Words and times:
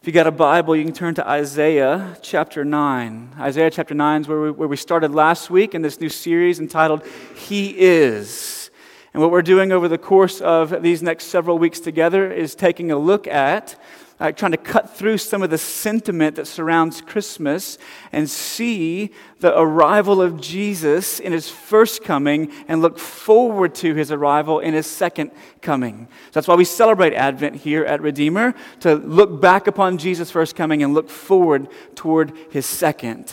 If 0.00 0.06
you 0.06 0.14
got 0.14 0.26
a 0.26 0.30
Bible, 0.30 0.74
you 0.74 0.82
can 0.82 0.94
turn 0.94 1.14
to 1.16 1.28
Isaiah 1.28 2.16
chapter 2.22 2.64
9. 2.64 3.34
Isaiah 3.38 3.70
chapter 3.70 3.92
9 3.94 4.22
is 4.22 4.28
where 4.28 4.40
we, 4.40 4.50
where 4.50 4.66
we 4.66 4.76
started 4.78 5.14
last 5.14 5.50
week 5.50 5.74
in 5.74 5.82
this 5.82 6.00
new 6.00 6.08
series 6.08 6.58
entitled 6.58 7.04
He 7.36 7.78
Is. 7.78 8.70
And 9.12 9.22
what 9.22 9.30
we're 9.30 9.42
doing 9.42 9.72
over 9.72 9.88
the 9.88 9.98
course 9.98 10.40
of 10.40 10.82
these 10.82 11.02
next 11.02 11.24
several 11.24 11.58
weeks 11.58 11.80
together 11.80 12.32
is 12.32 12.54
taking 12.54 12.90
a 12.90 12.96
look 12.96 13.26
at 13.26 13.78
uh, 14.20 14.30
trying 14.30 14.52
to 14.52 14.58
cut 14.58 14.94
through 14.94 15.16
some 15.18 15.42
of 15.42 15.50
the 15.50 15.58
sentiment 15.58 16.36
that 16.36 16.46
surrounds 16.46 17.00
Christmas 17.00 17.78
and 18.12 18.28
see 18.28 19.12
the 19.40 19.58
arrival 19.58 20.20
of 20.20 20.40
Jesus 20.40 21.18
in 21.18 21.32
his 21.32 21.48
first 21.48 22.04
coming 22.04 22.52
and 22.68 22.82
look 22.82 22.98
forward 22.98 23.74
to 23.76 23.94
his 23.94 24.12
arrival 24.12 24.60
in 24.60 24.74
his 24.74 24.86
second 24.86 25.30
coming. 25.62 26.06
So 26.26 26.30
that's 26.34 26.48
why 26.48 26.54
we 26.54 26.64
celebrate 26.64 27.14
Advent 27.14 27.56
here 27.56 27.84
at 27.84 28.02
Redeemer, 28.02 28.54
to 28.80 28.94
look 28.94 29.40
back 29.40 29.66
upon 29.66 29.96
Jesus' 29.96 30.30
first 30.30 30.54
coming 30.54 30.82
and 30.82 30.92
look 30.92 31.08
forward 31.08 31.68
toward 31.94 32.32
his 32.50 32.66
second. 32.66 33.32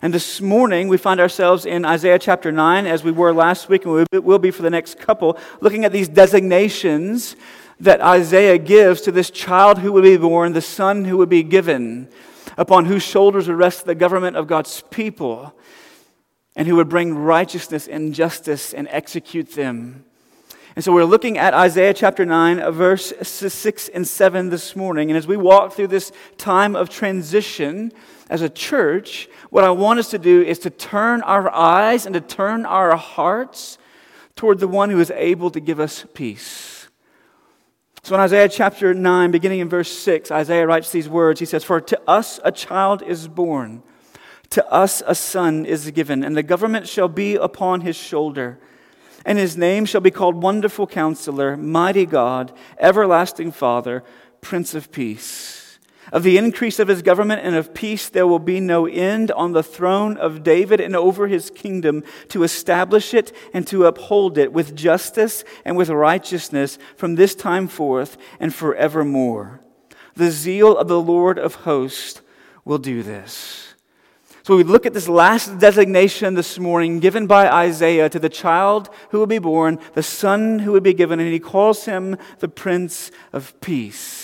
And 0.00 0.12
this 0.12 0.40
morning, 0.40 0.88
we 0.88 0.96
find 0.96 1.20
ourselves 1.20 1.66
in 1.66 1.84
Isaiah 1.84 2.18
chapter 2.18 2.50
9, 2.50 2.86
as 2.86 3.04
we 3.04 3.12
were 3.12 3.32
last 3.32 3.68
week, 3.68 3.84
and 3.84 4.06
we 4.10 4.18
will 4.18 4.38
be 4.38 4.50
for 4.50 4.62
the 4.62 4.70
next 4.70 4.98
couple, 4.98 5.38
looking 5.60 5.84
at 5.84 5.92
these 5.92 6.08
designations 6.08 7.36
that 7.82 8.00
Isaiah 8.00 8.58
gives 8.58 9.00
to 9.00 9.12
this 9.12 9.28
child 9.28 9.78
who 9.78 9.90
would 9.92 10.04
be 10.04 10.16
born, 10.16 10.52
the 10.52 10.60
son 10.60 11.04
who 11.04 11.16
would 11.16 11.28
be 11.28 11.42
given, 11.42 12.08
upon 12.56 12.84
whose 12.84 13.02
shoulders 13.02 13.48
would 13.48 13.56
rest 13.56 13.84
the 13.84 13.96
government 13.96 14.36
of 14.36 14.46
God's 14.46 14.84
people, 14.90 15.52
and 16.54 16.68
who 16.68 16.76
would 16.76 16.88
bring 16.88 17.16
righteousness 17.16 17.88
and 17.88 18.14
justice 18.14 18.72
and 18.72 18.86
execute 18.92 19.54
them. 19.54 20.04
And 20.76 20.84
so 20.84 20.92
we're 20.92 21.04
looking 21.04 21.38
at 21.38 21.54
Isaiah 21.54 21.92
chapter 21.92 22.24
9, 22.24 22.60
uh, 22.60 22.70
verse 22.70 23.12
6 23.20 23.88
and 23.88 24.06
7 24.06 24.48
this 24.48 24.76
morning. 24.76 25.10
And 25.10 25.18
as 25.18 25.26
we 25.26 25.36
walk 25.36 25.72
through 25.72 25.88
this 25.88 26.12
time 26.38 26.76
of 26.76 26.88
transition 26.88 27.92
as 28.30 28.42
a 28.42 28.48
church, 28.48 29.28
what 29.50 29.64
I 29.64 29.70
want 29.70 29.98
us 29.98 30.08
to 30.10 30.18
do 30.18 30.40
is 30.40 30.60
to 30.60 30.70
turn 30.70 31.20
our 31.22 31.50
eyes 31.50 32.06
and 32.06 32.14
to 32.14 32.20
turn 32.20 32.64
our 32.64 32.96
hearts 32.96 33.76
toward 34.36 34.60
the 34.60 34.68
one 34.68 34.88
who 34.88 35.00
is 35.00 35.10
able 35.10 35.50
to 35.50 35.60
give 35.60 35.80
us 35.80 36.06
peace. 36.14 36.81
So 38.04 38.16
in 38.16 38.20
Isaiah 38.20 38.48
chapter 38.48 38.92
9, 38.92 39.30
beginning 39.30 39.60
in 39.60 39.68
verse 39.68 39.90
6, 39.90 40.32
Isaiah 40.32 40.66
writes 40.66 40.90
these 40.90 41.08
words. 41.08 41.38
He 41.38 41.46
says, 41.46 41.62
For 41.62 41.80
to 41.80 42.00
us 42.08 42.40
a 42.42 42.50
child 42.50 43.00
is 43.00 43.28
born, 43.28 43.84
to 44.50 44.68
us 44.72 45.04
a 45.06 45.14
son 45.14 45.64
is 45.64 45.88
given, 45.92 46.24
and 46.24 46.36
the 46.36 46.42
government 46.42 46.88
shall 46.88 47.06
be 47.06 47.36
upon 47.36 47.82
his 47.82 47.94
shoulder. 47.94 48.58
And 49.24 49.38
his 49.38 49.56
name 49.56 49.84
shall 49.84 50.00
be 50.00 50.10
called 50.10 50.42
Wonderful 50.42 50.88
Counselor, 50.88 51.56
Mighty 51.56 52.04
God, 52.04 52.52
Everlasting 52.80 53.52
Father, 53.52 54.02
Prince 54.40 54.74
of 54.74 54.90
Peace. 54.90 55.61
Of 56.12 56.24
the 56.24 56.36
increase 56.36 56.78
of 56.78 56.88
his 56.88 57.00
government 57.00 57.40
and 57.42 57.56
of 57.56 57.72
peace, 57.72 58.10
there 58.10 58.26
will 58.26 58.38
be 58.38 58.60
no 58.60 58.86
end 58.86 59.30
on 59.30 59.52
the 59.52 59.62
throne 59.62 60.18
of 60.18 60.42
David 60.42 60.78
and 60.78 60.94
over 60.94 61.26
his 61.26 61.48
kingdom 61.48 62.04
to 62.28 62.42
establish 62.42 63.14
it 63.14 63.34
and 63.54 63.66
to 63.68 63.86
uphold 63.86 64.36
it 64.36 64.52
with 64.52 64.76
justice 64.76 65.42
and 65.64 65.74
with 65.74 65.88
righteousness 65.88 66.78
from 66.96 67.14
this 67.14 67.34
time 67.34 67.66
forth 67.66 68.18
and 68.38 68.54
forevermore. 68.54 69.60
The 70.14 70.30
zeal 70.30 70.76
of 70.76 70.86
the 70.86 71.00
Lord 71.00 71.38
of 71.38 71.54
hosts 71.54 72.20
will 72.66 72.76
do 72.76 73.02
this. 73.02 73.72
So 74.42 74.56
we 74.56 74.64
look 74.64 74.84
at 74.84 74.92
this 74.92 75.08
last 75.08 75.58
designation 75.60 76.34
this 76.34 76.58
morning 76.58 77.00
given 77.00 77.26
by 77.26 77.48
Isaiah 77.48 78.10
to 78.10 78.18
the 78.18 78.28
child 78.28 78.90
who 79.10 79.18
will 79.18 79.26
be 79.26 79.38
born, 79.38 79.78
the 79.94 80.02
son 80.02 80.58
who 80.58 80.72
would 80.72 80.82
be 80.82 80.92
given, 80.92 81.20
and 81.20 81.32
he 81.32 81.38
calls 81.38 81.86
him 81.86 82.18
the 82.40 82.48
Prince 82.48 83.10
of 83.32 83.58
Peace. 83.62 84.21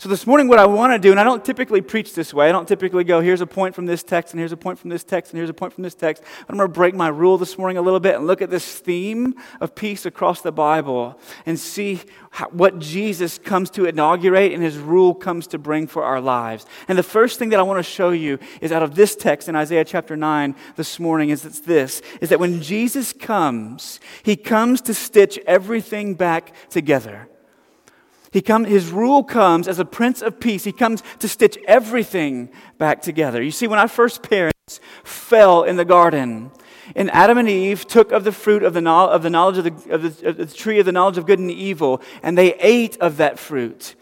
So, 0.00 0.08
this 0.08 0.26
morning, 0.26 0.48
what 0.48 0.58
I 0.58 0.64
want 0.64 0.94
to 0.94 0.98
do, 0.98 1.10
and 1.10 1.20
I 1.20 1.24
don't 1.24 1.44
typically 1.44 1.82
preach 1.82 2.14
this 2.14 2.32
way, 2.32 2.48
I 2.48 2.52
don't 2.52 2.66
typically 2.66 3.04
go, 3.04 3.20
here's 3.20 3.42
a 3.42 3.46
point 3.46 3.74
from 3.74 3.84
this 3.84 4.02
text, 4.02 4.32
and 4.32 4.38
here's 4.38 4.50
a 4.50 4.56
point 4.56 4.78
from 4.78 4.88
this 4.88 5.04
text, 5.04 5.30
and 5.30 5.36
here's 5.36 5.50
a 5.50 5.52
point 5.52 5.74
from 5.74 5.82
this 5.82 5.94
text. 5.94 6.22
I'm 6.48 6.56
going 6.56 6.66
to 6.66 6.72
break 6.72 6.94
my 6.94 7.08
rule 7.08 7.36
this 7.36 7.58
morning 7.58 7.76
a 7.76 7.82
little 7.82 8.00
bit 8.00 8.14
and 8.14 8.26
look 8.26 8.40
at 8.40 8.48
this 8.48 8.78
theme 8.78 9.34
of 9.60 9.74
peace 9.74 10.06
across 10.06 10.40
the 10.40 10.52
Bible 10.52 11.20
and 11.44 11.58
see 11.58 12.00
how, 12.30 12.46
what 12.48 12.78
Jesus 12.78 13.36
comes 13.36 13.68
to 13.72 13.84
inaugurate 13.84 14.54
and 14.54 14.62
his 14.62 14.78
rule 14.78 15.14
comes 15.14 15.46
to 15.48 15.58
bring 15.58 15.86
for 15.86 16.02
our 16.02 16.18
lives. 16.18 16.64
And 16.88 16.96
the 16.96 17.02
first 17.02 17.38
thing 17.38 17.50
that 17.50 17.60
I 17.60 17.64
want 17.64 17.76
to 17.78 17.82
show 17.82 18.08
you 18.08 18.38
is 18.62 18.72
out 18.72 18.82
of 18.82 18.94
this 18.94 19.14
text 19.14 19.50
in 19.50 19.54
Isaiah 19.54 19.84
chapter 19.84 20.16
9 20.16 20.54
this 20.76 20.98
morning 20.98 21.28
is 21.28 21.44
it's 21.44 21.60
this 21.60 22.00
is 22.22 22.30
that 22.30 22.40
when 22.40 22.62
Jesus 22.62 23.12
comes, 23.12 24.00
he 24.22 24.34
comes 24.34 24.80
to 24.80 24.94
stitch 24.94 25.38
everything 25.46 26.14
back 26.14 26.54
together. 26.70 27.28
He 28.32 28.40
come, 28.40 28.64
his 28.64 28.90
rule 28.90 29.24
comes 29.24 29.66
as 29.66 29.78
a 29.78 29.84
prince 29.84 30.22
of 30.22 30.38
peace. 30.38 30.64
He 30.64 30.72
comes 30.72 31.02
to 31.18 31.28
stitch 31.28 31.58
everything 31.66 32.50
back 32.78 33.02
together. 33.02 33.42
You 33.42 33.50
see, 33.50 33.66
when 33.66 33.78
our 33.78 33.88
first 33.88 34.22
parents 34.22 34.80
fell 35.02 35.64
in 35.64 35.76
the 35.76 35.84
garden, 35.84 36.52
and 36.94 37.10
Adam 37.10 37.38
and 37.38 37.48
Eve 37.48 37.86
took 37.86 38.12
of 38.12 38.24
the 38.24 38.32
fruit 38.32 38.62
of 38.62 38.74
the, 38.74 38.88
of 38.88 39.22
the 39.22 39.30
knowledge 39.30 39.58
of 39.58 39.64
the, 39.64 39.92
of 39.92 40.02
the, 40.02 40.28
of 40.28 40.36
the 40.36 40.46
tree 40.46 40.78
of 40.78 40.86
the 40.86 40.92
knowledge 40.92 41.18
of 41.18 41.26
good 41.26 41.38
and 41.38 41.50
evil, 41.50 42.00
and 42.22 42.38
they 42.38 42.54
ate 42.54 42.96
of 42.98 43.16
that 43.16 43.38
fruit 43.38 43.96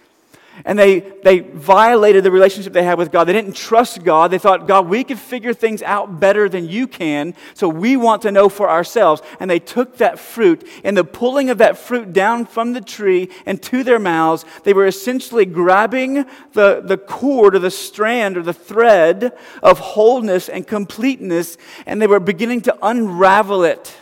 and 0.64 0.78
they, 0.78 1.00
they 1.00 1.41
violated 1.41 2.24
the 2.24 2.30
relationship 2.30 2.72
they 2.72 2.82
had 2.82 2.98
with 2.98 3.12
God. 3.12 3.24
They 3.24 3.32
didn't 3.32 3.56
trust 3.56 4.02
God. 4.04 4.30
They 4.30 4.38
thought, 4.38 4.66
God, 4.66 4.88
we 4.88 5.04
can 5.04 5.16
figure 5.16 5.54
things 5.54 5.82
out 5.82 6.20
better 6.20 6.48
than 6.48 6.69
you 6.69 6.86
can, 6.86 7.34
so 7.54 7.69
we 7.69 7.96
want 7.96 8.22
to 8.22 8.32
know 8.32 8.48
for 8.48 8.68
ourselves. 8.68 9.22
And 9.41 9.50
they 9.50 9.58
took 9.58 9.98
that 9.98 10.18
fruit, 10.18 10.66
and 10.84 10.97
the 10.97 11.04
pulling 11.04 11.50
of 11.50 11.58
that 11.58 11.78
fruit 11.78 12.12
down 12.12 12.47
from 12.47 12.72
the 12.72 12.80
tree 12.80 13.30
and 13.47 13.62
to 13.64 13.82
their 13.82 13.98
mouths, 13.98 14.44
they 14.64 14.72
were 14.72 14.86
essentially 14.86 15.44
grabbing 15.44 16.24
the, 16.52 16.82
the 16.84 16.98
cord 16.98 17.54
or 17.54 17.58
the 17.58 17.70
strand 17.70 18.36
or 18.36 18.42
the 18.42 18.52
thread 18.52 19.32
of 19.62 19.78
wholeness 19.78 20.48
and 20.48 20.66
completeness, 20.66 21.56
and 21.86 22.00
they 22.00 22.06
were 22.06 22.20
beginning 22.20 22.60
to 22.62 22.76
unravel 22.82 23.64
it. 23.64 23.97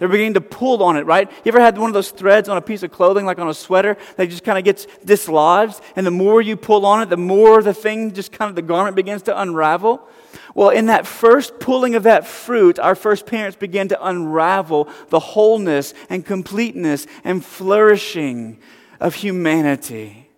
They're 0.00 0.08
beginning 0.08 0.34
to 0.34 0.40
pull 0.40 0.82
on 0.82 0.96
it, 0.96 1.04
right? 1.04 1.30
You 1.44 1.50
ever 1.50 1.60
had 1.60 1.76
one 1.76 1.90
of 1.90 1.94
those 1.94 2.10
threads 2.10 2.48
on 2.48 2.56
a 2.56 2.62
piece 2.62 2.82
of 2.82 2.90
clothing, 2.90 3.26
like 3.26 3.38
on 3.38 3.50
a 3.50 3.54
sweater, 3.54 3.98
that 4.16 4.30
just 4.30 4.44
kind 4.44 4.56
of 4.56 4.64
gets 4.64 4.86
dislodged? 5.04 5.78
And 5.94 6.06
the 6.06 6.10
more 6.10 6.40
you 6.40 6.56
pull 6.56 6.86
on 6.86 7.02
it, 7.02 7.10
the 7.10 7.18
more 7.18 7.62
the 7.62 7.74
thing 7.74 8.14
just 8.14 8.32
kind 8.32 8.48
of, 8.48 8.56
the 8.56 8.62
garment 8.62 8.96
begins 8.96 9.20
to 9.24 9.38
unravel. 9.38 10.08
Well, 10.54 10.70
in 10.70 10.86
that 10.86 11.06
first 11.06 11.60
pulling 11.60 11.96
of 11.96 12.04
that 12.04 12.26
fruit, 12.26 12.78
our 12.78 12.94
first 12.94 13.26
parents 13.26 13.58
began 13.58 13.88
to 13.88 14.06
unravel 14.08 14.88
the 15.10 15.20
wholeness 15.20 15.92
and 16.08 16.24
completeness 16.24 17.06
and 17.22 17.44
flourishing 17.44 18.58
of 19.00 19.16
humanity. 19.16 20.30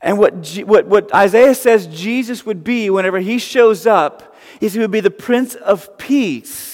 And 0.00 0.18
what, 0.18 0.34
what, 0.64 0.86
what 0.86 1.14
Isaiah 1.14 1.54
says 1.54 1.86
Jesus 1.88 2.46
would 2.46 2.64
be 2.64 2.88
whenever 2.88 3.18
he 3.18 3.38
shows 3.38 3.86
up 3.86 4.34
is 4.62 4.72
he 4.72 4.80
would 4.80 4.90
be 4.90 5.00
the 5.00 5.10
Prince 5.10 5.54
of 5.56 5.98
Peace 5.98 6.73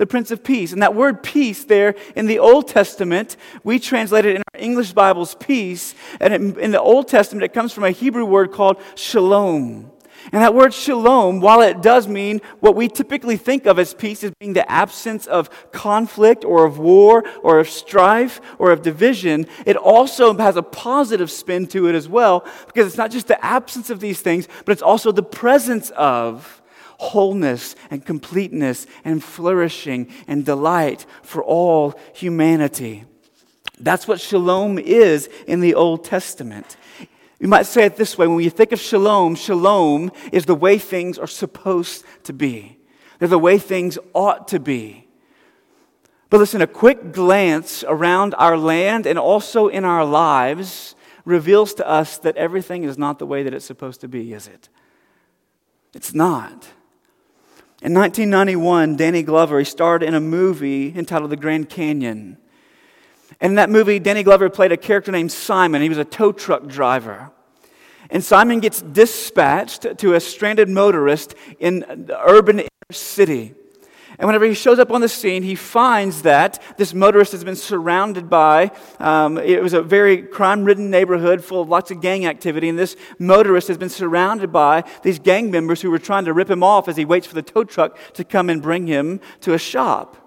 the 0.00 0.06
Prince 0.06 0.30
of 0.30 0.42
Peace. 0.42 0.72
And 0.72 0.80
that 0.80 0.94
word 0.94 1.22
peace 1.22 1.64
there 1.64 1.94
in 2.16 2.24
the 2.24 2.38
Old 2.38 2.68
Testament, 2.68 3.36
we 3.62 3.78
translate 3.78 4.24
it 4.24 4.36
in 4.36 4.42
our 4.54 4.60
English 4.60 4.94
Bibles 4.94 5.34
peace. 5.34 5.94
And 6.18 6.56
in 6.58 6.70
the 6.70 6.80
Old 6.80 7.06
Testament, 7.06 7.44
it 7.44 7.52
comes 7.52 7.74
from 7.74 7.84
a 7.84 7.90
Hebrew 7.90 8.24
word 8.24 8.50
called 8.50 8.78
shalom. 8.94 9.92
And 10.32 10.42
that 10.42 10.54
word 10.54 10.72
shalom, 10.72 11.40
while 11.40 11.60
it 11.60 11.82
does 11.82 12.08
mean 12.08 12.40
what 12.60 12.76
we 12.76 12.88
typically 12.88 13.36
think 13.36 13.66
of 13.66 13.78
as 13.78 13.92
peace 13.92 14.24
as 14.24 14.32
being 14.40 14.54
the 14.54 14.70
absence 14.70 15.26
of 15.26 15.70
conflict 15.70 16.46
or 16.46 16.64
of 16.64 16.78
war 16.78 17.22
or 17.42 17.58
of 17.58 17.68
strife 17.68 18.40
or 18.58 18.70
of 18.70 18.80
division, 18.80 19.46
it 19.66 19.76
also 19.76 20.34
has 20.38 20.56
a 20.56 20.62
positive 20.62 21.30
spin 21.30 21.66
to 21.68 21.88
it 21.88 21.94
as 21.94 22.08
well 22.08 22.46
because 22.66 22.86
it's 22.86 22.96
not 22.96 23.10
just 23.10 23.28
the 23.28 23.44
absence 23.44 23.90
of 23.90 24.00
these 24.00 24.22
things, 24.22 24.48
but 24.64 24.72
it's 24.72 24.82
also 24.82 25.12
the 25.12 25.22
presence 25.22 25.90
of 25.90 26.59
wholeness 27.00 27.74
and 27.90 28.04
completeness 28.04 28.86
and 29.06 29.24
flourishing 29.24 30.06
and 30.28 30.44
delight 30.44 31.06
for 31.22 31.42
all 31.42 31.98
humanity. 32.12 33.04
That's 33.78 34.06
what 34.06 34.20
shalom 34.20 34.78
is 34.78 35.30
in 35.46 35.60
the 35.60 35.74
Old 35.74 36.04
Testament. 36.04 36.76
You 37.38 37.48
might 37.48 37.64
say 37.64 37.86
it 37.86 37.96
this 37.96 38.18
way 38.18 38.26
when 38.26 38.44
you 38.44 38.50
think 38.50 38.72
of 38.72 38.80
shalom, 38.80 39.34
shalom 39.34 40.12
is 40.30 40.44
the 40.44 40.54
way 40.54 40.76
things 40.76 41.18
are 41.18 41.26
supposed 41.26 42.04
to 42.24 42.34
be, 42.34 42.78
they're 43.18 43.28
the 43.28 43.38
way 43.38 43.58
things 43.58 43.98
ought 44.12 44.48
to 44.48 44.60
be. 44.60 45.08
But 46.28 46.38
listen, 46.38 46.60
a 46.60 46.66
quick 46.66 47.12
glance 47.12 47.82
around 47.88 48.34
our 48.36 48.58
land 48.58 49.06
and 49.06 49.18
also 49.18 49.68
in 49.68 49.86
our 49.86 50.04
lives 50.04 50.94
reveals 51.24 51.72
to 51.74 51.88
us 51.88 52.18
that 52.18 52.36
everything 52.36 52.84
is 52.84 52.98
not 52.98 53.18
the 53.18 53.26
way 53.26 53.42
that 53.42 53.54
it's 53.54 53.64
supposed 53.64 54.02
to 54.02 54.08
be, 54.08 54.34
is 54.34 54.46
it? 54.46 54.68
It's 55.94 56.14
not. 56.14 56.68
In 57.82 57.94
1991, 57.94 58.96
Danny 58.96 59.22
Glover 59.22 59.58
he 59.58 59.64
starred 59.64 60.02
in 60.02 60.12
a 60.12 60.20
movie 60.20 60.94
entitled 60.94 61.30
The 61.30 61.36
Grand 61.36 61.70
Canyon. 61.70 62.36
And 63.40 63.52
in 63.52 63.54
that 63.54 63.70
movie, 63.70 63.98
Danny 63.98 64.22
Glover 64.22 64.50
played 64.50 64.70
a 64.70 64.76
character 64.76 65.10
named 65.10 65.32
Simon. 65.32 65.80
He 65.80 65.88
was 65.88 65.96
a 65.96 66.04
tow 66.04 66.30
truck 66.30 66.66
driver. 66.66 67.30
And 68.10 68.22
Simon 68.22 68.60
gets 68.60 68.82
dispatched 68.82 69.96
to 69.98 70.14
a 70.14 70.20
stranded 70.20 70.68
motorist 70.68 71.34
in 71.58 71.80
the 71.80 72.18
urban 72.22 72.68
city. 72.90 73.54
And 74.20 74.26
whenever 74.26 74.44
he 74.44 74.52
shows 74.52 74.78
up 74.78 74.90
on 74.90 75.00
the 75.00 75.08
scene, 75.08 75.42
he 75.42 75.54
finds 75.54 76.22
that 76.22 76.62
this 76.76 76.92
motorist 76.92 77.32
has 77.32 77.42
been 77.42 77.56
surrounded 77.56 78.28
by, 78.28 78.70
um, 78.98 79.38
it 79.38 79.62
was 79.62 79.72
a 79.72 79.80
very 79.80 80.20
crime 80.20 80.64
ridden 80.64 80.90
neighborhood 80.90 81.42
full 81.42 81.62
of 81.62 81.70
lots 81.70 81.90
of 81.90 82.02
gang 82.02 82.26
activity. 82.26 82.68
And 82.68 82.78
this 82.78 82.96
motorist 83.18 83.68
has 83.68 83.78
been 83.78 83.88
surrounded 83.88 84.52
by 84.52 84.84
these 85.02 85.18
gang 85.18 85.50
members 85.50 85.80
who 85.80 85.90
were 85.90 85.98
trying 85.98 86.26
to 86.26 86.34
rip 86.34 86.50
him 86.50 86.62
off 86.62 86.86
as 86.86 86.98
he 86.98 87.06
waits 87.06 87.26
for 87.26 87.34
the 87.34 87.40
tow 87.40 87.64
truck 87.64 87.96
to 88.12 88.22
come 88.22 88.50
and 88.50 88.60
bring 88.60 88.86
him 88.86 89.20
to 89.40 89.54
a 89.54 89.58
shop. 89.58 90.18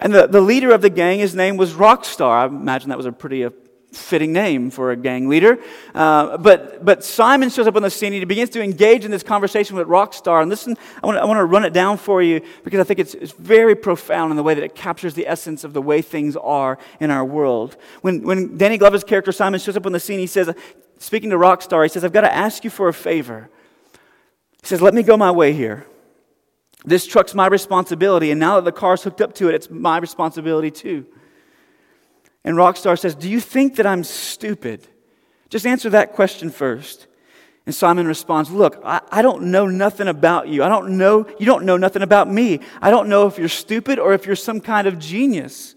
And 0.00 0.12
the, 0.12 0.26
the 0.26 0.40
leader 0.40 0.72
of 0.72 0.82
the 0.82 0.90
gang, 0.90 1.20
his 1.20 1.36
name 1.36 1.56
was 1.56 1.74
Rockstar. 1.74 2.42
I 2.42 2.46
imagine 2.46 2.88
that 2.88 2.96
was 2.96 3.06
a 3.06 3.12
pretty 3.12 3.44
uh, 3.44 3.50
fitting 3.92 4.32
name 4.32 4.70
for 4.70 4.90
a 4.90 4.96
gang 4.96 5.28
leader. 5.28 5.58
Uh, 5.94 6.36
but, 6.36 6.84
but 6.84 7.04
Simon 7.04 7.50
shows 7.50 7.66
up 7.66 7.76
on 7.76 7.82
the 7.82 7.90
scene. 7.90 8.12
and 8.12 8.20
He 8.20 8.24
begins 8.24 8.50
to 8.50 8.62
engage 8.62 9.04
in 9.04 9.10
this 9.10 9.22
conversation 9.22 9.76
with 9.76 9.88
Rockstar. 9.88 10.42
And 10.42 10.50
listen, 10.50 10.76
I 11.02 11.06
want, 11.06 11.16
to, 11.16 11.22
I 11.22 11.24
want 11.24 11.38
to 11.38 11.44
run 11.44 11.64
it 11.64 11.72
down 11.72 11.96
for 11.96 12.22
you 12.22 12.40
because 12.64 12.80
I 12.80 12.84
think 12.84 12.98
it's, 12.98 13.14
it's 13.14 13.32
very 13.32 13.74
profound 13.74 14.30
in 14.30 14.36
the 14.36 14.42
way 14.42 14.54
that 14.54 14.62
it 14.62 14.74
captures 14.74 15.14
the 15.14 15.26
essence 15.26 15.64
of 15.64 15.72
the 15.72 15.82
way 15.82 16.02
things 16.02 16.36
are 16.36 16.78
in 17.00 17.10
our 17.10 17.24
world. 17.24 17.76
When, 18.02 18.22
when 18.22 18.56
Danny 18.56 18.78
Glover's 18.78 19.04
character 19.04 19.32
Simon 19.32 19.60
shows 19.60 19.76
up 19.76 19.86
on 19.86 19.92
the 19.92 20.00
scene, 20.00 20.18
he 20.18 20.26
says, 20.26 20.54
speaking 20.98 21.30
to 21.30 21.36
Rockstar, 21.36 21.82
he 21.82 21.88
says, 21.88 22.04
I've 22.04 22.12
got 22.12 22.22
to 22.22 22.32
ask 22.32 22.64
you 22.64 22.70
for 22.70 22.88
a 22.88 22.94
favor. 22.94 23.48
He 24.62 24.66
says, 24.66 24.82
Let 24.82 24.94
me 24.94 25.02
go 25.02 25.16
my 25.16 25.30
way 25.30 25.52
here. 25.52 25.86
This 26.84 27.06
truck's 27.06 27.34
my 27.34 27.48
responsibility, 27.48 28.30
and 28.30 28.38
now 28.38 28.56
that 28.56 28.64
the 28.64 28.72
car's 28.72 29.02
hooked 29.02 29.20
up 29.20 29.34
to 29.36 29.48
it, 29.48 29.54
it's 29.54 29.70
my 29.70 29.98
responsibility 29.98 30.70
too. 30.70 31.06
And 32.46 32.56
Rockstar 32.56 32.98
says, 32.98 33.16
Do 33.16 33.28
you 33.28 33.40
think 33.40 33.76
that 33.76 33.86
I'm 33.86 34.04
stupid? 34.04 34.86
Just 35.50 35.66
answer 35.66 35.90
that 35.90 36.12
question 36.12 36.48
first. 36.48 37.08
And 37.66 37.74
Simon 37.74 38.06
responds, 38.06 38.50
Look, 38.50 38.80
I, 38.84 39.00
I, 39.10 39.20
don't 39.20 39.50
know 39.50 39.66
nothing 39.66 40.06
about 40.06 40.46
you. 40.46 40.62
I 40.62 40.68
don't 40.68 40.96
know, 40.96 41.26
you 41.40 41.44
don't 41.44 41.64
know 41.64 41.76
nothing 41.76 42.02
about 42.02 42.30
me. 42.30 42.60
I 42.80 42.90
don't 42.90 43.08
know 43.08 43.26
if 43.26 43.36
you're 43.36 43.48
stupid 43.48 43.98
or 43.98 44.14
if 44.14 44.26
you're 44.26 44.36
some 44.36 44.60
kind 44.60 44.86
of 44.86 45.00
genius. 45.00 45.74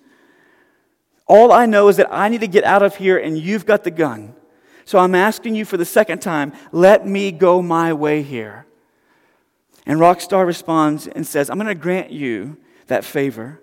All 1.26 1.52
I 1.52 1.66
know 1.66 1.88
is 1.90 1.98
that 1.98 2.08
I 2.12 2.30
need 2.30 2.42
to 2.42 2.48
get 2.48 2.64
out 2.64 2.84
of 2.84 2.96
here 2.96 3.18
and 3.18 3.38
you've 3.38 3.66
got 3.66 3.84
the 3.84 3.92
gun. 3.92 4.36
So 4.86 5.00
I'm 5.00 5.16
asking 5.16 5.56
you 5.56 5.66
for 5.66 5.78
the 5.78 5.86
second 5.86 6.20
time, 6.20 6.54
let 6.72 7.06
me 7.06 7.32
go 7.32 7.62
my 7.64 7.94
way 7.94 8.22
here. 8.22 8.66
And 9.88 10.00
Rockstar 10.00 10.46
responds 10.46 11.08
and 11.08 11.26
says, 11.26 11.50
I'm 11.50 11.58
going 11.58 11.68
to 11.68 11.76
grant 11.76 12.12
you 12.12 12.58
that 12.88 13.04
favor. 13.04 13.60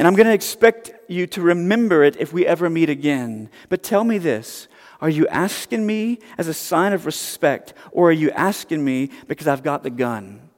And 0.00 0.06
I'm 0.06 0.14
going 0.14 0.28
to 0.28 0.32
expect 0.32 0.92
you 1.08 1.26
to 1.26 1.42
remember 1.42 2.02
it 2.02 2.16
if 2.16 2.32
we 2.32 2.46
ever 2.46 2.70
meet 2.70 2.88
again. 2.88 3.50
But 3.68 3.82
tell 3.82 4.02
me 4.02 4.16
this 4.16 4.66
are 5.02 5.10
you 5.10 5.28
asking 5.28 5.86
me 5.86 6.20
as 6.38 6.48
a 6.48 6.54
sign 6.54 6.94
of 6.94 7.04
respect, 7.04 7.74
or 7.92 8.08
are 8.08 8.12
you 8.12 8.30
asking 8.30 8.82
me 8.82 9.10
because 9.28 9.46
I've 9.46 9.62
got 9.62 9.82
the 9.82 9.90
gun? 9.90 10.48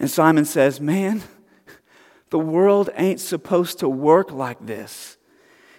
And 0.00 0.10
Simon 0.10 0.44
says, 0.44 0.80
Man, 0.80 1.22
the 2.30 2.38
world 2.40 2.90
ain't 2.96 3.20
supposed 3.20 3.78
to 3.78 3.88
work 3.88 4.32
like 4.32 4.66
this. 4.66 5.16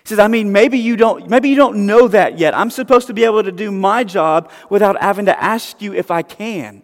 He 0.03 0.07
says, 0.07 0.19
I 0.19 0.29
mean, 0.29 0.53
maybe 0.53 0.79
you 0.79 0.95
don't, 0.95 1.29
maybe 1.29 1.49
you 1.49 1.57
don't 1.57 1.85
know 1.85 2.07
that 2.07 2.39
yet. 2.39 2.57
I'm 2.57 2.69
supposed 2.69 3.07
to 3.07 3.13
be 3.13 3.25
able 3.25 3.43
to 3.43 3.51
do 3.51 3.71
my 3.71 4.05
job 4.05 4.53
without 4.69 5.01
having 5.01 5.25
to 5.25 5.43
ask 5.43 5.81
you 5.81 5.93
if 5.93 6.11
I 6.11 6.21
can. 6.21 6.81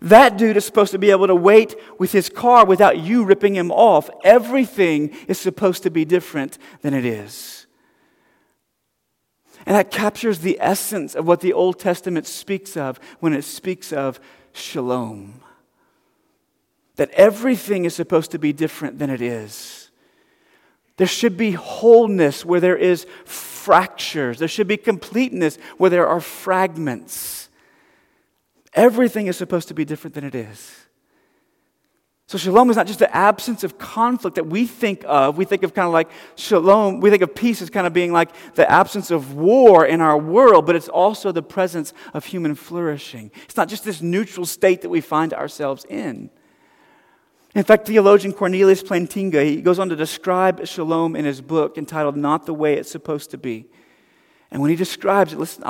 That 0.00 0.36
dude 0.36 0.56
is 0.56 0.64
supposed 0.64 0.92
to 0.92 0.98
be 0.98 1.10
able 1.10 1.26
to 1.26 1.34
wait 1.34 1.74
with 1.98 2.12
his 2.12 2.28
car 2.28 2.64
without 2.64 2.98
you 2.98 3.24
ripping 3.24 3.54
him 3.54 3.70
off. 3.70 4.08
Everything 4.22 5.10
is 5.26 5.38
supposed 5.38 5.82
to 5.82 5.90
be 5.90 6.04
different 6.04 6.58
than 6.82 6.94
it 6.94 7.04
is. 7.04 7.66
And 9.66 9.74
that 9.74 9.90
captures 9.90 10.38
the 10.38 10.58
essence 10.60 11.14
of 11.14 11.26
what 11.26 11.40
the 11.40 11.52
Old 11.52 11.78
Testament 11.78 12.26
speaks 12.26 12.76
of 12.76 13.00
when 13.20 13.32
it 13.32 13.42
speaks 13.42 13.92
of 13.92 14.20
shalom. 14.52 15.42
That 16.96 17.10
everything 17.10 17.84
is 17.84 17.94
supposed 17.94 18.30
to 18.30 18.38
be 18.38 18.52
different 18.52 18.98
than 18.98 19.10
it 19.10 19.20
is. 19.20 19.90
There 20.96 21.06
should 21.06 21.36
be 21.36 21.52
wholeness 21.52 22.44
where 22.44 22.60
there 22.60 22.76
is 22.76 23.06
fractures. 23.24 24.38
There 24.38 24.48
should 24.48 24.68
be 24.68 24.76
completeness 24.76 25.56
where 25.76 25.90
there 25.90 26.06
are 26.06 26.20
fragments. 26.20 27.47
Everything 28.74 29.26
is 29.26 29.36
supposed 29.36 29.68
to 29.68 29.74
be 29.74 29.84
different 29.84 30.14
than 30.14 30.24
it 30.24 30.34
is. 30.34 30.88
So, 32.28 32.36
shalom 32.36 32.68
is 32.68 32.76
not 32.76 32.86
just 32.86 32.98
the 32.98 33.16
absence 33.16 33.64
of 33.64 33.78
conflict 33.78 34.34
that 34.34 34.44
we 34.44 34.66
think 34.66 35.02
of. 35.06 35.38
We 35.38 35.46
think 35.46 35.62
of 35.62 35.72
kind 35.72 35.86
of 35.86 35.94
like 35.94 36.10
shalom, 36.36 37.00
we 37.00 37.08
think 37.08 37.22
of 37.22 37.34
peace 37.34 37.62
as 37.62 37.70
kind 37.70 37.86
of 37.86 37.94
being 37.94 38.12
like 38.12 38.28
the 38.54 38.70
absence 38.70 39.10
of 39.10 39.32
war 39.32 39.86
in 39.86 40.02
our 40.02 40.18
world, 40.18 40.66
but 40.66 40.76
it's 40.76 40.90
also 40.90 41.32
the 41.32 41.42
presence 41.42 41.94
of 42.12 42.26
human 42.26 42.54
flourishing. 42.54 43.30
It's 43.44 43.56
not 43.56 43.68
just 43.68 43.82
this 43.82 44.02
neutral 44.02 44.44
state 44.44 44.82
that 44.82 44.90
we 44.90 45.00
find 45.00 45.32
ourselves 45.32 45.86
in. 45.88 46.28
In 47.54 47.64
fact, 47.64 47.86
theologian 47.86 48.34
Cornelius 48.34 48.82
Plantinga, 48.82 49.42
he 49.42 49.62
goes 49.62 49.78
on 49.78 49.88
to 49.88 49.96
describe 49.96 50.66
shalom 50.66 51.16
in 51.16 51.24
his 51.24 51.40
book 51.40 51.78
entitled 51.78 52.14
Not 52.14 52.44
the 52.44 52.52
Way 52.52 52.74
It's 52.74 52.90
Supposed 52.90 53.30
to 53.30 53.38
Be. 53.38 53.64
And 54.50 54.60
when 54.60 54.68
he 54.68 54.76
describes 54.76 55.32
it, 55.32 55.38
listen, 55.38 55.64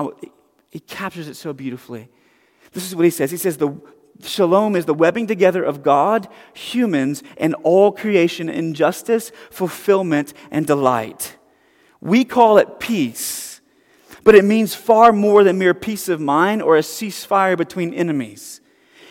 he 0.70 0.80
captures 0.80 1.28
it 1.28 1.34
so 1.34 1.52
beautifully. 1.52 2.08
This 2.72 2.86
is 2.86 2.94
what 2.94 3.04
he 3.04 3.10
says. 3.10 3.30
He 3.30 3.36
says, 3.36 3.56
the 3.56 3.74
shalom 4.22 4.76
is 4.76 4.84
the 4.84 4.94
webbing 4.94 5.26
together 5.26 5.62
of 5.62 5.82
God, 5.82 6.28
humans, 6.54 7.22
and 7.36 7.54
all 7.62 7.92
creation 7.92 8.48
in 8.48 8.74
justice, 8.74 9.32
fulfillment, 9.50 10.34
and 10.50 10.66
delight. 10.66 11.36
We 12.00 12.24
call 12.24 12.58
it 12.58 12.78
peace, 12.78 13.60
but 14.24 14.34
it 14.34 14.44
means 14.44 14.74
far 14.74 15.12
more 15.12 15.44
than 15.44 15.58
mere 15.58 15.74
peace 15.74 16.08
of 16.08 16.20
mind 16.20 16.62
or 16.62 16.76
a 16.76 16.82
ceasefire 16.82 17.56
between 17.56 17.94
enemies. 17.94 18.60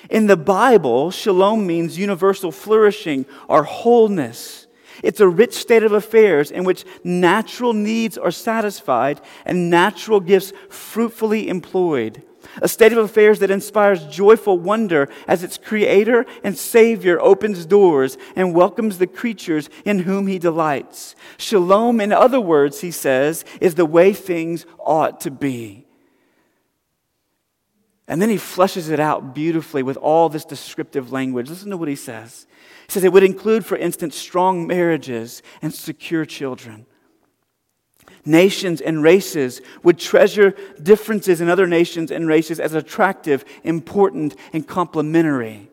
In 0.10 0.28
the 0.28 0.38
Bible, 0.38 1.12
shalom 1.12 1.68
means 1.68 1.98
universal 1.98 2.52
flourishing 2.52 3.26
or 3.50 3.64
wholeness. 3.64 4.68
It's 5.04 5.20
a 5.20 5.28
rich 5.28 5.54
state 5.54 5.84
of 5.84 5.92
affairs 5.92 6.50
in 6.50 6.64
which 6.64 6.86
natural 7.04 7.74
needs 7.74 8.18
are 8.18 8.32
satisfied 8.32 9.22
and 9.46 9.70
natural 9.70 10.20
gifts 10.20 10.54
fruitfully 10.70 11.50
employed 11.50 12.24
a 12.62 12.68
state 12.68 12.92
of 12.92 12.98
affairs 12.98 13.40
that 13.40 13.52
inspires 13.52 14.06
joyful 14.08 14.58
wonder 14.58 15.10
as 15.28 15.44
its 15.44 15.58
creator 15.58 16.26
and 16.44 16.58
savior 16.58 17.20
opens 17.22 17.66
doors 17.66 18.18
and 18.36 18.56
welcomes 18.56 18.98
the 18.98 19.08
creatures 19.08 19.70
in 19.86 20.00
whom 20.00 20.28
he 20.28 20.40
delights. 20.40 21.16
Shalom, 21.38 22.02
in 22.02 22.12
other 22.12 22.42
words, 22.42 22.82
he 22.82 22.92
says, 22.92 23.46
is 23.62 23.76
the 23.76 23.86
way 23.86 24.14
things 24.14 24.66
ought 24.80 25.22
to 25.22 25.32
be. 25.32 25.86
And 28.08 28.22
then 28.22 28.30
he 28.30 28.38
fleshes 28.38 28.90
it 28.90 29.00
out 29.00 29.36
beautifully 29.36 29.84
with 29.84 29.98
all 29.98 30.30
this 30.30 30.46
descriptive 30.46 31.12
language. 31.12 31.50
Listen 31.50 31.70
to 31.70 31.78
what 31.78 31.90
he 31.90 31.96
says. 31.96 32.48
He 32.88 32.94
says 32.94 33.04
it 33.04 33.14
would 33.14 33.24
include, 33.24 33.66
for 33.66 33.78
instance, 33.78 34.16
strong 34.16 34.66
marriages 34.66 35.44
and 35.62 35.74
secure 35.74 36.26
children 36.26 36.87
nations 38.28 38.82
and 38.82 39.02
races 39.02 39.62
would 39.84 39.98
treasure 39.98 40.56
differences 40.82 41.42
in 41.42 41.50
other 41.50 41.66
nations 41.66 42.12
and 42.12 42.28
races 42.28 42.60
as 42.60 42.74
attractive, 42.74 43.46
important, 43.64 44.36
and 44.54 44.68
complementary. 44.68 45.70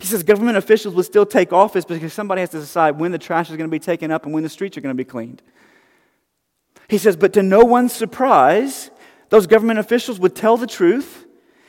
He 0.00 0.06
says 0.06 0.22
government 0.22 0.56
officials 0.56 0.94
would 0.94 1.04
still 1.04 1.24
take 1.24 1.52
office 1.52 1.84
because 1.84 2.12
somebody 2.12 2.40
has 2.40 2.50
to 2.50 2.58
decide 2.58 2.98
when 2.98 3.12
the 3.12 3.18
trash 3.18 3.50
is 3.50 3.56
going 3.56 3.70
to 3.70 3.72
be 3.72 3.78
taken 3.78 4.10
up 4.10 4.24
and 4.24 4.34
when 4.34 4.42
the 4.42 4.48
streets 4.48 4.76
are 4.76 4.80
going 4.80 4.94
to 4.94 5.00
be 5.00 5.08
cleaned. 5.08 5.42
He 6.88 6.98
says, 6.98 7.16
but 7.16 7.32
to 7.34 7.42
no 7.42 7.64
one's 7.64 7.92
surprise, 7.92 8.90
those 9.30 9.46
government 9.46 9.78
officials 9.78 10.18
would 10.18 10.34
tell 10.34 10.56
the 10.56 10.66
truth 10.66 11.26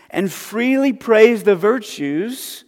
and 0.09 0.31
freely 0.31 0.93
praise 0.93 1.43
the 1.43 1.55
virtues 1.55 2.65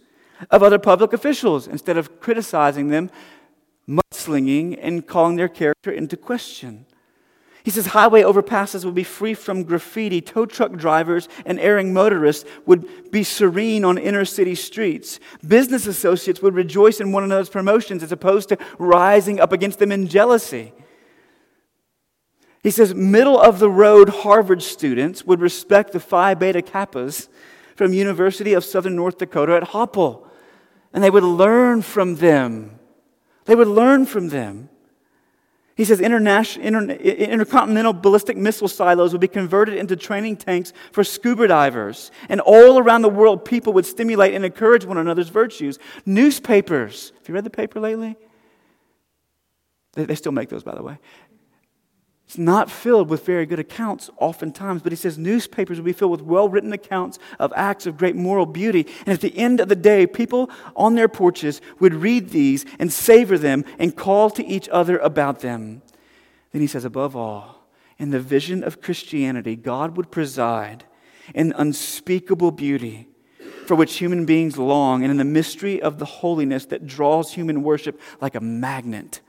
of 0.50 0.62
other 0.62 0.78
public 0.78 1.12
officials 1.12 1.66
instead 1.66 1.96
of 1.96 2.20
criticizing 2.20 2.88
them, 2.88 3.10
mudslinging, 3.88 4.78
and 4.80 5.06
calling 5.06 5.36
their 5.36 5.48
character 5.48 5.90
into 5.90 6.16
question. 6.16 6.86
He 7.66 7.72
says 7.72 7.86
highway 7.86 8.22
overpasses 8.22 8.84
would 8.84 8.94
be 8.94 9.02
free 9.02 9.34
from 9.34 9.64
graffiti. 9.64 10.20
Tow 10.20 10.46
truck 10.46 10.70
drivers 10.74 11.28
and 11.44 11.58
erring 11.58 11.92
motorists 11.92 12.48
would 12.64 13.10
be 13.10 13.24
serene 13.24 13.84
on 13.84 13.98
inner 13.98 14.24
city 14.24 14.54
streets. 14.54 15.18
Business 15.44 15.88
associates 15.88 16.40
would 16.40 16.54
rejoice 16.54 17.00
in 17.00 17.10
one 17.10 17.24
another's 17.24 17.48
promotions 17.48 18.04
as 18.04 18.12
opposed 18.12 18.50
to 18.50 18.58
rising 18.78 19.40
up 19.40 19.50
against 19.50 19.80
them 19.80 19.90
in 19.90 20.06
jealousy. 20.06 20.74
He 22.62 22.70
says 22.70 22.94
middle 22.94 23.40
of 23.40 23.58
the 23.58 23.68
road 23.68 24.10
Harvard 24.10 24.62
students 24.62 25.24
would 25.24 25.40
respect 25.40 25.90
the 25.90 25.98
Phi 25.98 26.34
Beta 26.34 26.62
Kappas 26.62 27.26
from 27.74 27.92
University 27.92 28.52
of 28.52 28.64
Southern 28.64 28.94
North 28.94 29.18
Dakota 29.18 29.56
at 29.56 29.70
Hoople, 29.70 30.24
and 30.92 31.02
they 31.02 31.10
would 31.10 31.24
learn 31.24 31.82
from 31.82 32.14
them. 32.14 32.78
They 33.46 33.56
would 33.56 33.66
learn 33.66 34.06
from 34.06 34.28
them. 34.28 34.68
He 35.76 35.84
says 35.84 36.00
inter- 36.00 36.18
intercontinental 36.18 37.92
ballistic 37.92 38.38
missile 38.38 38.66
silos 38.66 39.12
would 39.12 39.20
be 39.20 39.28
converted 39.28 39.76
into 39.76 39.94
training 39.94 40.38
tanks 40.38 40.72
for 40.90 41.04
scuba 41.04 41.46
divers. 41.46 42.10
And 42.30 42.40
all 42.40 42.78
around 42.78 43.02
the 43.02 43.10
world, 43.10 43.44
people 43.44 43.74
would 43.74 43.84
stimulate 43.84 44.34
and 44.34 44.42
encourage 44.42 44.86
one 44.86 44.96
another's 44.96 45.28
virtues. 45.28 45.78
Newspapers. 46.06 47.12
Have 47.18 47.28
you 47.28 47.34
read 47.34 47.44
the 47.44 47.50
paper 47.50 47.78
lately? 47.78 48.16
They, 49.92 50.06
they 50.06 50.14
still 50.14 50.32
make 50.32 50.48
those, 50.48 50.62
by 50.62 50.74
the 50.74 50.82
way. 50.82 50.98
It's 52.26 52.38
not 52.38 52.72
filled 52.72 53.08
with 53.08 53.24
very 53.24 53.46
good 53.46 53.60
accounts 53.60 54.10
oftentimes, 54.16 54.82
but 54.82 54.90
he 54.90 54.96
says 54.96 55.16
newspapers 55.16 55.78
will 55.78 55.84
be 55.84 55.92
filled 55.92 56.10
with 56.10 56.22
well 56.22 56.48
written 56.48 56.72
accounts 56.72 57.20
of 57.38 57.52
acts 57.54 57.86
of 57.86 57.96
great 57.96 58.16
moral 58.16 58.46
beauty. 58.46 58.84
And 59.00 59.10
at 59.10 59.20
the 59.20 59.36
end 59.38 59.60
of 59.60 59.68
the 59.68 59.76
day, 59.76 60.08
people 60.08 60.50
on 60.74 60.96
their 60.96 61.06
porches 61.06 61.60
would 61.78 61.94
read 61.94 62.30
these 62.30 62.66
and 62.80 62.92
savor 62.92 63.38
them 63.38 63.64
and 63.78 63.94
call 63.94 64.30
to 64.30 64.44
each 64.44 64.68
other 64.70 64.98
about 64.98 65.38
them. 65.38 65.82
Then 66.50 66.62
he 66.62 66.66
says, 66.66 66.84
above 66.84 67.14
all, 67.14 67.68
in 67.96 68.10
the 68.10 68.20
vision 68.20 68.64
of 68.64 68.80
Christianity, 68.80 69.54
God 69.54 69.96
would 69.96 70.10
preside 70.10 70.84
in 71.32 71.52
unspeakable 71.56 72.50
beauty 72.50 73.08
for 73.66 73.76
which 73.76 73.98
human 73.98 74.26
beings 74.26 74.58
long, 74.58 75.02
and 75.02 75.10
in 75.10 75.16
the 75.16 75.24
mystery 75.24 75.82
of 75.82 75.98
the 75.98 76.04
holiness 76.04 76.66
that 76.66 76.86
draws 76.86 77.32
human 77.32 77.62
worship 77.62 78.00
like 78.20 78.34
a 78.34 78.40
magnet 78.40 79.20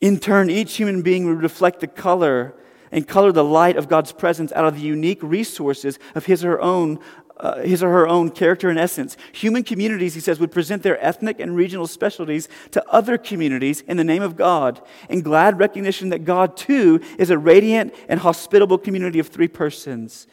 in 0.00 0.18
turn, 0.18 0.50
each 0.50 0.76
human 0.76 1.02
being 1.02 1.26
would 1.26 1.42
reflect 1.42 1.80
the 1.80 1.86
color 1.86 2.54
and 2.92 3.06
color 3.06 3.32
the 3.32 3.44
light 3.44 3.76
of 3.76 3.88
God's 3.88 4.12
presence 4.12 4.52
out 4.52 4.64
of 4.64 4.74
the 4.74 4.80
unique 4.80 5.22
resources 5.22 5.98
of 6.14 6.26
his 6.26 6.44
or 6.44 6.52
her 6.52 6.60
own, 6.60 6.98
uh, 7.36 7.58
his 7.60 7.82
or 7.82 7.90
her 7.90 8.08
own 8.08 8.30
character 8.30 8.68
and 8.68 8.78
essence. 8.78 9.16
Human 9.32 9.62
communities, 9.62 10.14
he 10.14 10.20
says, 10.20 10.40
would 10.40 10.50
present 10.50 10.82
their 10.82 11.02
ethnic 11.04 11.38
and 11.38 11.54
regional 11.54 11.86
specialties 11.86 12.48
to 12.72 12.84
other 12.90 13.16
communities 13.16 13.82
in 13.82 13.96
the 13.96 14.04
name 14.04 14.22
of 14.22 14.36
God, 14.36 14.80
in 15.08 15.22
glad 15.22 15.58
recognition 15.58 16.08
that 16.08 16.24
God 16.24 16.56
too 16.56 17.00
is 17.18 17.30
a 17.30 17.38
radiant 17.38 17.94
and 18.08 18.20
hospitable 18.20 18.78
community 18.78 19.18
of 19.18 19.28
three 19.28 19.48
persons. 19.48 20.26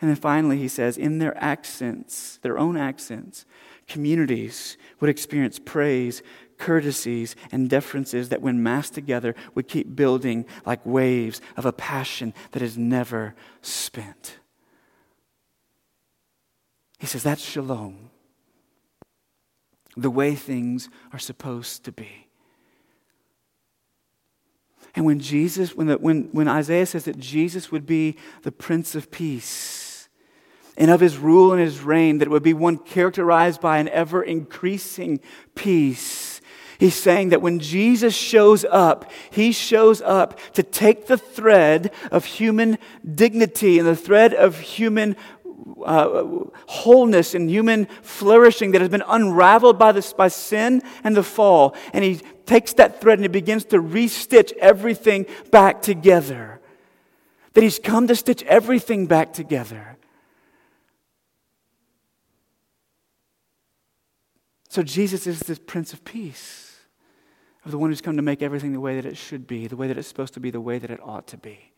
And 0.00 0.10
then 0.10 0.16
finally, 0.16 0.58
he 0.58 0.68
says, 0.68 0.96
in 0.98 1.18
their 1.18 1.36
accents, 1.42 2.38
their 2.42 2.58
own 2.58 2.76
accents, 2.76 3.46
communities 3.88 4.76
would 5.00 5.10
experience 5.10 5.58
praise, 5.58 6.22
courtesies, 6.64 7.36
and 7.52 7.68
deferences 7.68 8.30
that, 8.30 8.40
when 8.40 8.62
massed 8.62 8.94
together, 8.94 9.34
would 9.54 9.68
keep 9.68 9.94
building 9.94 10.46
like 10.64 10.80
waves 10.86 11.42
of 11.58 11.66
a 11.66 11.72
passion 11.72 12.32
that 12.52 12.62
is 12.62 12.78
never 12.78 13.34
spent. 13.60 14.38
He 16.98 17.06
says 17.06 17.22
that's 17.22 17.44
shalom, 17.44 18.08
the 19.94 20.08
way 20.10 20.34
things 20.34 20.88
are 21.12 21.18
supposed 21.18 21.84
to 21.84 21.92
be. 21.92 22.28
And 24.94 25.04
when 25.04 25.20
Jesus, 25.20 25.74
when, 25.74 25.88
the, 25.88 25.98
when, 25.98 26.30
when 26.32 26.48
Isaiah 26.48 26.86
says 26.86 27.04
that 27.04 27.18
Jesus 27.18 27.70
would 27.70 27.84
be 27.84 28.16
the 28.42 28.52
Prince 28.52 28.94
of 28.94 29.10
Peace, 29.10 30.08
and 30.76 30.90
of 30.90 31.00
his 31.00 31.18
rule 31.18 31.52
and 31.52 31.60
his 31.60 31.82
reign, 31.82 32.18
that 32.18 32.26
it 32.26 32.30
would 32.30 32.42
be 32.42 32.54
one 32.54 32.78
characterized 32.78 33.60
by 33.60 33.78
an 33.78 33.88
ever 33.90 34.22
increasing 34.22 35.20
peace 35.54 36.33
He's 36.78 36.94
saying 36.94 37.28
that 37.28 37.42
when 37.42 37.58
Jesus 37.60 38.14
shows 38.14 38.64
up, 38.64 39.10
he 39.30 39.52
shows 39.52 40.02
up 40.02 40.38
to 40.54 40.62
take 40.62 41.06
the 41.06 41.18
thread 41.18 41.92
of 42.10 42.24
human 42.24 42.78
dignity 43.14 43.78
and 43.78 43.86
the 43.86 43.96
thread 43.96 44.34
of 44.34 44.58
human 44.58 45.16
uh, 45.84 46.24
wholeness 46.66 47.34
and 47.34 47.48
human 47.48 47.86
flourishing 48.02 48.72
that 48.72 48.80
has 48.80 48.90
been 48.90 49.04
unraveled 49.06 49.78
by, 49.78 49.92
this, 49.92 50.12
by 50.12 50.28
sin 50.28 50.82
and 51.02 51.16
the 51.16 51.22
fall, 51.22 51.74
and 51.92 52.04
he 52.04 52.20
takes 52.46 52.74
that 52.74 53.00
thread 53.00 53.18
and 53.18 53.24
he 53.24 53.28
begins 53.28 53.64
to 53.64 53.78
restitch 53.78 54.52
everything 54.58 55.26
back 55.50 55.80
together. 55.80 56.60
That 57.54 57.62
he's 57.62 57.78
come 57.78 58.08
to 58.08 58.16
stitch 58.16 58.42
everything 58.44 59.06
back 59.06 59.32
together. 59.32 59.96
So 64.68 64.82
Jesus 64.82 65.26
is 65.26 65.38
the 65.40 65.56
Prince 65.56 65.92
of 65.92 66.04
Peace 66.04 66.63
of 67.64 67.70
the 67.70 67.78
one 67.78 67.90
who's 67.90 68.00
come 68.00 68.16
to 68.16 68.22
make 68.22 68.42
everything 68.42 68.72
the 68.72 68.80
way 68.80 68.96
that 68.96 69.06
it 69.06 69.16
should 69.16 69.46
be, 69.46 69.66
the 69.66 69.76
way 69.76 69.88
that 69.88 69.96
it's 69.96 70.08
supposed 70.08 70.34
to 70.34 70.40
be, 70.40 70.50
the 70.50 70.60
way 70.60 70.78
that 70.78 70.90
it 70.90 71.00
ought 71.02 71.26
to 71.28 71.36
be. 71.36 71.72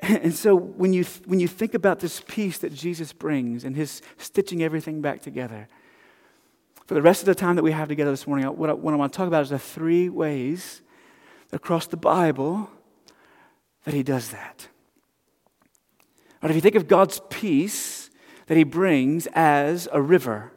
And 0.00 0.34
so 0.34 0.54
when 0.54 0.92
you, 0.92 1.04
when 1.24 1.40
you 1.40 1.48
think 1.48 1.74
about 1.74 1.98
this 1.98 2.22
peace 2.28 2.58
that 2.58 2.72
Jesus 2.72 3.12
brings 3.12 3.64
and 3.64 3.74
his 3.74 4.02
stitching 4.18 4.62
everything 4.62 5.00
back 5.00 5.20
together, 5.20 5.68
for 6.86 6.94
the 6.94 7.02
rest 7.02 7.22
of 7.22 7.26
the 7.26 7.34
time 7.34 7.56
that 7.56 7.64
we 7.64 7.72
have 7.72 7.88
together 7.88 8.12
this 8.12 8.26
morning, 8.26 8.46
what 8.46 8.70
I, 8.70 8.72
what 8.72 8.94
I 8.94 8.96
want 8.96 9.12
to 9.12 9.16
talk 9.16 9.26
about 9.26 9.42
is 9.42 9.50
the 9.50 9.58
three 9.58 10.08
ways 10.08 10.82
across 11.52 11.86
the 11.88 11.96
Bible 11.96 12.70
that 13.84 13.94
he 13.94 14.04
does 14.04 14.30
that. 14.30 14.68
But 16.40 16.50
if 16.50 16.54
you 16.54 16.60
think 16.60 16.76
of 16.76 16.86
God's 16.86 17.20
peace, 17.28 17.95
that 18.46 18.56
he 18.56 18.64
brings 18.64 19.26
as 19.32 19.88
a 19.92 20.00
river. 20.00 20.52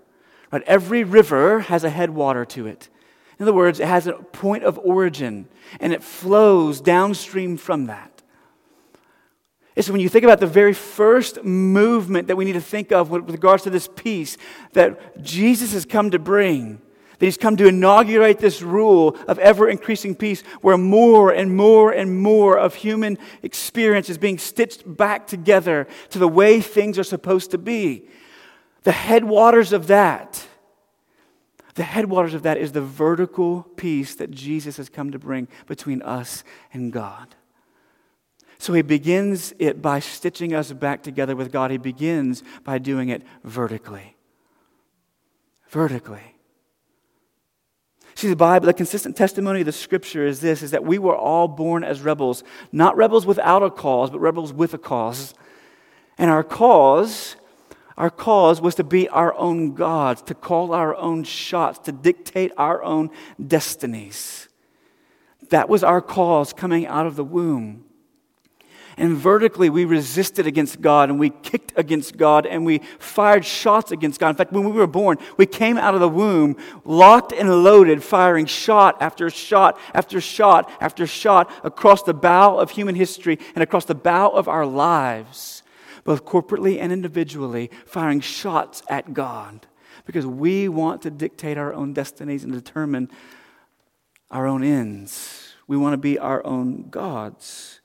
Right? 0.52 0.64
Every 0.64 1.04
river 1.04 1.62
has 1.62 1.84
a 1.84 1.90
headwater 1.90 2.46
to 2.46 2.68
it. 2.68 2.90
In 3.38 3.44
other 3.44 3.54
words, 3.54 3.80
it 3.80 3.88
has 3.88 4.08
a 4.08 4.14
point 4.14 4.64
of 4.64 4.78
origin 4.80 5.48
and 5.80 5.94
it 5.94 6.04
flows 6.04 6.82
downstream 6.82 7.58
from 7.58 7.86
that. 7.86 8.22
And 9.76 9.86
so 9.86 9.94
when 9.94 10.02
you 10.02 10.10
think 10.10 10.26
about 10.26 10.42
the 10.42 10.48
very 10.48 10.74
first 10.74 11.44
movement 11.44 12.28
that 12.28 12.36
we 12.36 12.44
need 12.44 12.54
to 12.54 12.62
think 12.62 12.92
of 12.92 13.12
with 13.12 13.30
regards 13.30 13.64
to 13.64 13.70
this 13.70 13.88
peace 13.88 14.38
that 14.74 15.22
Jesus 15.24 15.72
has 15.72 15.86
come 15.86 16.12
to 16.12 16.20
bring, 16.20 16.82
that 17.20 17.26
he's 17.26 17.38
come 17.38 17.58
to 17.58 17.68
inaugurate 17.68 18.40
this 18.40 18.62
rule 18.62 19.18
of 19.28 19.38
ever 19.40 19.70
increasing 19.70 20.16
peace 20.16 20.42
where 20.62 20.78
more 20.78 21.32
and 21.32 21.56
more 21.56 21.92
and 21.92 22.22
more 22.22 22.58
of 22.58 22.76
human 22.76 23.18
experience 23.44 24.10
is 24.10 24.18
being 24.18 24.38
stitched 24.38 24.84
back 24.98 25.28
together 25.28 25.86
to 26.10 26.20
the 26.20 26.28
way 26.28 26.62
things 26.62 26.98
are 26.98 27.04
supposed 27.04 27.52
to 27.52 27.58
be. 27.58 28.08
The 28.84 28.94
headwaters 28.94 29.74
of 29.74 29.88
that, 29.88 30.48
the 31.76 31.84
headwaters 31.84 32.34
of 32.34 32.44
that 32.44 32.58
is 32.58 32.72
the 32.72 32.82
vertical 32.82 33.64
peace 33.76 34.16
that 34.16 34.32
Jesus 34.32 34.78
has 34.78 34.88
come 34.88 35.12
to 35.12 35.20
bring 35.20 35.50
between 35.68 36.02
us 36.02 36.46
and 36.74 36.92
God. 36.92 37.36
So 38.60 38.74
he 38.74 38.82
begins 38.82 39.54
it 39.60 39.82
by 39.82 40.00
stitching 40.00 40.54
us 40.54 40.72
back 40.72 41.04
together 41.04 41.36
with 41.36 41.52
God. 41.52 41.72
He 41.72 41.78
begins 41.78 42.44
by 42.64 42.78
doing 42.78 43.10
it 43.10 43.24
vertically. 43.44 44.16
Vertically. 45.70 46.39
See, 48.20 48.28
the 48.28 48.36
Bible, 48.36 48.66
the 48.66 48.74
consistent 48.74 49.16
testimony 49.16 49.62
of 49.62 49.66
the 49.66 49.72
scripture 49.72 50.28
is 50.28 50.42
this 50.42 50.62
is 50.62 50.72
that 50.72 50.84
we 50.84 51.00
were 51.00 51.16
all 51.16 51.48
born 51.48 51.86
as 51.86 52.02
rebels, 52.02 52.44
not 52.70 52.98
rebels 52.98 53.26
without 53.26 53.64
a 53.64 53.70
cause, 53.70 54.10
but 54.10 54.20
rebels 54.20 54.52
with 54.52 54.74
a 54.74 54.78
cause. 54.78 55.34
And 56.18 56.30
our 56.30 56.44
cause, 56.44 57.38
our 57.96 58.10
cause 58.10 58.60
was 58.60 58.76
to 58.76 58.84
be 58.84 59.08
our 59.08 59.34
own 59.36 59.74
gods, 59.74 60.22
to 60.24 60.34
call 60.34 60.74
our 60.74 60.98
own 60.98 61.24
shots, 61.24 61.80
to 61.86 61.94
dictate 61.94 62.52
our 62.58 62.84
own 62.84 63.10
destinies. 63.48 64.50
That 65.50 65.70
was 65.70 65.82
our 65.82 66.02
cause 66.02 66.52
coming 66.52 66.88
out 66.88 67.08
of 67.08 67.16
the 67.16 67.24
womb. 67.24 67.86
And 69.00 69.16
vertically, 69.16 69.70
we 69.70 69.86
resisted 69.86 70.46
against 70.46 70.82
God 70.82 71.10
and 71.10 71.18
we 71.18 71.30
kicked 71.30 71.72
against 71.78 72.18
God 72.18 72.46
and 72.46 72.66
we 72.66 72.80
fired 73.00 73.46
shots 73.46 73.94
against 73.94 74.20
God. 74.20 74.32
In 74.32 74.36
fact, 74.36 74.52
when 74.52 74.66
we 74.66 74.74
were 74.74 74.88
born, 74.88 75.18
we 75.38 75.46
came 75.46 75.78
out 75.78 75.94
of 75.94 76.02
the 76.02 76.10
womb 76.10 76.58
locked 76.84 77.32
and 77.32 77.64
loaded, 77.64 78.04
firing 78.04 78.46
shot 78.46 79.02
after 79.02 79.30
shot 79.30 79.80
after 79.94 80.20
shot 80.20 80.70
after 80.82 81.08
shot 81.08 81.50
across 81.64 82.04
the 82.04 82.14
bow 82.14 82.58
of 82.58 82.72
human 82.72 82.94
history 82.94 83.40
and 83.56 83.64
across 83.64 83.86
the 83.86 83.96
bow 83.96 84.32
of 84.32 84.50
our 84.50 84.66
lives, 84.66 85.64
both 86.04 86.26
corporately 86.26 86.78
and 86.78 86.92
individually, 86.92 87.72
firing 87.86 88.20
shots 88.20 88.84
at 88.90 89.14
God 89.14 89.66
because 90.06 90.26
we 90.26 90.68
want 90.68 91.04
to 91.04 91.10
dictate 91.10 91.58
our 91.58 91.74
own 91.74 91.94
destinies 91.94 92.44
and 92.44 92.52
determine 92.52 93.10
our 94.30 94.46
own 94.46 94.62
ends. 94.62 95.54
We 95.68 95.78
want 95.78 95.94
to 95.94 95.98
be 95.98 96.20
our 96.20 96.46
own 96.46 96.90
gods. 96.90 97.79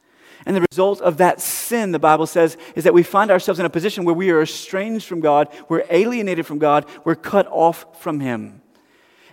And 0.47 0.55
the 0.55 0.67
result 0.71 1.01
of 1.01 1.17
that 1.19 1.41
sin, 1.41 1.93
the 1.93 1.99
Bible 1.99 2.27
says, 2.27 2.57
is 2.75 2.85
that 2.85 2.95
we 2.95 3.03
find 3.03 3.31
ourselves 3.31 3.59
in 3.59 3.67
a 3.67 3.71
position 3.71 4.05
where 4.05 4.15
we 4.15 4.31
are 4.31 4.43
estranged 4.43 5.07
from 5.07 5.21
God, 5.21 5.49
we're 5.69 5.85
alienated 5.89 6.47
from 6.47 6.59
God, 6.59 6.87
we're 7.05 7.15
cut 7.15 7.47
off 7.51 7.87
from 8.01 8.21
Him. 8.21 8.61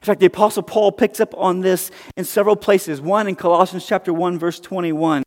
In 0.02 0.06
fact, 0.06 0.20
the 0.20 0.26
Apostle 0.26 0.64
Paul 0.64 0.92
picks 0.92 1.20
up 1.20 1.36
on 1.38 1.62
this 1.62 1.92
in 2.18 2.26
several 2.26 2.56
places. 2.56 3.00
One 3.00 3.28
in 3.28 3.36
Colossians 3.36 3.86
chapter 3.86 4.12
1, 4.12 4.40
verse 4.40 4.60
21, 4.60 5.24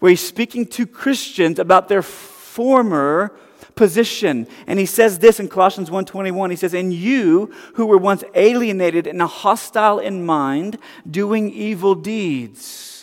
where 0.00 0.10
he's 0.10 0.26
speaking 0.26 0.66
to 0.66 0.86
Christians 0.86 1.58
about 1.58 1.88
their 1.88 2.02
former 2.02 3.36
position. 3.74 4.46
And 4.66 4.78
he 4.78 4.86
says 4.86 5.18
this 5.18 5.38
in 5.40 5.48
Colossians 5.48 5.90
1:21. 5.90 6.50
He 6.50 6.56
says, 6.56 6.74
"And 6.74 6.92
you 6.92 7.52
who 7.74 7.86
were 7.86 7.98
once 7.98 8.24
alienated 8.34 9.06
and 9.06 9.20
hostile 9.22 9.98
in 9.98 10.24
mind, 10.24 10.78
doing 11.08 11.50
evil 11.50 11.94
deeds." 11.94 12.93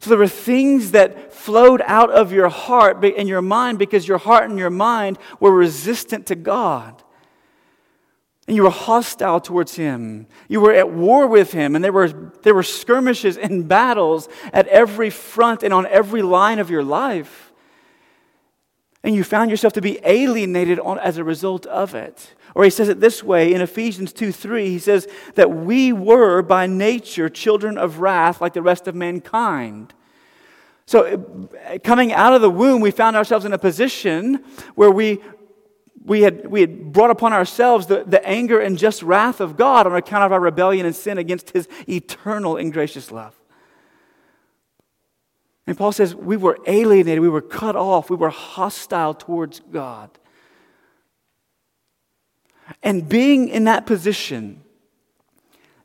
So 0.00 0.08
there 0.08 0.18
were 0.18 0.28
things 0.28 0.92
that 0.92 1.32
flowed 1.32 1.82
out 1.84 2.10
of 2.10 2.32
your 2.32 2.48
heart 2.48 3.04
and 3.04 3.28
your 3.28 3.42
mind 3.42 3.78
because 3.78 4.08
your 4.08 4.16
heart 4.16 4.48
and 4.48 4.58
your 4.58 4.70
mind 4.70 5.18
were 5.38 5.52
resistant 5.52 6.26
to 6.26 6.34
God. 6.34 7.02
And 8.48 8.56
you 8.56 8.62
were 8.62 8.70
hostile 8.70 9.40
towards 9.40 9.74
him. 9.74 10.26
You 10.48 10.60
were 10.60 10.72
at 10.72 10.90
war 10.90 11.26
with 11.26 11.52
him, 11.52 11.76
and 11.76 11.84
there 11.84 11.92
were, 11.92 12.08
there 12.42 12.54
were 12.54 12.62
skirmishes 12.62 13.36
and 13.36 13.68
battles 13.68 14.28
at 14.54 14.66
every 14.68 15.10
front 15.10 15.62
and 15.62 15.72
on 15.72 15.86
every 15.86 16.22
line 16.22 16.58
of 16.58 16.70
your 16.70 16.82
life. 16.82 17.52
And 19.04 19.14
you 19.14 19.22
found 19.22 19.50
yourself 19.50 19.74
to 19.74 19.82
be 19.82 20.00
alienated 20.02 20.80
on, 20.80 20.98
as 20.98 21.18
a 21.18 21.24
result 21.24 21.66
of 21.66 21.94
it. 21.94 22.34
Or 22.54 22.64
he 22.64 22.70
says 22.70 22.88
it 22.88 23.00
this 23.00 23.22
way 23.22 23.52
in 23.52 23.60
Ephesians 23.60 24.12
2 24.12 24.32
3, 24.32 24.68
he 24.68 24.78
says 24.78 25.06
that 25.34 25.50
we 25.50 25.92
were 25.92 26.42
by 26.42 26.66
nature 26.66 27.28
children 27.28 27.78
of 27.78 28.00
wrath 28.00 28.40
like 28.40 28.54
the 28.54 28.62
rest 28.62 28.88
of 28.88 28.94
mankind. 28.94 29.94
So, 30.86 31.48
coming 31.84 32.12
out 32.12 32.34
of 32.34 32.42
the 32.42 32.50
womb, 32.50 32.80
we 32.80 32.90
found 32.90 33.14
ourselves 33.14 33.44
in 33.44 33.52
a 33.52 33.58
position 33.58 34.44
where 34.74 34.90
we, 34.90 35.20
we, 36.04 36.22
had, 36.22 36.48
we 36.48 36.62
had 36.62 36.92
brought 36.92 37.10
upon 37.10 37.32
ourselves 37.32 37.86
the, 37.86 38.02
the 38.04 38.26
anger 38.26 38.58
and 38.58 38.76
just 38.76 39.02
wrath 39.02 39.40
of 39.40 39.56
God 39.56 39.86
on 39.86 39.94
account 39.94 40.24
of 40.24 40.32
our 40.32 40.40
rebellion 40.40 40.86
and 40.86 40.96
sin 40.96 41.16
against 41.16 41.50
his 41.50 41.68
eternal 41.88 42.56
and 42.56 42.72
gracious 42.72 43.12
love. 43.12 43.40
And 45.68 45.78
Paul 45.78 45.92
says 45.92 46.16
we 46.16 46.36
were 46.36 46.58
alienated, 46.66 47.20
we 47.20 47.28
were 47.28 47.40
cut 47.40 47.76
off, 47.76 48.10
we 48.10 48.16
were 48.16 48.30
hostile 48.30 49.14
towards 49.14 49.60
God. 49.60 50.10
And 52.82 53.08
being 53.08 53.48
in 53.48 53.64
that 53.64 53.86
position, 53.86 54.62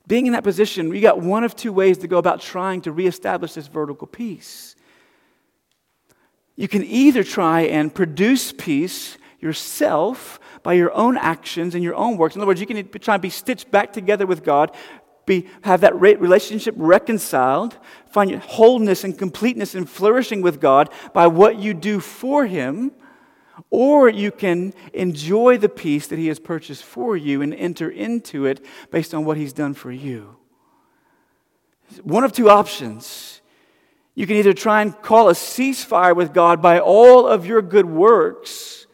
being 0.07 0.27
in 0.27 0.33
that 0.33 0.43
position, 0.43 0.93
you 0.93 1.01
got 1.01 1.19
one 1.19 1.43
of 1.43 1.55
two 1.55 1.73
ways 1.73 1.97
to 1.99 2.07
go 2.07 2.17
about 2.17 2.41
trying 2.41 2.81
to 2.81 2.91
reestablish 2.91 3.53
this 3.53 3.67
vertical 3.67 4.07
peace. 4.07 4.75
You 6.55 6.67
can 6.67 6.83
either 6.83 7.23
try 7.23 7.61
and 7.61 7.93
produce 7.93 8.51
peace 8.51 9.17
yourself 9.39 10.39
by 10.63 10.73
your 10.73 10.93
own 10.93 11.17
actions 11.17 11.75
and 11.75 11.83
your 11.83 11.95
own 11.95 12.17
works. 12.17 12.35
In 12.35 12.41
other 12.41 12.47
words, 12.47 12.61
you 12.61 12.67
can 12.67 12.87
try 12.99 13.15
and 13.15 13.21
be 13.21 13.29
stitched 13.29 13.71
back 13.71 13.93
together 13.93 14.25
with 14.25 14.43
God, 14.43 14.75
be, 15.25 15.47
have 15.63 15.81
that 15.81 15.99
relationship 15.99 16.75
reconciled, 16.77 17.77
find 18.09 18.29
your 18.29 18.39
wholeness 18.39 19.03
and 19.03 19.17
completeness 19.17 19.75
and 19.75 19.89
flourishing 19.89 20.41
with 20.41 20.61
God 20.61 20.89
by 21.13 21.27
what 21.27 21.57
you 21.57 21.73
do 21.73 21.99
for 21.99 22.45
Him 22.45 22.91
or 23.75 24.07
you 24.07 24.31
can 24.31 24.73
enjoy 24.93 25.57
the 25.57 25.67
peace 25.67 26.07
that 26.07 26.17
He 26.17 26.27
has 26.27 26.39
purchased 26.39 26.83
for 26.83 27.17
you 27.17 27.41
and 27.41 27.53
enter 27.53 27.89
into 27.89 28.45
it 28.45 28.65
based 28.89 29.13
on 29.13 29.25
what 29.25 29.35
He's 29.35 29.51
done 29.51 29.73
for 29.73 29.91
you. 29.91 30.37
One 32.01 32.23
of 32.23 32.31
two 32.31 32.49
options. 32.49 33.41
You 34.13 34.25
can 34.25 34.37
either 34.37 34.53
try 34.53 34.81
and 34.81 34.99
call 35.01 35.27
a 35.27 35.33
ceasefire 35.33 36.15
with 36.15 36.33
God 36.33 36.61
by 36.61 36.79
all 36.79 37.27
of 37.27 37.45
your 37.45 37.61
good 37.61 37.85
works, 37.85 38.87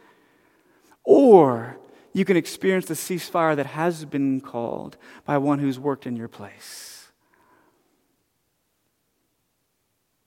or 1.04 1.78
you 2.12 2.24
can 2.24 2.36
experience 2.36 2.86
the 2.86 2.94
ceasefire 2.94 3.54
that 3.54 3.66
has 3.66 4.04
been 4.04 4.40
called 4.40 4.96
by 5.24 5.38
one 5.38 5.60
who's 5.60 5.78
worked 5.78 6.08
in 6.08 6.16
your 6.16 6.26
place. 6.26 6.91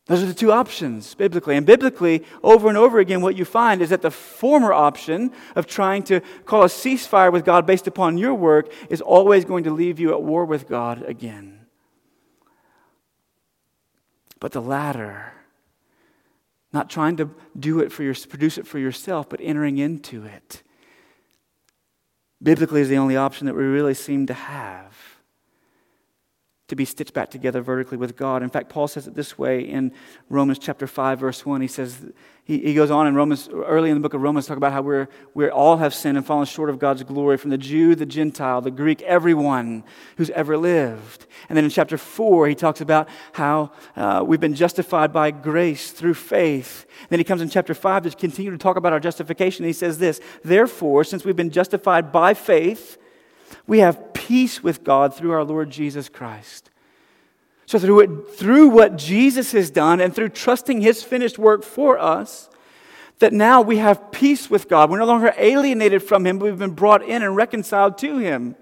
Those 0.08 0.22
are 0.22 0.28
the 0.28 0.36
two 0.36 0.52
options 0.52 1.16
biblically. 1.16 1.58
And 1.58 1.66
biblically, 1.66 2.24
over 2.44 2.70
and 2.70 2.78
over 2.78 3.00
again, 3.00 3.22
what 3.22 3.36
you 3.36 3.44
find 3.44 3.82
is 3.82 3.90
that 3.90 4.04
the 4.04 4.12
former 4.12 4.72
option 4.72 5.32
of 5.56 5.66
trying 5.66 6.04
to 6.04 6.22
call 6.46 6.62
a 6.62 6.68
ceasefire 6.68 7.32
with 7.32 7.44
God 7.44 7.66
based 7.66 7.88
upon 7.88 8.20
your 8.20 8.36
work 8.36 8.72
is 8.90 9.02
always 9.02 9.46
going 9.46 9.64
to 9.64 9.72
leave 9.72 10.00
you 10.00 10.12
at 10.12 10.22
war 10.22 10.46
with 10.46 10.68
God 10.68 11.02
again. 11.04 11.66
But 14.40 14.52
the 14.52 14.62
latter, 14.62 15.34
not 16.72 16.88
trying 16.88 17.18
to 17.18 17.32
do 17.58 17.80
it 17.80 17.92
for 17.92 18.04
your, 18.04 18.14
produce 18.14 18.60
it 18.60 18.68
for 18.68 18.78
yourself, 18.78 19.28
but 19.28 19.40
entering 19.42 19.80
into 19.80 20.24
it, 20.24 20.62
biblically 22.44 22.82
is 22.82 22.90
the 22.90 22.98
only 22.98 23.18
option 23.18 23.48
that 23.48 23.56
we 23.56 23.64
really 23.64 23.96
seem 23.96 24.28
to 24.28 24.36
have 24.36 25.15
to 26.68 26.76
be 26.76 26.86
stitched 26.86 27.14
back 27.14 27.30
together 27.30 27.62
vertically 27.62 27.98
with 27.98 28.16
God. 28.16 28.42
In 28.42 28.50
fact, 28.50 28.70
Paul 28.70 28.88
says 28.88 29.06
it 29.06 29.14
this 29.14 29.38
way 29.38 29.62
in 29.62 29.92
Romans 30.30 30.58
chapter 30.58 30.88
5, 30.88 31.20
verse 31.20 31.46
1. 31.46 31.62
He 31.62 31.68
says, 31.68 32.12
he, 32.44 32.60
he 32.60 32.74
goes 32.74 32.90
on 32.90 33.06
in 33.06 33.14
Romans, 33.14 33.48
early 33.52 33.92
in 33.92 33.96
the 33.96 34.02
book 34.02 34.16
of 34.16 34.22
Romans, 34.22 34.48
talk 34.48 34.58
about 34.58 34.74
how 34.74 34.82
we're, 34.82 35.08
we 35.36 35.48
all 35.48 35.78
have 35.78 35.94
sinned 35.94 36.18
and 36.18 36.26
fallen 36.26 36.48
short 36.48 36.72
of 36.72 36.80
God's 36.80 37.04
glory 37.04 37.38
from 37.38 37.52
the 37.52 37.58
Jew, 37.58 37.94
the 37.94 38.06
Gentile, 38.06 38.62
the 38.62 38.72
Greek, 38.72 39.04
everyone 39.04 39.84
who's 40.18 40.32
ever 40.32 40.58
lived. 40.58 41.28
And 41.50 41.58
then 41.58 41.66
in 41.66 41.70
chapter 41.70 42.00
4, 42.00 42.48
he 42.48 42.56
talks 42.56 42.82
about 42.82 43.10
how 43.34 43.72
uh, 43.96 44.24
we've 44.26 44.40
been 44.40 44.56
justified 44.56 45.14
by 45.14 45.30
grace 45.30 45.92
through 45.92 46.16
faith. 46.16 46.88
Then 47.10 47.20
he 47.20 47.24
comes 47.24 47.42
in 47.42 47.50
chapter 47.50 47.76
5 47.76 48.04
to 48.04 48.10
continue 48.12 48.50
to 48.50 48.58
talk 48.58 48.76
about 48.76 48.92
our 48.92 49.00
justification. 49.00 49.66
He 49.66 49.74
says 49.74 50.00
this 50.00 50.20
Therefore, 50.44 51.04
since 51.04 51.26
we've 51.26 51.36
been 51.36 51.52
justified 51.52 52.12
by 52.12 52.34
faith, 52.34 52.98
we 53.68 53.80
have 53.80 54.15
peace 54.28 54.64
with 54.64 54.84
God 54.84 55.14
through 55.14 55.32
our 55.32 55.44
Lord 55.44 55.70
Jesus 55.70 56.10
Christ. 56.10 56.72
So, 57.68 57.80
through, 57.80 58.00
it, 58.00 58.30
through 58.36 58.70
what 58.70 58.96
Jesus 58.96 59.52
has 59.52 59.70
done 59.70 60.00
and 60.00 60.14
through 60.16 60.30
trusting 60.30 60.82
his 60.82 61.04
finished 61.04 61.38
work 61.38 61.64
for 61.64 61.98
us, 62.00 62.50
that 63.20 63.34
now 63.34 63.62
we 63.62 63.78
have 63.78 64.12
peace 64.12 64.50
with 64.50 64.68
God. 64.68 64.90
We're 64.90 65.00
no 65.00 65.06
longer 65.06 65.34
alienated 65.38 66.04
from 66.04 66.26
him, 66.26 66.38
but 66.38 66.46
we've 66.46 66.58
been 66.58 66.72
brought 66.72 67.04
in 67.04 67.24
and 67.24 67.36
reconciled 67.36 67.98
to 68.00 68.18
him. 68.18 68.56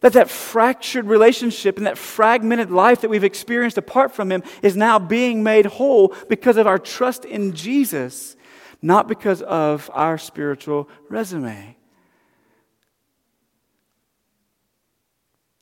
That 0.00 0.12
that 0.12 0.30
fractured 0.30 1.06
relationship 1.06 1.78
and 1.78 1.86
that 1.86 1.98
fragmented 1.98 2.70
life 2.70 3.00
that 3.00 3.10
we've 3.10 3.24
experienced 3.24 3.78
apart 3.78 4.14
from 4.14 4.30
him 4.30 4.42
is 4.62 4.76
now 4.76 4.98
being 4.98 5.42
made 5.42 5.66
whole 5.66 6.14
because 6.28 6.58
of 6.58 6.66
our 6.66 6.78
trust 6.78 7.24
in 7.24 7.54
Jesus, 7.54 8.36
not 8.80 9.08
because 9.08 9.42
of 9.42 9.90
our 9.94 10.16
spiritual 10.16 10.88
resume. 11.08 11.75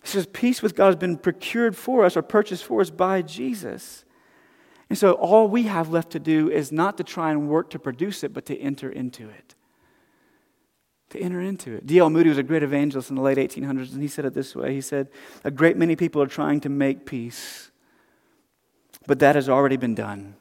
He 0.05 0.11
says, 0.11 0.27
Peace 0.27 0.61
with 0.61 0.77
God 0.77 0.87
has 0.87 0.97
been 0.97 1.17
procured 1.17 1.75
for 1.75 2.05
us 2.05 2.15
or 2.15 2.21
purchased 2.21 2.65
for 2.65 2.83
us 2.83 2.91
by 2.91 3.23
Jesus. 3.23 4.05
And 4.91 4.99
so 4.99 5.13
all 5.13 5.49
we 5.49 5.63
have 5.63 5.89
left 5.89 6.11
to 6.11 6.21
do 6.21 6.51
is 6.51 6.71
not 6.71 6.99
to 6.99 7.05
try 7.05 7.31
and 7.31 7.49
work 7.49 7.71
to 7.71 7.79
produce 7.79 8.23
it, 8.23 8.35
but 8.35 8.45
to 8.47 8.59
enter 8.59 8.91
into 8.91 9.31
it. 9.31 9.55
To 11.11 11.19
enter 11.19 11.41
into 11.41 11.73
it. 11.73 11.87
D.L. 11.87 12.11
Moody 12.11 12.29
was 12.29 12.37
a 12.37 12.43
great 12.43 12.63
evangelist 12.63 13.09
in 13.09 13.17
the 13.17 13.23
late 13.23 13.39
1800s, 13.39 13.95
and 13.95 14.03
he 14.03 14.09
said 14.09 14.27
it 14.27 14.35
this 14.35 14.55
way 14.55 14.75
He 14.75 14.83
said, 14.83 15.09
A 15.43 15.51
great 15.51 15.79
many 15.79 15.97
people 15.97 16.21
are 16.21 16.27
trying 16.27 16.61
to 16.61 16.69
make 16.69 17.07
peace, 17.07 17.71
but 19.07 19.21
that 19.21 19.37
has 19.37 19.49
already 19.49 19.79
been 19.79 19.95
done. 19.95 20.37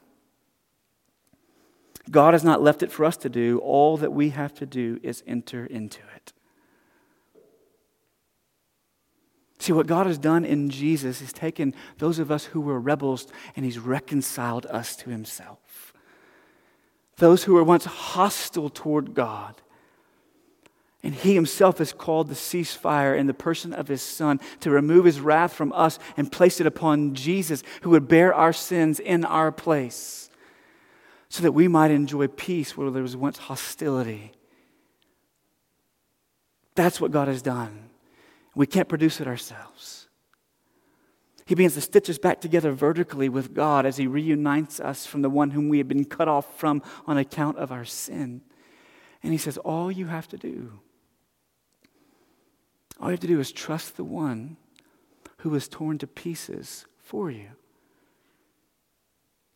God 2.10 2.34
has 2.34 2.44
not 2.44 2.60
left 2.60 2.82
it 2.82 2.92
for 2.92 3.06
us 3.06 3.16
to 3.18 3.30
do. 3.30 3.60
All 3.60 3.96
that 3.96 4.12
we 4.12 4.28
have 4.28 4.52
to 4.54 4.66
do 4.66 5.00
is 5.02 5.22
enter 5.26 5.64
into 5.64 6.00
it. 6.13 6.13
See, 9.64 9.72
what 9.72 9.86
God 9.86 10.06
has 10.06 10.18
done 10.18 10.44
in 10.44 10.68
Jesus 10.68 11.22
is 11.22 11.32
taken 11.32 11.74
those 11.96 12.18
of 12.18 12.30
us 12.30 12.44
who 12.44 12.60
were 12.60 12.78
rebels 12.78 13.26
and 13.56 13.64
He's 13.64 13.78
reconciled 13.78 14.66
us 14.66 14.94
to 14.96 15.08
Himself. 15.08 15.94
Those 17.16 17.44
who 17.44 17.54
were 17.54 17.64
once 17.64 17.86
hostile 17.86 18.68
toward 18.68 19.14
God. 19.14 19.62
And 21.02 21.14
He 21.14 21.34
Himself 21.34 21.78
has 21.78 21.94
called 21.94 22.28
the 22.28 22.34
ceasefire 22.34 23.16
in 23.16 23.26
the 23.26 23.32
person 23.32 23.72
of 23.72 23.88
His 23.88 24.02
Son 24.02 24.38
to 24.60 24.68
remove 24.68 25.06
His 25.06 25.18
wrath 25.18 25.54
from 25.54 25.72
us 25.72 25.98
and 26.18 26.30
place 26.30 26.60
it 26.60 26.66
upon 26.66 27.14
Jesus, 27.14 27.62
who 27.80 27.88
would 27.88 28.06
bear 28.06 28.34
our 28.34 28.52
sins 28.52 29.00
in 29.00 29.24
our 29.24 29.50
place, 29.50 30.28
so 31.30 31.42
that 31.42 31.52
we 31.52 31.68
might 31.68 31.90
enjoy 31.90 32.26
peace 32.26 32.76
where 32.76 32.90
there 32.90 33.00
was 33.00 33.16
once 33.16 33.38
hostility. 33.38 34.32
That's 36.74 37.00
what 37.00 37.12
God 37.12 37.28
has 37.28 37.40
done. 37.40 37.88
We 38.54 38.66
can't 38.66 38.88
produce 38.88 39.20
it 39.20 39.26
ourselves. 39.26 40.08
He 41.46 41.54
begins 41.54 41.74
to 41.74 41.80
stitch 41.80 42.08
us 42.08 42.18
back 42.18 42.40
together 42.40 42.72
vertically 42.72 43.28
with 43.28 43.52
God 43.52 43.84
as 43.84 43.96
He 43.96 44.06
reunites 44.06 44.80
us 44.80 45.04
from 45.04 45.22
the 45.22 45.30
one 45.30 45.50
whom 45.50 45.68
we 45.68 45.78
have 45.78 45.88
been 45.88 46.04
cut 46.04 46.28
off 46.28 46.58
from 46.58 46.82
on 47.06 47.18
account 47.18 47.58
of 47.58 47.70
our 47.70 47.84
sin. 47.84 48.40
And 49.22 49.32
He 49.32 49.38
says, 49.38 49.58
All 49.58 49.92
you 49.92 50.06
have 50.06 50.28
to 50.28 50.38
do, 50.38 50.80
all 53.00 53.08
you 53.08 53.12
have 53.12 53.20
to 53.20 53.26
do 53.26 53.40
is 53.40 53.52
trust 53.52 53.96
the 53.96 54.04
one 54.04 54.56
who 55.38 55.50
was 55.50 55.68
torn 55.68 55.98
to 55.98 56.06
pieces 56.06 56.86
for 56.96 57.30
you 57.30 57.48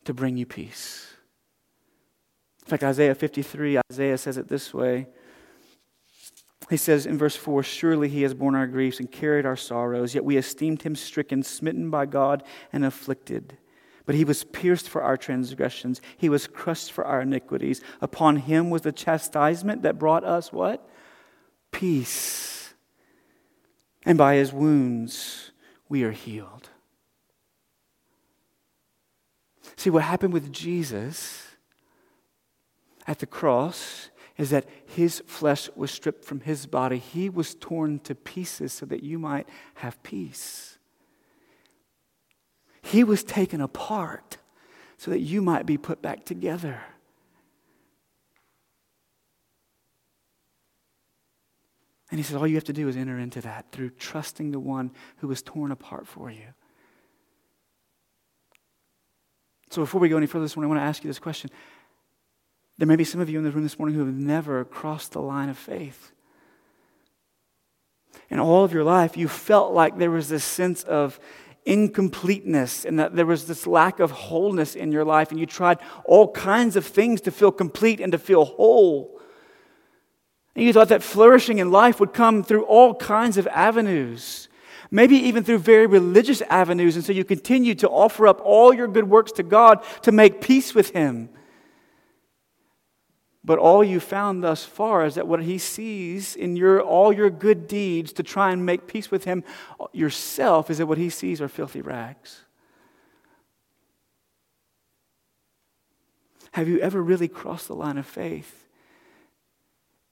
to 0.05 0.13
bring 0.13 0.37
you 0.37 0.45
peace. 0.45 1.13
In 2.63 2.69
fact, 2.69 2.83
Isaiah 2.83 3.15
53, 3.15 3.79
Isaiah 3.91 4.17
says 4.17 4.37
it 4.37 4.47
this 4.47 4.73
way 4.73 5.07
he 6.69 6.77
says 6.77 7.05
in 7.05 7.17
verse 7.17 7.35
4 7.35 7.63
Surely 7.63 8.09
he 8.09 8.21
has 8.21 8.33
borne 8.33 8.55
our 8.55 8.67
griefs 8.67 8.99
and 8.99 9.11
carried 9.11 9.45
our 9.45 9.55
sorrows, 9.55 10.13
yet 10.13 10.25
we 10.25 10.37
esteemed 10.37 10.83
him 10.83 10.95
stricken, 10.95 11.41
smitten 11.41 11.89
by 11.89 12.05
God, 12.05 12.43
and 12.71 12.85
afflicted. 12.85 13.57
But 14.05 14.15
he 14.15 14.23
was 14.23 14.43
pierced 14.43 14.89
for 14.89 15.01
our 15.01 15.17
transgressions, 15.17 16.01
he 16.17 16.29
was 16.29 16.47
crushed 16.47 16.91
for 16.91 17.05
our 17.05 17.21
iniquities. 17.21 17.81
Upon 18.01 18.37
him 18.37 18.69
was 18.69 18.83
the 18.83 18.91
chastisement 18.91 19.83
that 19.83 19.99
brought 19.99 20.23
us 20.23 20.53
what? 20.53 20.87
Peace. 21.71 22.73
And 24.05 24.17
by 24.17 24.35
his 24.35 24.53
wounds 24.53 25.51
we 25.87 26.03
are 26.03 26.11
healed. 26.11 26.69
See, 29.75 29.89
what 29.89 30.03
happened 30.03 30.33
with 30.33 30.51
Jesus 30.51 31.47
at 33.07 33.19
the 33.19 33.25
cross 33.25 34.09
is 34.39 34.51
that 34.51 34.65
his 34.85 35.21
flesh 35.27 35.69
was 35.75 35.91
stripped 35.91 36.23
from 36.23 36.39
his 36.39 36.65
body. 36.65 36.97
He 36.97 37.29
was 37.29 37.55
torn 37.55 37.99
to 37.99 38.15
pieces 38.15 38.71
so 38.71 38.85
that 38.85 39.03
you 39.03 39.19
might 39.19 39.49
have 39.75 40.01
peace. 40.01 40.77
He 42.81 43.03
was 43.03 43.21
taken 43.21 43.59
apart 43.59 44.37
so 44.97 45.11
that 45.11 45.19
you 45.19 45.41
might 45.41 45.65
be 45.65 45.77
put 45.77 46.01
back 46.01 46.23
together. 46.23 46.81
And 52.09 52.17
he 52.17 52.23
says, 52.23 52.37
all 52.37 52.47
you 52.47 52.55
have 52.55 52.63
to 52.63 52.73
do 52.73 52.87
is 52.87 52.95
enter 52.95 53.19
into 53.19 53.41
that 53.41 53.65
through 53.73 53.89
trusting 53.91 54.51
the 54.51 54.59
one 54.59 54.91
who 55.17 55.27
was 55.27 55.41
torn 55.41 55.73
apart 55.73 56.07
for 56.07 56.31
you. 56.31 56.53
So 59.69 59.81
before 59.81 59.99
we 59.99 60.07
go 60.07 60.15
any 60.15 60.27
further 60.27 60.45
this 60.45 60.55
morning, 60.55 60.71
I 60.71 60.75
want 60.75 60.85
to 60.85 60.87
ask 60.87 61.03
you 61.03 61.09
this 61.09 61.19
question. 61.19 61.49
There 62.79 62.87
may 62.87 62.95
be 62.95 63.03
some 63.03 63.19
of 63.19 63.29
you 63.29 63.37
in 63.37 63.43
the 63.43 63.51
room 63.51 63.63
this 63.63 63.77
morning 63.77 63.95
who 63.95 64.05
have 64.05 64.15
never 64.15 64.63
crossed 64.63 65.11
the 65.11 65.21
line 65.21 65.49
of 65.49 65.57
faith. 65.57 66.13
In 68.29 68.39
all 68.39 68.63
of 68.63 68.71
your 68.71 68.85
life, 68.85 69.17
you 69.17 69.27
felt 69.27 69.73
like 69.73 69.97
there 69.97 70.09
was 70.09 70.29
this 70.29 70.45
sense 70.45 70.83
of 70.83 71.19
incompleteness 71.65 72.85
and 72.85 72.97
that 72.97 73.17
there 73.17 73.25
was 73.25 73.47
this 73.47 73.67
lack 73.67 73.99
of 73.99 74.11
wholeness 74.11 74.77
in 74.77 74.93
your 74.93 75.03
life, 75.03 75.29
and 75.29 75.37
you 75.37 75.45
tried 75.45 75.79
all 76.05 76.31
kinds 76.31 76.77
of 76.77 76.85
things 76.85 77.19
to 77.21 77.31
feel 77.31 77.51
complete 77.51 77.99
and 77.99 78.13
to 78.13 78.17
feel 78.17 78.45
whole. 78.45 79.19
And 80.55 80.63
you 80.63 80.71
thought 80.71 80.87
that 80.87 81.03
flourishing 81.03 81.57
in 81.59 81.71
life 81.71 81.99
would 81.99 82.13
come 82.13 82.43
through 82.43 82.63
all 82.63 82.95
kinds 82.95 83.37
of 83.37 83.45
avenues 83.47 84.47
maybe 84.91 85.15
even 85.17 85.43
through 85.43 85.59
very 85.59 85.85
religious 85.85 86.41
avenues. 86.49 86.95
And 86.95 87.05
so 87.05 87.13
you 87.13 87.23
continue 87.23 87.75
to 87.75 87.87
offer 87.87 88.25
up 88.25 88.41
all 88.43 88.73
your 88.73 88.87
good 88.87 89.07
works 89.07 89.31
to 89.33 89.43
God 89.43 89.83
to 90.01 90.11
make 90.11 90.41
peace 90.41 90.73
with 90.73 90.89
Him. 90.89 91.29
But 93.49 93.57
all 93.57 93.83
you 93.83 93.99
found 93.99 94.43
thus 94.43 94.63
far 94.63 95.03
is 95.07 95.15
that 95.15 95.27
what 95.27 95.41
He 95.41 95.57
sees 95.57 96.35
in 96.35 96.55
your, 96.55 96.79
all 96.79 97.11
your 97.11 97.31
good 97.31 97.67
deeds 97.67 98.13
to 98.13 98.21
try 98.21 98.51
and 98.51 98.63
make 98.63 98.85
peace 98.85 99.09
with 99.09 99.23
Him 99.23 99.43
yourself 99.91 100.69
is 100.69 100.77
that 100.77 100.85
what 100.85 100.99
He 100.99 101.09
sees 101.09 101.41
are 101.41 101.47
filthy 101.47 101.81
rags. 101.81 102.41
Have 106.51 106.67
you 106.67 106.77
ever 106.79 107.01
really 107.01 107.27
crossed 107.27 107.67
the 107.67 107.73
line 107.73 107.97
of 107.97 108.05
faith? 108.05 108.67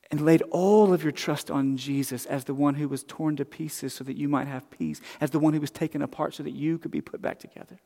and 0.09 0.21
laid 0.21 0.41
all 0.51 0.93
of 0.93 1.03
your 1.03 1.11
trust 1.11 1.51
on 1.51 1.75
Jesus 1.75 2.25
as 2.25 2.45
the 2.45 2.53
one 2.53 2.75
who 2.75 2.87
was 2.87 3.03
torn 3.03 3.35
to 3.35 3.43
pieces 3.45 3.93
so 3.93 4.05
that 4.05 4.15
you 4.15 4.29
might 4.29 4.47
have 4.47 4.71
peace, 4.71 5.01
as 5.19 5.31
the 5.31 5.39
one 5.39 5.53
who 5.53 5.59
was 5.59 5.69
taken 5.69 6.01
apart 6.01 6.33
so 6.33 6.43
that 6.43 6.51
you 6.51 6.77
could 6.77 6.91
be 6.91 7.01
put 7.01 7.21
back 7.21 7.39
together. 7.39 7.77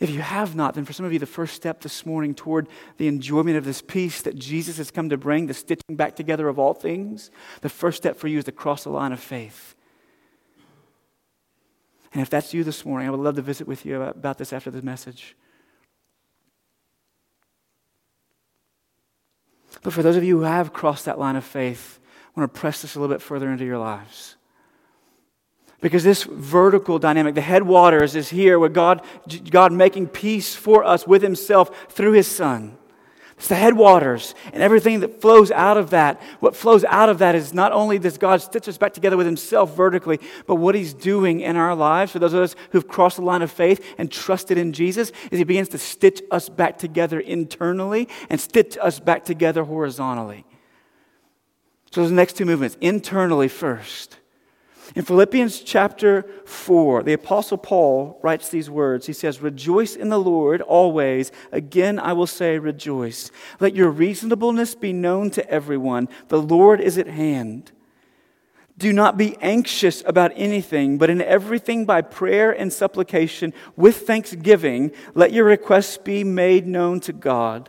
If 0.00 0.08
you 0.08 0.22
have 0.22 0.56
not, 0.56 0.74
then 0.74 0.86
for 0.86 0.94
some 0.94 1.04
of 1.04 1.12
you, 1.12 1.18
the 1.18 1.26
first 1.26 1.54
step 1.54 1.82
this 1.82 2.06
morning 2.06 2.34
toward 2.34 2.68
the 2.96 3.06
enjoyment 3.06 3.58
of 3.58 3.66
this 3.66 3.82
peace 3.82 4.22
that 4.22 4.34
Jesus 4.34 4.78
has 4.78 4.90
come 4.90 5.10
to 5.10 5.18
bring, 5.18 5.46
the 5.46 5.52
stitching 5.52 5.94
back 5.94 6.16
together 6.16 6.48
of 6.48 6.58
all 6.58 6.72
things, 6.72 7.30
the 7.60 7.68
first 7.68 7.98
step 7.98 8.16
for 8.16 8.26
you 8.26 8.38
is 8.38 8.44
to 8.44 8.52
cross 8.52 8.84
the 8.84 8.90
line 8.90 9.12
of 9.12 9.20
faith. 9.20 9.74
And 12.14 12.22
if 12.22 12.30
that's 12.30 12.54
you 12.54 12.64
this 12.64 12.84
morning, 12.84 13.06
I 13.06 13.10
would 13.10 13.20
love 13.20 13.36
to 13.36 13.42
visit 13.42 13.68
with 13.68 13.84
you 13.84 14.02
about 14.02 14.38
this 14.38 14.54
after 14.54 14.70
the 14.70 14.82
message. 14.82 15.36
But 19.82 19.92
for 19.92 20.02
those 20.02 20.16
of 20.16 20.24
you 20.24 20.38
who 20.38 20.44
have 20.44 20.72
crossed 20.72 21.04
that 21.04 21.18
line 21.18 21.36
of 21.36 21.44
faith, 21.44 22.00
I 22.34 22.40
want 22.40 22.52
to 22.52 22.60
press 22.60 22.82
this 22.82 22.94
a 22.94 23.00
little 23.00 23.14
bit 23.14 23.22
further 23.22 23.50
into 23.50 23.66
your 23.66 23.78
lives. 23.78 24.36
Because 25.80 26.04
this 26.04 26.24
vertical 26.24 26.98
dynamic, 26.98 27.34
the 27.34 27.40
headwaters, 27.40 28.14
is 28.14 28.28
here 28.28 28.58
with 28.58 28.74
God, 28.74 29.02
God 29.50 29.72
making 29.72 30.08
peace 30.08 30.54
for 30.54 30.84
us 30.84 31.06
with 31.06 31.22
Himself 31.22 31.90
through 31.90 32.12
His 32.12 32.26
Son. 32.26 32.76
It's 33.38 33.48
the 33.48 33.54
headwaters 33.54 34.34
and 34.52 34.62
everything 34.62 35.00
that 35.00 35.22
flows 35.22 35.50
out 35.50 35.78
of 35.78 35.90
that. 35.90 36.20
What 36.40 36.54
flows 36.54 36.84
out 36.84 37.08
of 37.08 37.20
that 37.20 37.34
is 37.34 37.54
not 37.54 37.72
only 37.72 37.98
does 37.98 38.18
God 38.18 38.42
stitch 38.42 38.68
us 38.68 38.76
back 38.76 38.92
together 38.92 39.16
with 39.16 39.24
Himself 39.24 39.74
vertically, 39.74 40.20
but 40.46 40.56
what 40.56 40.74
He's 40.74 40.92
doing 40.92 41.40
in 41.40 41.56
our 41.56 41.74
lives, 41.74 42.12
for 42.12 42.18
those 42.18 42.34
of 42.34 42.42
us 42.42 42.54
who've 42.72 42.86
crossed 42.86 43.16
the 43.16 43.22
line 43.22 43.40
of 43.40 43.50
faith 43.50 43.82
and 43.96 44.12
trusted 44.12 44.58
in 44.58 44.74
Jesus, 44.74 45.10
is 45.30 45.38
He 45.38 45.44
begins 45.44 45.70
to 45.70 45.78
stitch 45.78 46.20
us 46.30 46.50
back 46.50 46.76
together 46.76 47.18
internally 47.18 48.06
and 48.28 48.38
stitch 48.38 48.76
us 48.76 49.00
back 49.00 49.24
together 49.24 49.64
horizontally. 49.64 50.44
So 51.92 52.02
those 52.02 52.10
next 52.10 52.36
two 52.36 52.44
movements 52.44 52.76
internally 52.82 53.48
first. 53.48 54.18
In 54.96 55.02
Philippians 55.02 55.60
chapter 55.60 56.24
4, 56.46 57.04
the 57.04 57.12
Apostle 57.12 57.58
Paul 57.58 58.18
writes 58.22 58.48
these 58.48 58.68
words. 58.68 59.06
He 59.06 59.12
says, 59.12 59.40
Rejoice 59.40 59.94
in 59.94 60.08
the 60.08 60.18
Lord 60.18 60.60
always. 60.62 61.30
Again, 61.52 61.98
I 62.00 62.12
will 62.12 62.26
say, 62.26 62.58
rejoice. 62.58 63.30
Let 63.60 63.76
your 63.76 63.90
reasonableness 63.90 64.74
be 64.74 64.92
known 64.92 65.30
to 65.30 65.48
everyone. 65.48 66.08
The 66.28 66.42
Lord 66.42 66.80
is 66.80 66.98
at 66.98 67.06
hand. 67.06 67.70
Do 68.78 68.92
not 68.92 69.16
be 69.16 69.36
anxious 69.40 70.02
about 70.06 70.32
anything, 70.34 70.98
but 70.98 71.10
in 71.10 71.20
everything 71.20 71.84
by 71.84 72.00
prayer 72.00 72.50
and 72.50 72.72
supplication 72.72 73.52
with 73.76 74.06
thanksgiving, 74.06 74.90
let 75.14 75.32
your 75.32 75.44
requests 75.44 75.98
be 75.98 76.24
made 76.24 76.66
known 76.66 76.98
to 77.00 77.12
God 77.12 77.68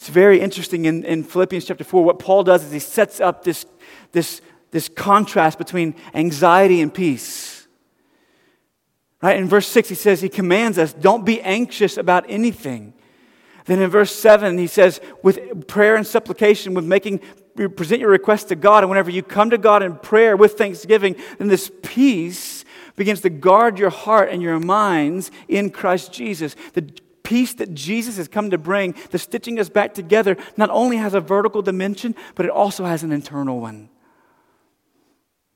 It's 0.00 0.08
very 0.08 0.40
interesting 0.40 0.86
in, 0.86 1.04
in 1.04 1.22
Philippians 1.22 1.66
chapter 1.66 1.84
4. 1.84 2.02
What 2.02 2.18
Paul 2.18 2.42
does 2.42 2.64
is 2.64 2.72
he 2.72 2.78
sets 2.78 3.20
up 3.20 3.44
this, 3.44 3.66
this, 4.12 4.40
this 4.70 4.88
contrast 4.88 5.58
between 5.58 5.94
anxiety 6.14 6.80
and 6.80 6.92
peace. 6.92 7.68
Right? 9.20 9.36
In 9.36 9.46
verse 9.46 9.66
6, 9.66 9.90
he 9.90 9.94
says, 9.94 10.22
he 10.22 10.30
commands 10.30 10.78
us, 10.78 10.94
don't 10.94 11.26
be 11.26 11.42
anxious 11.42 11.98
about 11.98 12.24
anything. 12.30 12.94
Then 13.66 13.82
in 13.82 13.90
verse 13.90 14.10
7, 14.10 14.56
he 14.56 14.68
says, 14.68 15.02
with 15.22 15.68
prayer 15.68 15.96
and 15.96 16.06
supplication, 16.06 16.72
with 16.72 16.86
making, 16.86 17.20
present 17.76 18.00
your 18.00 18.08
request 18.08 18.48
to 18.48 18.56
God, 18.56 18.82
and 18.82 18.88
whenever 18.88 19.10
you 19.10 19.22
come 19.22 19.50
to 19.50 19.58
God 19.58 19.82
in 19.82 19.96
prayer 19.96 20.34
with 20.34 20.54
thanksgiving, 20.54 21.14
then 21.36 21.48
this 21.48 21.70
peace 21.82 22.64
begins 22.96 23.20
to 23.20 23.28
guard 23.28 23.78
your 23.78 23.90
heart 23.90 24.30
and 24.30 24.40
your 24.40 24.60
minds 24.60 25.30
in 25.46 25.68
Christ 25.68 26.10
Jesus. 26.10 26.56
The 26.72 26.90
peace 27.30 27.54
that 27.54 27.72
Jesus 27.72 28.16
has 28.16 28.26
come 28.26 28.50
to 28.50 28.58
bring, 28.58 28.92
the 29.12 29.18
stitching 29.18 29.60
us 29.60 29.68
back 29.68 29.94
together, 29.94 30.36
not 30.56 30.68
only 30.70 30.96
has 30.96 31.14
a 31.14 31.20
vertical 31.20 31.62
dimension, 31.62 32.16
but 32.34 32.44
it 32.44 32.50
also 32.50 32.84
has 32.84 33.04
an 33.04 33.12
internal 33.12 33.60
one. 33.60 33.88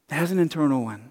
It 0.09 0.15
has 0.15 0.31
an 0.31 0.39
internal 0.39 0.85
one. 0.85 1.11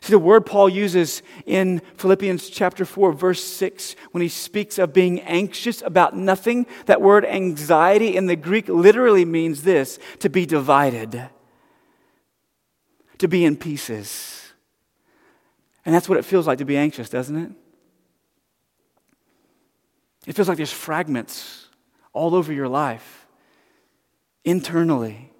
See, 0.00 0.12
the 0.12 0.20
word 0.20 0.46
Paul 0.46 0.68
uses 0.68 1.20
in 1.46 1.82
Philippians 1.96 2.48
chapter 2.48 2.84
4, 2.84 3.12
verse 3.12 3.42
6, 3.42 3.96
when 4.12 4.22
he 4.22 4.28
speaks 4.28 4.78
of 4.78 4.92
being 4.92 5.20
anxious 5.22 5.82
about 5.82 6.16
nothing, 6.16 6.64
that 6.86 7.02
word 7.02 7.24
anxiety 7.24 8.16
in 8.16 8.26
the 8.26 8.36
Greek 8.36 8.68
literally 8.68 9.24
means 9.24 9.64
this 9.64 9.98
to 10.20 10.28
be 10.28 10.46
divided, 10.46 11.28
to 13.18 13.26
be 13.26 13.44
in 13.44 13.56
pieces. 13.56 14.52
And 15.84 15.92
that's 15.92 16.08
what 16.08 16.18
it 16.18 16.24
feels 16.24 16.46
like 16.46 16.58
to 16.58 16.64
be 16.64 16.76
anxious, 16.76 17.08
doesn't 17.08 17.36
it? 17.36 17.50
It 20.26 20.34
feels 20.34 20.48
like 20.48 20.56
there's 20.56 20.72
fragments 20.72 21.68
all 22.12 22.34
over 22.34 22.52
your 22.52 22.68
life 22.68 23.26
internally. 24.44 25.30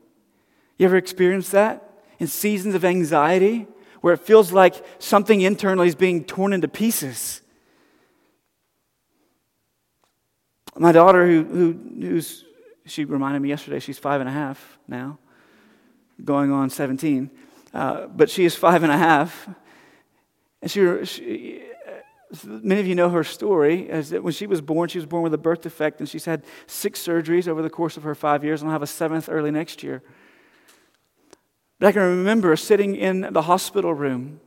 You 0.79 0.87
ever 0.87 0.97
experienced 0.97 1.53
that 1.53 1.91
in 2.19 2.27
seasons 2.27 2.75
of 2.75 2.85
anxiety 2.85 3.67
where 4.01 4.13
it 4.15 4.21
feels 4.21 4.53
like 4.53 4.85
something 4.99 5.41
internally 5.41 5.89
is 5.89 5.95
being 5.95 6.25
torn 6.25 6.53
into 6.53 6.69
pieces? 6.69 7.41
My 10.77 10.93
daughter, 10.93 11.27
who, 11.27 11.45
who, 11.45 11.73
who's, 12.01 12.45
she 12.85 13.05
reminded 13.05 13.41
me 13.41 13.49
yesterday, 13.49 13.79
she's 13.79 13.99
five 13.99 14.21
and 14.21 14.29
a 14.29 14.33
half 14.33 14.79
now, 14.89 15.19
going 16.23 16.51
on 16.51 16.69
17, 16.69 17.31
uh, 17.73 18.07
but 18.09 18.29
she 18.29 18.45
is 18.45 18.55
five 18.55 18.83
and 18.83 18.93
a 18.93 18.99
half. 18.99 19.49
And 20.61 20.71
she, 20.71 21.05
she 21.05 21.63
many 22.45 22.81
of 22.81 22.87
you 22.87 22.95
know 22.95 23.11
her 23.11 23.23
story 23.23 23.89
is 23.89 24.11
that 24.11 24.23
when 24.23 24.33
she 24.33 24.47
was 24.47 24.61
born, 24.61 24.89
she 24.89 24.99
was 24.99 25.07
born 25.07 25.23
with 25.23 25.35
a 25.35 25.39
birth 25.39 25.63
defect, 25.63 26.01
and 26.01 26.09
she's 26.09 26.25
had 26.25 26.45
six 26.67 27.01
surgeries 27.01 27.47
over 27.47 27.63
the 27.63 27.71
course 27.71 27.97
of 27.97 28.03
her 28.03 28.15
five 28.15 28.43
years, 28.43 28.63
and 28.63 28.69
will 28.69 28.73
have 28.73 28.83
a 28.83 28.87
seventh 28.87 29.29
early 29.31 29.51
next 29.51 29.83
year. 29.83 30.03
But 31.79 31.89
I 31.89 31.93
can 31.93 32.03
remember 32.03 32.57
sitting 32.57 32.97
in 32.97 33.33
the 33.33 33.43
hospital 33.43 33.93
room 33.93 34.41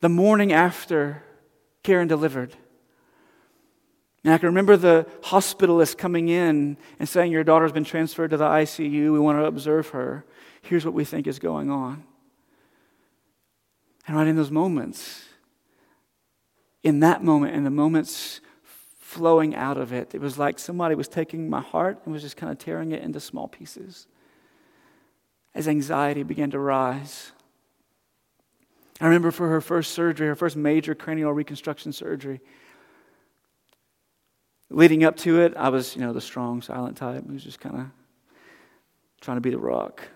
the 0.00 0.08
morning 0.08 0.52
after 0.52 1.22
Karen 1.82 2.08
delivered. 2.08 2.56
And 4.24 4.32
I 4.32 4.38
can 4.38 4.46
remember 4.46 4.76
the 4.76 5.06
hospitalist 5.22 5.98
coming 5.98 6.28
in 6.28 6.76
and 6.98 7.08
saying, 7.08 7.32
Your 7.32 7.44
daughter's 7.44 7.72
been 7.72 7.84
transferred 7.84 8.30
to 8.30 8.36
the 8.36 8.46
ICU. 8.46 9.12
We 9.12 9.18
want 9.18 9.38
to 9.38 9.44
observe 9.44 9.88
her. 9.88 10.24
Here's 10.62 10.84
what 10.84 10.94
we 10.94 11.04
think 11.04 11.26
is 11.26 11.38
going 11.38 11.70
on. 11.70 12.04
And 14.06 14.16
right 14.16 14.26
in 14.26 14.36
those 14.36 14.50
moments, 14.50 15.24
in 16.82 17.00
that 17.00 17.22
moment, 17.22 17.54
in 17.54 17.64
the 17.64 17.70
moments 17.70 18.40
flowing 19.12 19.54
out 19.54 19.76
of 19.76 19.92
it. 19.92 20.14
It 20.14 20.22
was 20.22 20.38
like 20.38 20.58
somebody 20.58 20.94
was 20.94 21.06
taking 21.06 21.50
my 21.50 21.60
heart 21.60 22.00
and 22.04 22.14
was 22.14 22.22
just 22.22 22.38
kind 22.38 22.50
of 22.50 22.58
tearing 22.58 22.92
it 22.92 23.02
into 23.02 23.20
small 23.20 23.46
pieces. 23.46 24.06
As 25.54 25.68
anxiety 25.68 26.22
began 26.22 26.50
to 26.52 26.58
rise, 26.58 27.32
I 29.02 29.04
remember 29.04 29.30
for 29.30 29.48
her 29.48 29.60
first 29.60 29.92
surgery, 29.92 30.28
her 30.28 30.34
first 30.34 30.56
major 30.56 30.94
cranial 30.94 31.32
reconstruction 31.32 31.92
surgery, 31.92 32.40
leading 34.70 35.04
up 35.04 35.16
to 35.18 35.42
it, 35.42 35.54
I 35.56 35.68
was, 35.68 35.94
you 35.94 36.00
know, 36.00 36.14
the 36.14 36.20
strong, 36.20 36.62
silent 36.62 36.96
type 36.96 37.24
who's 37.28 37.44
just 37.44 37.60
kind 37.60 37.76
of 37.80 37.86
trying 39.20 39.36
to 39.36 39.42
be 39.42 39.50
the 39.50 39.58
rock. 39.58 40.08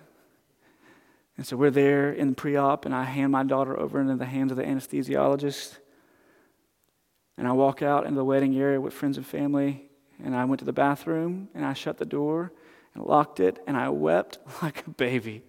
And 1.36 1.46
so 1.46 1.56
we're 1.56 1.70
there 1.70 2.12
in 2.12 2.34
pre 2.34 2.56
op, 2.56 2.84
and 2.84 2.94
I 2.94 3.04
hand 3.04 3.32
my 3.32 3.44
daughter 3.44 3.78
over 3.78 4.00
into 4.00 4.16
the 4.16 4.24
hands 4.24 4.50
of 4.50 4.56
the 4.56 4.64
anesthesiologist. 4.64 5.76
And 7.36 7.46
I 7.46 7.52
walk 7.52 7.82
out 7.82 8.04
into 8.04 8.16
the 8.16 8.24
waiting 8.24 8.56
area 8.56 8.80
with 8.80 8.94
friends 8.94 9.18
and 9.18 9.26
family, 9.26 9.90
and 10.22 10.34
I 10.34 10.46
went 10.46 10.60
to 10.60 10.64
the 10.64 10.72
bathroom, 10.72 11.48
and 11.54 11.64
I 11.64 11.74
shut 11.74 11.98
the 11.98 12.06
door 12.06 12.52
and 12.94 13.04
locked 13.04 13.40
it, 13.40 13.58
and 13.66 13.76
I 13.76 13.90
wept 13.90 14.38
like 14.62 14.86
a 14.86 14.90
baby 14.90 15.42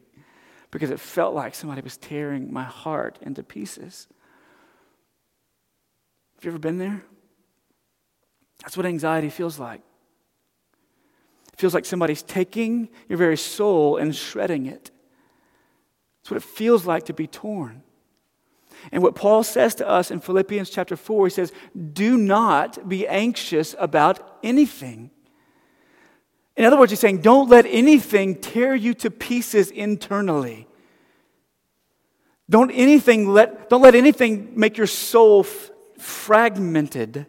because 0.71 0.89
it 0.89 0.99
felt 0.99 1.33
like 1.33 1.55
somebody 1.55 1.81
was 1.81 1.97
tearing 1.97 2.51
my 2.51 2.63
heart 2.63 3.17
into 3.21 3.41
pieces. 3.41 4.07
Have 6.35 6.43
you 6.43 6.51
ever 6.51 6.59
been 6.59 6.77
there? 6.77 7.03
That's 8.61 8.75
what 8.75 8.85
anxiety 8.85 9.29
feels 9.29 9.57
like. 9.57 9.81
It 11.53 11.59
feels 11.59 11.73
like 11.73 11.85
somebody's 11.85 12.21
taking 12.21 12.89
your 13.07 13.17
very 13.17 13.37
soul 13.37 13.97
and 13.97 14.13
shredding 14.15 14.65
it. 14.65 14.91
It's 16.27 16.31
what 16.31 16.43
it 16.43 16.57
feels 16.57 16.85
like 16.85 17.05
to 17.05 17.13
be 17.13 17.25
torn. 17.25 17.83
And 18.91 19.01
what 19.01 19.15
Paul 19.15 19.43
says 19.43 19.75
to 19.75 19.87
us 19.87 20.11
in 20.11 20.19
Philippians 20.19 20.69
chapter 20.69 20.97
4, 20.97 21.27
he 21.27 21.29
says, 21.29 21.53
Do 21.93 22.17
not 22.17 22.89
be 22.89 23.07
anxious 23.07 23.73
about 23.79 24.37
anything. 24.43 25.09
In 26.57 26.65
other 26.65 26.77
words, 26.77 26.91
he's 26.91 26.99
saying, 26.99 27.21
Don't 27.21 27.49
let 27.49 27.65
anything 27.65 28.35
tear 28.41 28.75
you 28.75 28.93
to 28.95 29.09
pieces 29.09 29.71
internally. 29.71 30.67
Don't, 32.49 32.71
anything 32.71 33.29
let, 33.29 33.69
don't 33.69 33.81
let 33.81 33.95
anything 33.95 34.51
make 34.53 34.75
your 34.75 34.85
soul 34.85 35.45
f- 35.45 35.71
fragmented. 35.97 37.25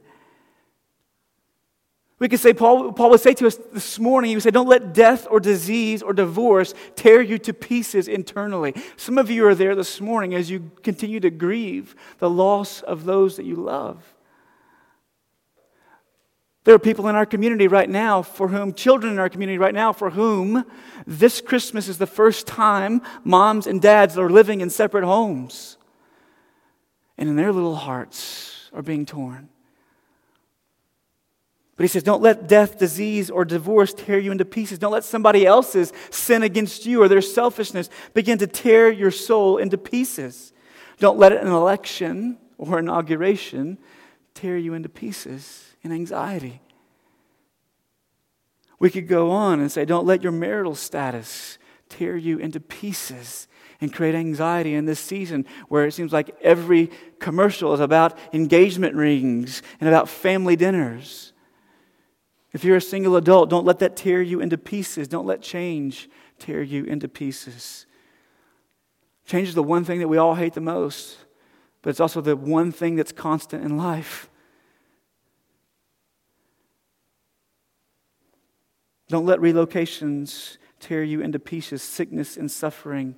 We 2.19 2.29
could 2.29 2.41
say, 2.41 2.53
Paul, 2.53 2.93
Paul 2.93 3.11
would 3.11 3.21
say 3.21 3.33
to 3.35 3.47
us 3.47 3.57
this 3.73 3.99
morning, 3.99 4.31
he 4.31 4.37
would 4.37 4.43
say, 4.43 4.51
Don't 4.51 4.69
let 4.69 4.93
death 4.93 5.27
or 5.31 5.39
disease 5.39 6.03
or 6.03 6.13
divorce 6.13 6.75
tear 6.97 7.23
you 7.23 7.39
to 7.39 7.53
pieces 7.55 8.09
internally. 8.09 8.75
Some 8.97 9.19
of 9.19 9.31
you 9.31 9.47
are 9.47 9.55
there 9.55 9.77
this 9.77 10.01
morning 10.01 10.35
as 10.35 10.51
you 10.51 10.71
continue 10.83 11.21
to 11.21 11.31
grieve 11.31 11.95
the 12.19 12.29
loss 12.29 12.83
of 12.83 13.05
those 13.05 13.37
that 13.37 13.45
you 13.45 13.55
love. 13.55 14.15
There 16.65 16.75
are 16.75 16.79
people 16.81 17.09
in 17.09 17.15
our 17.15 17.25
community 17.25 17.69
right 17.69 17.89
now 17.89 18.21
for 18.21 18.49
whom, 18.49 18.75
children 18.75 19.13
in 19.13 19.19
our 19.19 19.29
community 19.29 19.57
right 19.57 19.73
now, 19.73 19.93
for 19.93 20.11
whom 20.11 20.65
this 21.07 21.41
Christmas 21.41 21.89
is 21.89 21.99
the 21.99 22.07
first 22.07 22.47
time 22.47 23.01
moms 23.23 23.67
and 23.67 23.81
dads 23.81 24.19
are 24.19 24.29
living 24.29 24.61
in 24.61 24.71
separate 24.71 25.05
homes. 25.05 25.79
And 27.17 27.29
in 27.29 27.37
their 27.37 27.53
little 27.53 27.77
hearts 27.77 28.71
are 28.75 28.83
being 28.83 29.07
torn. 29.07 29.49
But 31.79 31.85
he 31.85 31.89
says, 31.89 32.03
don't 32.03 32.21
let 32.21 32.49
death, 32.49 32.77
disease, 32.77 33.31
or 33.31 33.45
divorce 33.45 33.95
tear 33.95 34.19
you 34.19 34.33
into 34.33 34.45
pieces. 34.45 34.81
Don't 34.81 34.91
let 34.91 35.05
somebody 35.05 35.47
else's 35.47 35.93
sin 36.11 36.43
against 36.43 36.87
you 36.87 37.01
or 37.01 37.07
their 37.07 37.23
selfishness 37.23 37.89
begin 38.15 38.37
to 38.39 38.49
tear 38.49 38.91
your 38.91 39.13
soul 39.13 39.59
into 39.59 39.79
pieces. 39.79 40.53
Don't 40.99 41.19
let 41.19 41.31
an 41.31 41.47
election 41.47 42.37
or 42.59 42.81
inauguration 42.81 43.79
tear 44.35 44.57
you 44.57 44.75
into 44.75 44.89
pieces 44.89 45.77
in 45.83 45.93
anxiety. 45.93 46.61
We 48.81 48.91
could 48.91 49.07
go 49.07 49.31
on 49.31 49.61
and 49.61 49.71
say, 49.71 49.85
don't 49.85 50.05
let 50.05 50.21
your 50.21 50.33
marital 50.33 50.75
status 50.75 51.59
tear 51.89 52.17
you 52.17 52.39
into 52.39 52.59
pieces 52.59 53.47
and 53.81 53.93
create 53.93 54.17
anxiety 54.17 54.75
in 54.75 54.85
this 54.85 54.99
season 54.99 55.47
where 55.69 55.87
it 55.87 55.93
seems 55.93 56.13
like 56.13 56.37
every 56.43 56.91
commercial 57.21 57.73
is 57.73 57.79
about 57.79 58.19
engagement 58.33 58.97
rings 58.97 59.63
and 59.79 59.89
about 59.89 60.09
family 60.09 60.57
dinners. 60.57 61.33
If 62.53 62.65
you're 62.65 62.77
a 62.77 62.81
single 62.81 63.17
adult, 63.17 63.51
don't 63.51 63.67
let 63.67 63.79
that 63.81 63.97
tear 63.97 64.23
you 64.23 64.41
into 64.41 64.57
pieces. 64.57 65.09
Don't 65.09 65.27
let 65.27 65.43
change 65.43 66.09
tear 66.39 66.63
you 66.63 66.85
into 66.85 67.09
pieces. 67.09 67.87
Change 69.27 69.49
is 69.49 69.55
the 69.55 69.63
one 69.63 69.85
thing 69.85 69.99
that 69.99 70.09
we 70.09 70.17
all 70.17 70.35
hate 70.35 70.55
the 70.55 70.61
most, 70.61 71.19
but 71.83 71.91
it's 71.91 72.01
also 72.01 72.21
the 72.21 72.37
one 72.37 72.73
thing 72.73 72.97
that's 72.97 73.13
constant 73.13 73.63
in 73.63 73.77
life. 73.77 74.31
Don't 79.09 79.27
let 79.27 79.41
relocations 79.41 80.57
tear 80.81 81.03
you 81.03 81.21
into 81.21 81.39
pieces, 81.39 81.83
sickness 81.83 82.37
and 82.37 82.51
suffering. 82.51 83.17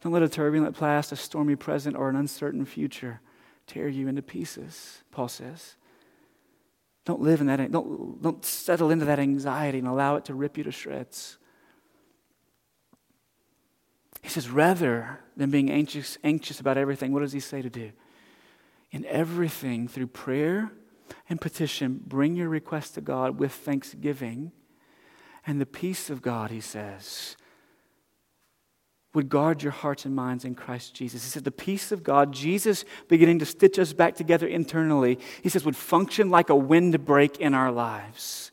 Don't 0.00 0.12
let 0.12 0.22
a 0.22 0.28
turbulent 0.28 0.78
past, 0.78 1.12
a 1.12 1.16
stormy 1.16 1.56
present, 1.56 1.96
or 1.96 2.08
an 2.08 2.16
uncertain 2.16 2.64
future 2.64 3.20
tear 3.66 3.88
you 3.88 4.08
into 4.08 4.22
pieces, 4.22 5.02
Paul 5.10 5.28
says. 5.28 5.76
Don't 7.04 7.20
live 7.20 7.40
in 7.40 7.48
that, 7.48 7.72
don't, 7.72 8.22
don't 8.22 8.44
settle 8.44 8.90
into 8.90 9.04
that 9.06 9.18
anxiety 9.18 9.78
and 9.78 9.88
allow 9.88 10.16
it 10.16 10.24
to 10.26 10.34
rip 10.34 10.56
you 10.56 10.64
to 10.64 10.72
shreds. 10.72 11.38
He 14.22 14.28
says, 14.28 14.48
rather 14.48 15.18
than 15.36 15.50
being 15.50 15.70
anxious, 15.70 16.16
anxious 16.22 16.60
about 16.60 16.78
everything, 16.78 17.12
what 17.12 17.20
does 17.20 17.32
he 17.32 17.40
say 17.40 17.60
to 17.60 17.70
do? 17.70 17.90
In 18.92 19.04
everything, 19.06 19.88
through 19.88 20.08
prayer 20.08 20.70
and 21.28 21.40
petition, 21.40 22.00
bring 22.06 22.36
your 22.36 22.48
request 22.48 22.94
to 22.94 23.00
God 23.00 23.38
with 23.38 23.52
thanksgiving. 23.52 24.52
And 25.44 25.60
the 25.60 25.66
peace 25.66 26.08
of 26.08 26.22
God, 26.22 26.52
he 26.52 26.60
says, 26.60 27.36
would 29.14 29.28
guard 29.28 29.62
your 29.62 29.72
hearts 29.72 30.06
and 30.06 30.14
minds 30.14 30.44
in 30.44 30.54
Christ 30.54 30.94
Jesus. 30.94 31.22
He 31.22 31.30
said, 31.30 31.44
The 31.44 31.50
peace 31.50 31.92
of 31.92 32.02
God, 32.02 32.32
Jesus 32.32 32.84
beginning 33.08 33.38
to 33.40 33.46
stitch 33.46 33.78
us 33.78 33.92
back 33.92 34.14
together 34.14 34.46
internally, 34.46 35.18
he 35.42 35.48
says, 35.48 35.64
would 35.64 35.76
function 35.76 36.30
like 36.30 36.48
a 36.48 36.56
windbreak 36.56 37.38
in 37.38 37.52
our 37.52 37.70
lives. 37.70 38.50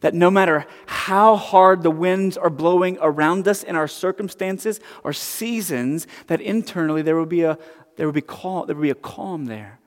That 0.00 0.12
no 0.12 0.30
matter 0.30 0.66
how 0.84 1.36
hard 1.36 1.82
the 1.82 1.90
winds 1.90 2.36
are 2.36 2.50
blowing 2.50 2.98
around 3.00 3.48
us 3.48 3.62
in 3.62 3.76
our 3.76 3.88
circumstances 3.88 4.78
or 5.02 5.14
seasons, 5.14 6.06
that 6.26 6.42
internally 6.42 7.00
there 7.00 7.16
will 7.16 7.24
be 7.24 7.42
a, 7.42 7.58
there 7.96 8.06
will 8.06 8.12
be, 8.12 8.20
calm, 8.20 8.66
there 8.66 8.76
will 8.76 8.82
be 8.82 8.90
a 8.90 8.94
calm 8.94 9.46
there. 9.46 9.80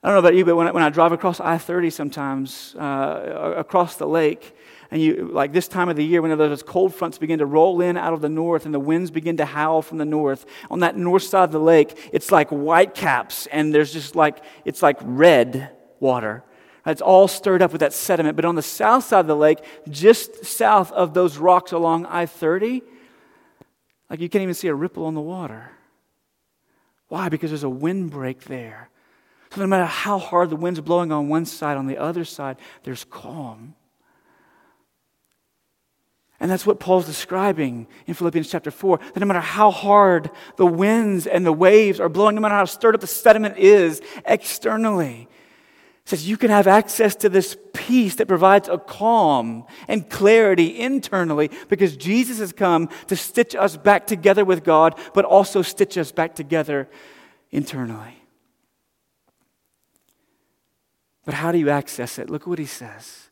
I 0.00 0.08
don't 0.08 0.14
know 0.14 0.20
about 0.20 0.36
you, 0.36 0.44
but 0.44 0.54
when 0.54 0.68
I, 0.68 0.70
when 0.70 0.84
I 0.84 0.90
drive 0.90 1.10
across 1.10 1.40
I 1.40 1.58
30 1.58 1.90
sometimes, 1.90 2.76
uh, 2.76 3.54
across 3.56 3.96
the 3.96 4.06
lake, 4.06 4.54
and 4.90 5.02
you 5.02 5.28
like 5.32 5.52
this 5.52 5.68
time 5.68 5.88
of 5.88 5.96
the 5.96 6.04
year 6.04 6.22
when 6.22 6.36
those 6.36 6.62
cold 6.62 6.94
fronts 6.94 7.18
begin 7.18 7.40
to 7.40 7.46
roll 7.46 7.80
in 7.80 7.96
out 7.96 8.14
of 8.14 8.22
the 8.22 8.28
north 8.28 8.64
and 8.64 8.74
the 8.74 8.80
winds 8.80 9.10
begin 9.10 9.36
to 9.36 9.44
howl 9.44 9.82
from 9.82 9.98
the 9.98 10.04
north 10.04 10.46
on 10.70 10.80
that 10.80 10.96
north 10.96 11.24
side 11.24 11.44
of 11.44 11.52
the 11.52 11.60
lake 11.60 12.10
it's 12.12 12.32
like 12.32 12.48
white 12.48 12.94
caps 12.94 13.46
and 13.48 13.74
there's 13.74 13.92
just 13.92 14.16
like 14.16 14.42
it's 14.64 14.82
like 14.82 14.96
red 15.02 15.70
water. 16.00 16.44
It's 16.86 17.02
all 17.02 17.28
stirred 17.28 17.60
up 17.60 17.72
with 17.72 17.80
that 17.80 17.92
sediment. 17.92 18.34
But 18.34 18.46
on 18.46 18.54
the 18.54 18.62
south 18.62 19.04
side 19.04 19.20
of 19.20 19.26
the 19.26 19.36
lake 19.36 19.58
just 19.90 20.46
south 20.46 20.90
of 20.92 21.12
those 21.12 21.36
rocks 21.36 21.72
along 21.72 22.06
i-30 22.06 22.82
like 24.08 24.20
you 24.20 24.28
can't 24.30 24.42
even 24.42 24.54
see 24.54 24.68
a 24.68 24.74
ripple 24.74 25.04
on 25.04 25.14
the 25.14 25.20
water. 25.20 25.70
Why? 27.08 27.28
Because 27.28 27.50
there's 27.50 27.64
a 27.64 27.68
windbreak 27.68 28.44
there. 28.44 28.88
So 29.54 29.60
no 29.60 29.66
matter 29.66 29.84
how 29.84 30.18
hard 30.18 30.48
the 30.48 30.56
wind's 30.56 30.80
blowing 30.80 31.12
on 31.12 31.28
one 31.28 31.44
side 31.44 31.76
on 31.76 31.86
the 31.86 31.98
other 31.98 32.24
side 32.24 32.56
there's 32.84 33.04
calm 33.04 33.74
and 36.40 36.50
that's 36.50 36.66
what 36.66 36.78
Paul's 36.78 37.06
describing 37.06 37.88
in 38.06 38.14
Philippians 38.14 38.48
chapter 38.48 38.70
4 38.70 38.98
that 38.98 39.20
no 39.20 39.26
matter 39.26 39.40
how 39.40 39.70
hard 39.70 40.30
the 40.56 40.66
winds 40.66 41.26
and 41.26 41.44
the 41.44 41.52
waves 41.52 41.98
are 41.98 42.08
blowing, 42.08 42.36
no 42.36 42.40
matter 42.40 42.54
how 42.54 42.64
stirred 42.64 42.94
up 42.94 43.00
the 43.00 43.08
sediment 43.08 43.58
is 43.58 44.00
externally, 44.24 45.28
says 46.04 46.28
you 46.28 46.36
can 46.36 46.50
have 46.50 46.66
access 46.66 47.16
to 47.16 47.28
this 47.28 47.56
peace 47.74 48.14
that 48.14 48.28
provides 48.28 48.68
a 48.68 48.78
calm 48.78 49.66
and 49.88 50.08
clarity 50.08 50.78
internally 50.78 51.50
because 51.68 51.96
Jesus 51.96 52.38
has 52.38 52.52
come 52.52 52.88
to 53.08 53.16
stitch 53.16 53.54
us 53.54 53.76
back 53.76 54.06
together 54.06 54.44
with 54.44 54.64
God, 54.64 54.98
but 55.14 55.24
also 55.24 55.60
stitch 55.60 55.98
us 55.98 56.12
back 56.12 56.34
together 56.34 56.88
internally. 57.50 58.22
But 61.24 61.34
how 61.34 61.52
do 61.52 61.58
you 61.58 61.68
access 61.68 62.18
it? 62.18 62.30
Look 62.30 62.46
what 62.46 62.58
he 62.58 62.64
says 62.64 63.24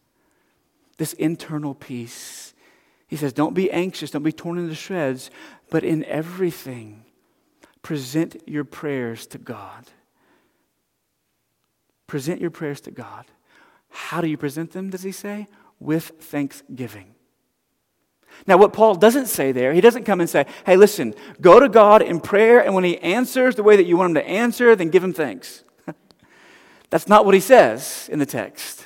this 0.99 1.13
internal 1.15 1.75
peace 1.75 2.46
he 3.07 3.17
says, 3.17 3.33
Don't 3.33 3.55
be 3.55 3.71
anxious, 3.71 4.11
don't 4.11 4.23
be 4.23 4.33
torn 4.33 4.59
into 4.59 4.75
shreds, 4.75 5.31
but 5.71 5.85
in 5.85 6.05
everything, 6.05 7.05
present 7.83 8.37
your 8.47 8.65
prayers 8.65 9.27
to 9.29 9.39
God. 9.39 9.87
Present 12.07 12.41
your 12.41 12.51
prayers 12.51 12.81
to 12.83 12.91
God. 12.91 13.27
How 13.89 14.21
do 14.21 14.29
you 14.29 14.37
present 14.37 14.73
them, 14.73 14.91
does 14.91 15.03
he 15.03 15.13
say? 15.13 15.49
With 15.81 16.13
thanksgiving. 16.21 17.15
Now, 18.47 18.59
what 18.59 18.73
Paul 18.73 18.95
doesn't 18.97 19.27
say 19.27 19.53
there, 19.53 19.73
he 19.73 19.81
doesn't 19.81 20.05
come 20.05 20.21
and 20.21 20.29
say, 20.29 20.47
hey, 20.67 20.77
listen, 20.77 21.15
go 21.41 21.59
to 21.59 21.69
God 21.69 22.03
in 22.03 22.21
prayer, 22.21 22.61
and 22.61 22.75
when 22.75 22.85
he 22.85 22.99
answers 22.99 23.55
the 23.55 23.63
way 23.63 23.77
that 23.77 23.87
you 23.87 23.97
want 23.97 24.11
him 24.11 24.15
to 24.15 24.29
answer, 24.29 24.77
then 24.77 24.91
give 24.91 25.03
him 25.03 25.13
thanks. 25.13 25.65
That's 26.91 27.09
not 27.09 27.25
what 27.25 27.35
he 27.35 27.41
says 27.41 28.09
in 28.13 28.19
the 28.19 28.27
text. 28.27 28.86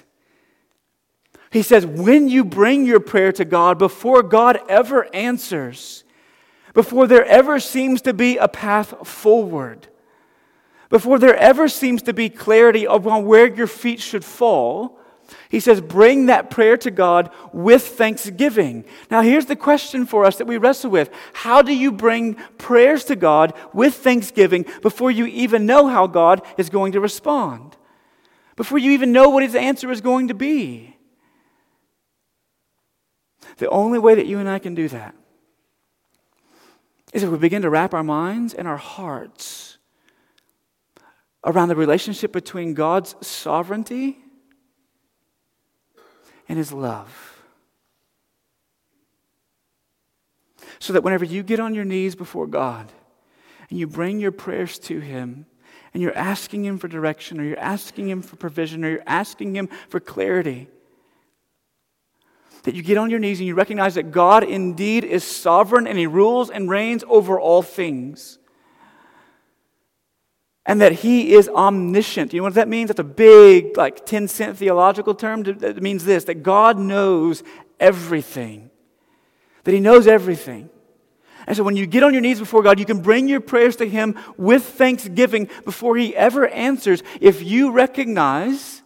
He 1.50 1.62
says, 1.62 1.84
when 1.84 2.28
you 2.28 2.44
bring 2.44 2.86
your 2.86 3.00
prayer 3.00 3.32
to 3.32 3.44
God 3.44 3.78
before 3.78 4.22
God 4.22 4.60
ever 4.68 5.12
answers, 5.14 6.04
before 6.74 7.08
there 7.08 7.24
ever 7.24 7.58
seems 7.58 8.02
to 8.02 8.14
be 8.14 8.36
a 8.36 8.46
path 8.46 9.06
forward, 9.06 9.88
before 10.90 11.18
there 11.18 11.36
ever 11.36 11.68
seems 11.68 12.02
to 12.02 12.12
be 12.12 12.28
clarity 12.28 12.84
upon 12.84 13.24
where 13.24 13.52
your 13.52 13.66
feet 13.66 14.00
should 14.00 14.24
fall, 14.24 14.98
he 15.48 15.60
says, 15.60 15.80
bring 15.80 16.26
that 16.26 16.50
prayer 16.50 16.76
to 16.78 16.90
God 16.90 17.30
with 17.52 17.86
thanksgiving. 17.86 18.84
Now, 19.10 19.22
here's 19.22 19.46
the 19.46 19.56
question 19.56 20.06
for 20.06 20.24
us 20.24 20.36
that 20.36 20.46
we 20.46 20.56
wrestle 20.56 20.90
with 20.90 21.10
How 21.32 21.62
do 21.62 21.74
you 21.74 21.92
bring 21.92 22.34
prayers 22.58 23.04
to 23.04 23.16
God 23.16 23.54
with 23.72 23.94
thanksgiving 23.94 24.66
before 24.82 25.10
you 25.10 25.26
even 25.26 25.66
know 25.66 25.86
how 25.86 26.06
God 26.06 26.42
is 26.56 26.70
going 26.70 26.92
to 26.92 27.00
respond? 27.00 27.76
Before 28.56 28.78
you 28.78 28.90
even 28.92 29.12
know 29.12 29.30
what 29.30 29.42
his 29.42 29.54
answer 29.54 29.90
is 29.90 30.00
going 30.00 30.28
to 30.28 30.34
be? 30.34 30.96
The 33.58 33.68
only 33.68 33.98
way 33.98 34.14
that 34.14 34.26
you 34.26 34.38
and 34.38 34.48
I 34.48 34.58
can 34.58 34.74
do 34.74 34.88
that 34.88 35.14
is 37.12 37.22
if 37.22 37.30
we 37.30 37.38
begin 37.38 37.62
to 37.62 37.70
wrap 37.70 37.92
our 37.92 38.04
minds 38.04 38.54
and 38.54 38.68
our 38.68 38.76
hearts 38.76 39.78
around 41.44 41.68
the 41.68 41.76
relationship 41.76 42.32
between 42.32 42.74
God's 42.74 43.14
sovereignty 43.26 44.18
and 46.48 46.58
His 46.58 46.72
love. 46.72 47.42
So 50.78 50.92
that 50.92 51.02
whenever 51.02 51.24
you 51.24 51.42
get 51.42 51.60
on 51.60 51.74
your 51.74 51.84
knees 51.84 52.14
before 52.14 52.46
God 52.46 52.90
and 53.68 53.78
you 53.78 53.86
bring 53.86 54.18
your 54.18 54.32
prayers 54.32 54.78
to 54.80 55.00
Him, 55.00 55.46
and 55.92 56.02
you're 56.02 56.16
asking 56.16 56.64
Him 56.64 56.78
for 56.78 56.88
direction, 56.88 57.40
or 57.40 57.44
you're 57.44 57.58
asking 57.58 58.08
Him 58.08 58.22
for 58.22 58.36
provision, 58.36 58.84
or 58.84 58.90
you're 58.90 59.02
asking 59.06 59.56
Him 59.56 59.68
for 59.88 60.00
clarity, 60.00 60.68
that 62.64 62.74
you 62.74 62.82
get 62.82 62.98
on 62.98 63.10
your 63.10 63.18
knees 63.18 63.38
and 63.38 63.46
you 63.46 63.54
recognize 63.54 63.94
that 63.94 64.10
God 64.10 64.44
indeed 64.44 65.04
is 65.04 65.24
sovereign 65.24 65.86
and 65.86 65.98
He 65.98 66.06
rules 66.06 66.50
and 66.50 66.68
reigns 66.68 67.04
over 67.08 67.40
all 67.40 67.62
things. 67.62 68.38
And 70.66 70.80
that 70.80 70.92
He 70.92 71.32
is 71.32 71.48
omniscient. 71.48 72.32
You 72.32 72.40
know 72.40 72.44
what 72.44 72.54
that 72.54 72.68
means? 72.68 72.88
That's 72.88 73.00
a 73.00 73.04
big, 73.04 73.76
like, 73.76 74.04
10 74.04 74.28
cent 74.28 74.58
theological 74.58 75.14
term. 75.14 75.44
It 75.46 75.82
means 75.82 76.04
this 76.04 76.24
that 76.24 76.42
God 76.42 76.78
knows 76.78 77.42
everything, 77.78 78.70
that 79.64 79.72
He 79.72 79.80
knows 79.80 80.06
everything. 80.06 80.68
And 81.46 81.56
so 81.56 81.64
when 81.64 81.76
you 81.76 81.86
get 81.86 82.02
on 82.02 82.12
your 82.12 82.20
knees 82.20 82.38
before 82.38 82.62
God, 82.62 82.78
you 82.78 82.84
can 82.84 83.00
bring 83.00 83.26
your 83.26 83.40
prayers 83.40 83.76
to 83.76 83.88
Him 83.88 84.16
with 84.36 84.64
thanksgiving 84.64 85.48
before 85.64 85.96
He 85.96 86.14
ever 86.14 86.46
answers 86.46 87.02
if 87.20 87.42
you 87.42 87.72
recognize 87.72 88.79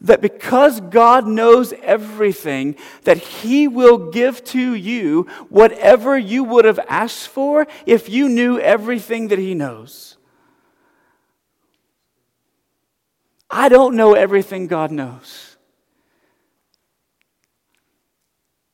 that 0.00 0.20
because 0.20 0.80
God 0.80 1.26
knows 1.26 1.72
everything, 1.82 2.76
that 3.04 3.18
He 3.18 3.66
will 3.66 4.10
give 4.10 4.44
to 4.44 4.74
you 4.74 5.22
whatever 5.48 6.18
you 6.18 6.44
would 6.44 6.64
have 6.64 6.80
asked 6.88 7.28
for 7.28 7.66
if 7.86 8.08
you 8.08 8.28
knew 8.28 8.58
everything 8.58 9.28
that 9.28 9.38
He 9.38 9.54
knows. 9.54 10.16
I 13.50 13.68
don't 13.68 13.96
know 13.96 14.14
everything 14.14 14.66
God 14.66 14.90
knows. 14.90 15.56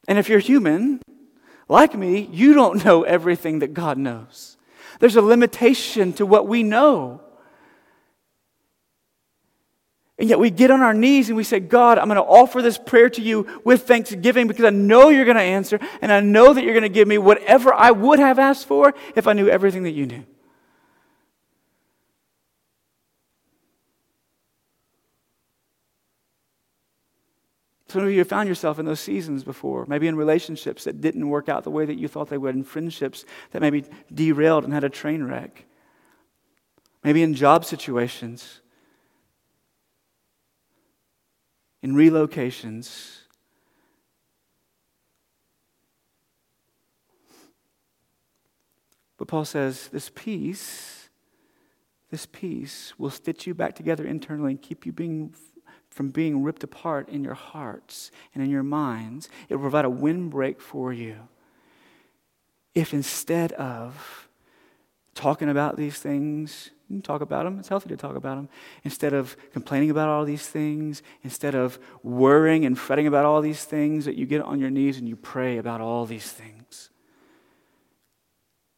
And 0.09 0.19
if 0.19 0.29
you're 0.29 0.41
human, 0.41 1.01
like 1.69 1.95
me, 1.95 2.29
you 2.33 2.55
don't 2.55 2.85
know 2.85 3.03
everything 3.03 3.61
that 3.61 3.75
God 3.75 3.99
knows. 3.99 4.57
There's 4.99 5.17
a 5.17 5.23
limitation 5.23 6.13
to 6.15 6.27
what 6.27 6.47
we 6.47 6.63
know. 6.63 7.21
And 10.23 10.29
yet 10.31 10.39
we 10.39 10.51
get 10.51 10.71
on 10.71 10.83
our 10.83 10.95
knees 10.95 11.29
and 11.29 11.37
we 11.37 11.43
say, 11.43 11.59
God, 11.59 11.99
I'm 11.99 12.07
going 12.07 12.15
to 12.15 12.23
offer 12.23 12.63
this 12.63 12.79
prayer 12.79 13.11
to 13.11 13.21
you 13.21 13.61
with 13.65 13.89
thanksgiving 13.89 14.47
because 14.47 14.65
I 14.65 14.71
know 14.71 15.09
you're 15.09 15.25
going 15.25 15.37
to 15.37 15.43
answer 15.43 15.81
and 16.01 16.13
I 16.13 16.21
know 16.21 16.55
that 16.55 16.63
you're 16.63 16.75
going 16.75 16.85
to 16.85 16.89
give 16.89 17.09
me 17.09 17.19
whatever 17.19 17.75
I 17.75 17.91
would 17.91 18.21
have 18.21 18.39
asked 18.39 18.69
for 18.69 18.95
if 19.17 19.27
I 19.27 19.33
knew 19.33 19.49
everything 19.49 19.83
that 19.83 19.91
you 19.91 20.07
knew. 20.07 20.25
Some 27.89 28.05
of 28.05 28.13
you 28.13 28.21
have 28.21 28.29
found 28.29 28.49
yourself 28.49 28.79
in 28.79 28.87
those 28.87 29.01
seasons 29.01 29.43
before, 29.43 29.87
maybe 29.87 30.07
in 30.07 30.15
relationships 30.15 30.85
that 30.85 31.01
didn't 31.01 31.29
work 31.29 31.49
out 31.49 31.65
the 31.65 31.71
way 31.73 31.85
that 31.85 31.99
you 31.99 32.07
thought 32.07 32.29
they 32.29 32.39
would, 32.39 32.55
in 32.55 32.63
friendships 32.63 33.25
that 33.51 33.61
maybe 33.61 33.85
derailed 34.15 34.63
and 34.63 34.73
had 34.73 34.85
a 34.85 34.89
train 34.89 35.25
wreck, 35.25 35.65
maybe 37.03 37.25
in 37.25 37.35
job 37.35 37.65
situations 37.65 38.62
in 41.83 41.95
relocations. 41.95 43.19
But 49.19 49.29
Paul 49.29 49.45
says 49.45 49.89
this 49.89 50.11
peace, 50.15 51.09
this 52.11 52.27
peace 52.27 52.93
will 52.99 53.11
stitch 53.11 53.47
you 53.47 53.55
back 53.55 53.75
together 53.75 54.05
internally 54.05 54.53
and 54.53 54.63
keep 54.63 54.85
you 54.87 54.93
being 54.93 55.35
from 55.91 56.09
being 56.09 56.43
ripped 56.43 56.65
apart 56.65 57.09
in 57.09 57.23
your 57.23 57.35
hearts 57.35 58.11
and 58.35 58.43
in 58.43 58.51
your 58.51 58.63
minds. 58.63 59.29
It 59.49 59.57
will 59.57 59.63
provide 59.63 59.85
a 59.85 59.91
windbreak 59.91 60.61
for 60.61 60.93
you. 60.93 61.29
If 62.75 62.95
instead 62.95 63.53
of 63.53 64.29
talking 65.15 65.49
about 65.49 65.77
these 65.77 65.99
things, 65.99 66.71
you 66.89 66.97
can 66.97 67.03
talk 67.03 67.21
about 67.21 67.45
them. 67.45 67.59
It's 67.59 67.69
healthy 67.69 67.89
to 67.89 67.97
talk 67.97 68.17
about 68.17 68.37
them. 68.37 68.49
Instead 68.85 69.13
of 69.13 69.37
complaining 69.53 69.91
about 69.91 70.09
all 70.09 70.25
these 70.25 70.47
things, 70.47 71.03
instead 71.23 71.55
of 71.55 71.79
worrying 72.03 72.65
and 72.65 72.79
fretting 72.79 73.07
about 73.07 73.25
all 73.25 73.41
these 73.41 73.65
things, 73.65 74.05
that 74.05 74.17
you 74.17 74.27
get 74.27 74.43
on 74.43 74.61
your 74.61 74.71
knees 74.71 74.99
and 74.99 75.09
you 75.09 75.17
pray 75.17 75.59
about 75.59 75.81
all 75.81 76.07
these 76.07 76.31
things. 76.31 76.91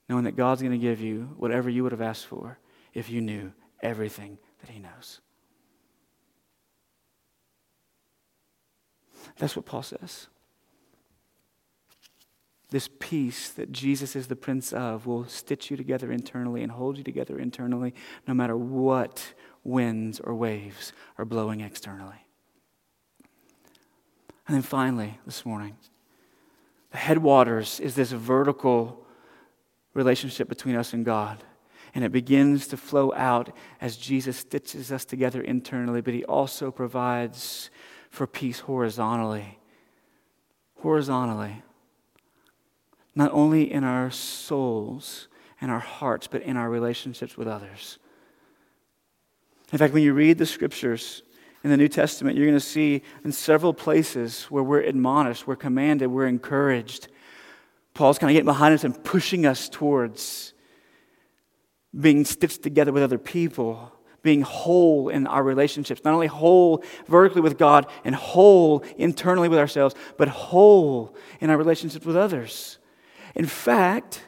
Knowing 0.09 0.25
that 0.25 0.37
God's 0.37 0.61
going 0.61 0.73
to 0.73 0.79
give 0.79 1.01
you 1.01 1.35
whatever 1.39 1.71
you 1.71 1.83
would 1.83 1.93
have 1.93 2.03
asked 2.03 2.27
for 2.27 2.59
if 2.93 3.11
you 3.11 3.21
knew 3.21 3.53
everything 3.83 4.39
that 4.61 4.71
He 4.71 4.79
knows. 4.79 5.21
That's 9.39 9.57
what 9.57 9.67
Paul 9.67 9.83
says. 9.83 10.29
This 12.75 12.91
peace 12.99 13.51
that 13.51 13.71
Jesus 13.71 14.17
is 14.17 14.27
the 14.27 14.35
Prince 14.35 14.73
of 14.73 15.07
will 15.07 15.27
stitch 15.27 15.71
you 15.71 15.77
together 15.77 16.11
internally 16.11 16.61
and 16.61 16.73
hold 16.73 16.99
you 16.99 17.05
together 17.05 17.39
internally 17.39 17.95
no 18.27 18.35
matter 18.35 18.57
what 18.57 19.33
winds 19.63 20.19
or 20.19 20.35
waves 20.35 20.93
are 21.17 21.25
blowing 21.25 21.61
externally. 21.61 22.27
And 24.49 24.57
then 24.57 24.63
finally, 24.63 25.21
this 25.25 25.47
morning, 25.47 25.77
the 26.91 26.97
headwaters 26.97 27.79
is 27.79 27.95
this 27.95 28.11
vertical 28.11 29.07
relationship 29.93 30.49
between 30.49 30.75
us 30.75 30.93
and 30.93 31.05
God. 31.05 31.45
And 31.95 32.03
it 32.03 32.11
begins 32.11 32.67
to 32.67 32.77
flow 32.77 33.13
out 33.15 33.57
as 33.81 33.97
Jesus 33.97 34.39
stitches 34.39 34.91
us 34.91 35.05
together 35.05 35.41
internally, 35.41 36.01
but 36.01 36.13
He 36.13 36.25
also 36.25 36.73
provides 36.73 37.71
for 38.11 38.27
peace 38.27 38.59
horizontally. 38.59 39.61
Horizontally 40.81 41.63
not 43.15 43.31
only 43.33 43.71
in 43.71 43.85
our 43.85 44.11
souls 44.11 45.29
and 45.61 45.71
our 45.71 45.81
hearts, 45.81 46.27
but 46.27 46.43
in 46.43 46.57
our 46.57 46.69
relationships 46.69 47.37
with 47.37 47.49
others. 47.49 47.99
In 49.73 49.79
fact, 49.79 49.95
when 49.95 50.03
you 50.03 50.13
read 50.13 50.39
the 50.39 50.47
scriptures 50.47 51.23
in 51.63 51.71
the 51.71 51.77
New 51.77 51.89
Testament, 51.89 52.37
you're 52.37 52.47
going 52.47 52.59
to 52.59 52.61
see 52.61 53.03
in 53.25 53.33
several 53.33 53.73
places 53.73 54.45
where 54.45 54.63
we're 54.63 54.81
admonished, 54.81 55.47
we're 55.47 55.57
commanded, 55.57 56.09
we're 56.09 56.27
encouraged. 56.27 57.09
Paul's 57.95 58.19
kind 58.19 58.31
of 58.31 58.35
getting 58.35 58.47
behind 58.47 58.75
us 58.75 58.85
and 58.85 59.03
pushing 59.05 59.47
us 59.47 59.69
towards 59.69 60.53
being 61.99 62.25
stitched 62.25 62.63
together 62.63 62.93
with 62.93 63.03
other 63.03 63.19
people, 63.19 63.93
being 64.23 64.43
whole 64.43 65.09
in 65.09 65.27
our 65.27 65.43
relationships. 65.43 66.03
Not 66.05 66.15
only 66.15 66.27
whole 66.27 66.83
vertically 67.07 67.41
with 67.41 67.57
God 67.57 67.87
and 68.05 68.15
whole 68.15 68.85
internally 68.97 69.49
with 69.49 69.59
ourselves, 69.59 69.95
but 70.19 70.29
whole 70.29 71.17
in 71.41 71.51
our 71.51 71.57
relationships 71.57 72.05
with 72.05 72.17
others. 72.17 72.79
In 73.35 73.47
fact, 73.47 74.23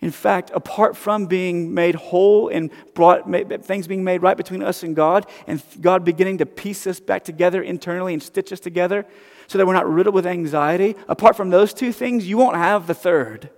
in 0.00 0.10
fact, 0.10 0.50
apart 0.54 0.98
from 0.98 1.24
being 1.24 1.72
made 1.72 1.94
whole 1.94 2.48
and 2.48 2.70
brought 2.92 3.24
things 3.64 3.86
being 3.86 4.04
made 4.04 4.20
right 4.20 4.36
between 4.36 4.62
us 4.62 4.82
and 4.82 4.94
God, 4.94 5.26
and 5.46 5.62
God 5.80 6.04
beginning 6.04 6.38
to 6.38 6.46
piece 6.46 6.86
us 6.86 7.00
back 7.00 7.24
together 7.24 7.62
internally 7.62 8.12
and 8.12 8.22
stitch 8.22 8.52
us 8.52 8.60
together 8.60 9.06
so 9.46 9.56
that 9.56 9.66
we're 9.66 9.72
not 9.72 9.88
riddled 9.88 10.14
with 10.14 10.26
anxiety, 10.26 10.94
apart 11.08 11.36
from 11.36 11.48
those 11.48 11.72
two 11.72 11.90
things, 11.90 12.28
you 12.28 12.36
won't 12.36 12.56
have 12.56 12.86
the 12.86 12.92
third. 12.92 13.48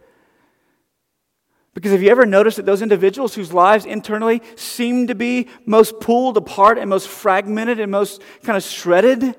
Because 1.74 1.92
have 1.92 2.02
you 2.02 2.10
ever 2.10 2.24
noticed 2.24 2.56
that 2.58 2.64
those 2.64 2.80
individuals 2.80 3.34
whose 3.34 3.52
lives 3.52 3.84
internally 3.84 4.40
seem 4.54 5.08
to 5.08 5.14
be 5.14 5.48
most 5.66 5.98
pulled 6.00 6.36
apart 6.36 6.78
and 6.78 6.88
most 6.88 7.08
fragmented 7.08 7.80
and 7.80 7.90
most 7.90 8.22
kind 8.44 8.56
of 8.56 8.62
shredded 8.62 9.36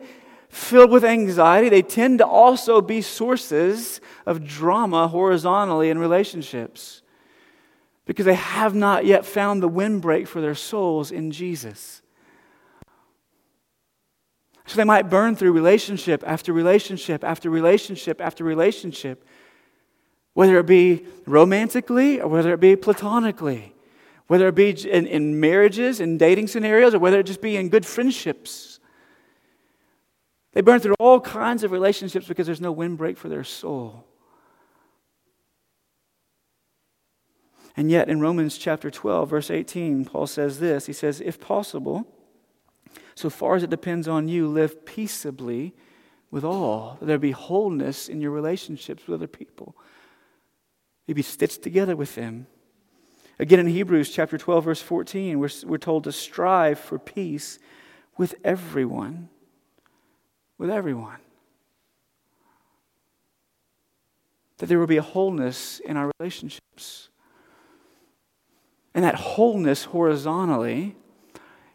filled 0.58 0.92
with 0.92 1.06
anxiety, 1.06 1.70
they 1.70 1.82
tend 1.82 2.20
to 2.20 2.26
also 2.26 2.82
be 2.82 3.02
sources 3.02 4.02
of 4.26 4.46
drama 4.46 5.08
horizontally 5.08 5.90
in 5.90 5.98
relationships 5.98 7.02
because 8.06 8.26
they 8.26 8.34
have 8.34 8.74
not 8.74 9.06
yet 9.06 9.26
found 9.26 9.62
the 9.62 9.68
windbreak 9.68 10.28
for 10.28 10.42
their 10.42 10.56
souls 10.56 11.12
in 11.12 11.32
Jesus. 11.32 12.02
So 14.66 14.76
they 14.76 14.84
might 14.84 15.10
burn 15.10 15.36
through 15.36 15.54
relationship 15.54 16.24
after 16.26 16.52
relationship 16.52 17.24
after 17.24 17.50
relationship 17.50 18.20
after 18.20 18.44
relationship, 18.44 19.26
whether 20.34 20.58
it 20.60 20.66
be 20.66 21.06
romantically 21.26 22.20
or 22.20 22.28
whether 22.28 22.54
it 22.54 22.60
be 22.60 22.76
platonically, 22.76 23.74
whether 24.28 24.48
it 24.48 24.56
be 24.56 24.72
in, 24.72 25.08
in 25.08 25.40
marriages 25.40 26.02
in 26.02 26.18
dating 26.18 26.48
scenarios 26.48 26.94
or 26.94 27.00
whether 27.00 27.20
it 27.20 27.26
just 27.26 27.42
be 27.42 27.56
in 27.56 27.70
good 27.70 27.86
friendships. 27.86 28.77
They 30.54 30.62
burn 30.62 30.80
through 30.80 30.96
all 31.00 31.20
kinds 31.20 31.64
of 31.64 31.72
relationships 31.72 32.28
because 32.28 32.46
there's 32.46 32.62
no 32.62 32.72
windbreak 32.72 33.18
for 33.18 33.30
their 33.30 33.44
soul. 33.44 34.06
And 37.76 37.92
yet, 37.92 38.10
in 38.10 38.20
Romans 38.20 38.58
chapter 38.58 38.90
12, 38.90 39.30
verse 39.30 39.52
18, 39.52 40.06
Paul 40.06 40.26
says 40.26 40.60
this 40.60 40.88
He 40.88 40.94
says, 40.94 41.22
If 41.22 41.40
possible, 41.40 42.08
so 43.14 43.30
far 43.30 43.56
as 43.56 43.64
it 43.64 43.70
depends 43.70 44.08
on 44.08 44.28
you, 44.28 44.48
live 44.48 44.86
peaceably 44.86 45.76
with 46.32 46.44
all. 46.44 46.98
that 47.00 47.06
There 47.06 47.18
be 47.20 47.32
wholeness 47.32 48.10
in 48.10 48.20
your 48.20 48.32
relationships 48.32 49.08
with 49.08 49.16
other 49.16 49.28
people. 49.28 49.76
You 51.06 51.14
be 51.14 51.22
stitched 51.22 51.62
together 51.62 51.96
with 51.96 52.16
them. 52.16 52.48
Again, 53.40 53.60
in 53.60 53.68
Hebrews 53.68 54.10
chapter 54.10 54.38
12, 54.38 54.66
verse 54.66 54.82
14, 54.82 55.40
we're, 55.40 55.50
we're 55.66 55.78
told 55.78 56.04
to 56.06 56.12
strive 56.12 56.80
for 56.80 56.98
peace 56.98 57.60
with 58.18 58.34
everyone. 58.44 59.30
With 60.58 60.70
everyone. 60.70 61.18
That 64.58 64.68
there 64.68 64.80
will 64.80 64.88
be 64.88 64.98
a 64.98 65.04
wholeness 65.04 65.80
in 65.80 65.98
our 65.98 66.12
relationships. 66.20 67.10
And 68.96 69.04
that 69.04 69.16
wholeness 69.16 69.86
horizontally, 69.86 70.96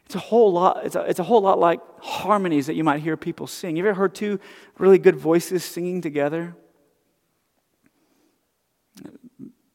it's 0.07 0.16
a 0.16 0.18
whole 0.18 0.53
lot, 0.53 0.85
it's 0.85 0.97
a, 0.97 1.03
it's 1.03 1.20
a 1.20 1.22
whole 1.22 1.41
lot 1.41 1.61
like 1.61 1.80
harmonies 2.01 2.66
that 2.66 2.74
you 2.74 2.83
might 2.83 3.01
hear 3.01 3.16
people 3.16 3.47
sing. 3.47 3.76
You 3.76 3.87
ever 3.87 3.95
heard 3.95 4.14
two 4.14 4.41
really 4.78 4.99
good 4.99 5.16
voices 5.16 5.64
singing 5.64 6.01
together? 6.01 6.57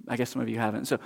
I 0.09 0.17
guess 0.17 0.29
some 0.29 0.41
of 0.41 0.49
you 0.49 0.59
haven't. 0.59 0.85
So 0.85 0.99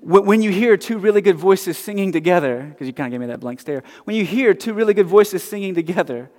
when 0.00 0.40
you 0.42 0.52
hear 0.52 0.76
two 0.76 0.98
really 0.98 1.20
good 1.20 1.36
voices 1.36 1.76
singing 1.76 2.12
together, 2.12 2.62
because 2.70 2.86
you 2.86 2.92
kind 2.92 3.08
of 3.08 3.10
gave 3.12 3.20
me 3.20 3.26
that 3.32 3.40
blank 3.40 3.60
stare, 3.60 3.82
when 4.04 4.14
you 4.14 4.24
hear 4.24 4.54
two 4.54 4.72
really 4.72 4.94
good 4.94 5.06
voices 5.06 5.42
singing 5.42 5.74
together, 5.74 6.30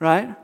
right? 0.00 0.34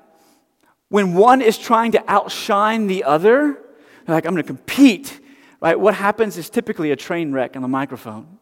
When 0.88 1.14
one 1.14 1.42
is 1.42 1.58
trying 1.58 1.92
to 1.92 2.04
outshine 2.10 2.86
the 2.86 3.04
other, 3.04 3.58
like, 4.06 4.26
I'm 4.26 4.34
going 4.34 4.42
to 4.42 4.46
compete 4.46 5.20
Right? 5.64 5.80
What 5.80 5.94
happens 5.94 6.36
is 6.36 6.50
typically 6.50 6.90
a 6.90 6.96
train 6.96 7.32
wreck 7.32 7.56
on 7.56 7.62
the 7.62 7.68
microphone. 7.68 8.38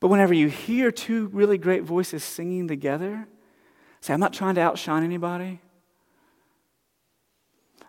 But 0.00 0.08
whenever 0.08 0.32
you 0.32 0.48
hear 0.48 0.90
two 0.90 1.26
really 1.26 1.58
great 1.58 1.82
voices 1.82 2.24
singing 2.24 2.66
together, 2.66 3.28
say, 4.00 4.14
I'm 4.14 4.20
not 4.20 4.32
trying 4.32 4.54
to 4.54 4.62
outshine 4.62 5.04
anybody, 5.04 5.60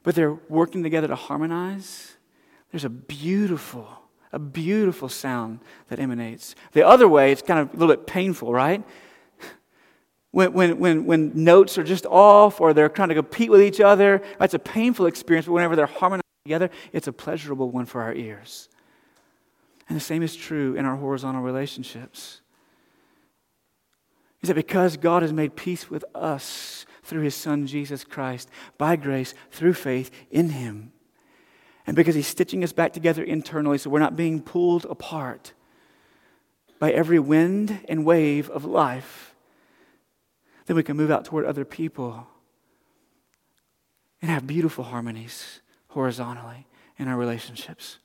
but 0.04 0.16
they're 0.16 0.38
working 0.50 0.84
together 0.84 1.08
to 1.08 1.16
harmonize, 1.16 2.18
there's 2.72 2.84
a 2.84 2.90
beautiful, 2.90 3.88
a 4.34 4.40
beautiful 4.40 5.08
sound 5.08 5.62
that 5.88 5.98
emanates. 5.98 6.56
The 6.74 6.86
other 6.86 7.08
way, 7.08 7.32
it's 7.32 7.42
kind 7.42 7.62
of 7.62 7.70
a 7.70 7.78
little 7.78 7.96
bit 7.96 8.06
painful, 8.06 8.52
right? 8.52 8.84
When, 10.32 10.54
when, 10.54 10.80
when, 10.80 11.06
when 11.06 11.32
notes 11.34 11.78
are 11.78 11.84
just 11.84 12.06
off 12.06 12.62
or 12.62 12.74
they're 12.74 12.90
trying 12.90 13.10
to 13.10 13.16
compete 13.16 13.50
with 13.50 13.62
each 13.62 13.80
other, 13.80 14.22
it's 14.40 14.54
a 14.54 14.60
painful 14.60 15.08
experience, 15.08 15.48
but 15.48 15.54
whenever 15.54 15.76
they're 15.76 15.88
harmonized 15.88 16.24
together, 16.46 16.70
it's 16.94 17.08
a 17.08 17.14
pleasurable 17.14 17.72
one 17.72 17.86
for 17.86 18.02
our 18.02 18.14
ears. 18.14 18.70
And 19.88 19.96
the 19.96 20.02
same 20.02 20.22
is 20.22 20.36
true 20.36 20.76
in 20.76 20.86
our 20.86 20.96
horizontal 20.96 21.42
relationships. 21.42 22.42
Is 24.42 24.48
that 24.48 24.56
because 24.56 24.98
God 24.98 25.24
has 25.24 25.34
made 25.34 25.56
peace 25.56 25.90
with 25.90 26.06
us 26.14 26.86
through 27.04 27.24
his 27.24 27.36
Son, 27.36 27.66
Jesus 27.66 28.04
Christ, 28.04 28.50
by 28.78 28.96
grace, 28.96 29.34
through 29.52 29.74
faith 29.74 30.12
in 30.30 30.50
him, 30.50 30.94
and 31.88 31.96
because 31.96 32.14
he's 32.14 32.28
stitching 32.28 32.64
us 32.64 32.72
back 32.72 32.94
together 32.94 33.24
internally 33.24 33.80
so 33.80 33.90
we're 33.90 33.98
not 33.98 34.16
being 34.16 34.42
pulled 34.44 34.86
apart 34.86 35.54
by 36.78 36.92
every 36.92 37.18
wind 37.18 37.80
and 37.90 38.06
wave 38.06 38.48
of 38.52 38.64
life, 38.64 39.34
then 40.70 40.76
we 40.76 40.84
can 40.84 40.96
move 40.96 41.10
out 41.10 41.26
toward 41.26 41.48
other 41.48 41.66
people 41.66 42.28
and 44.22 44.30
have 44.30 44.46
beautiful 44.46 44.84
harmonies 44.84 45.62
horizontally 45.88 46.68
in 47.00 47.08
our 47.08 47.18
relationships. 47.18 47.98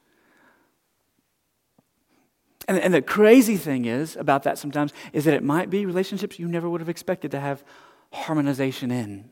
And, 2.66 2.78
and 2.78 2.94
the 2.94 3.02
crazy 3.02 3.58
thing 3.58 3.84
is 3.84 4.16
about 4.16 4.44
that 4.44 4.56
sometimes 4.56 4.94
is 5.12 5.26
that 5.26 5.34
it 5.34 5.42
might 5.42 5.68
be 5.68 5.84
relationships 5.84 6.38
you 6.38 6.48
never 6.48 6.66
would 6.70 6.80
have 6.80 6.88
expected 6.88 7.32
to 7.32 7.40
have 7.40 7.62
harmonization 8.10 8.90
in. 8.90 9.28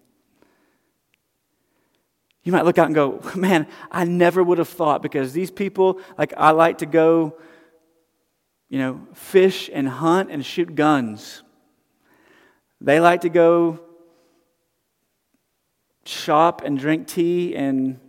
You 2.44 2.52
might 2.52 2.66
look 2.66 2.76
out 2.76 2.84
and 2.84 2.94
go, 2.94 3.22
man, 3.34 3.66
I 3.90 4.04
never 4.04 4.42
would 4.42 4.58
have 4.58 4.68
thought 4.68 5.00
because 5.00 5.32
these 5.32 5.50
people, 5.50 6.00
like, 6.18 6.34
I 6.36 6.50
like 6.50 6.76
to 6.78 6.86
go, 6.86 7.38
you 8.68 8.78
know, 8.78 9.00
fish 9.14 9.70
and 9.72 9.88
hunt 9.88 10.30
and 10.30 10.44
shoot 10.44 10.74
guns. 10.74 11.42
They 12.82 12.98
like 12.98 13.20
to 13.20 13.28
go 13.28 13.78
shop 16.04 16.62
and 16.64 16.76
drink 16.76 17.06
tea 17.06 17.54
and 17.54 18.00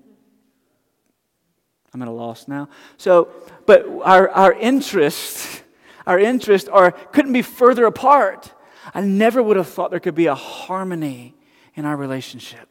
I'm 1.93 2.01
at 2.01 2.07
a 2.07 2.11
loss 2.11 2.47
now. 2.47 2.69
So, 2.97 3.29
but 3.67 3.85
our, 4.03 4.29
our 4.29 4.53
interests, 4.53 5.61
our 6.07 6.17
interests 6.17 6.67
are 6.67 6.91
couldn't 6.91 7.33
be 7.33 7.43
further 7.43 7.85
apart. 7.85 8.51
I 8.95 9.01
never 9.01 9.43
would 9.43 9.57
have 9.57 9.67
thought 9.67 9.91
there 9.91 9.99
could 9.99 10.15
be 10.15 10.25
a 10.25 10.33
harmony 10.33 11.35
in 11.75 11.85
our 11.85 11.95
relationship. 11.95 12.67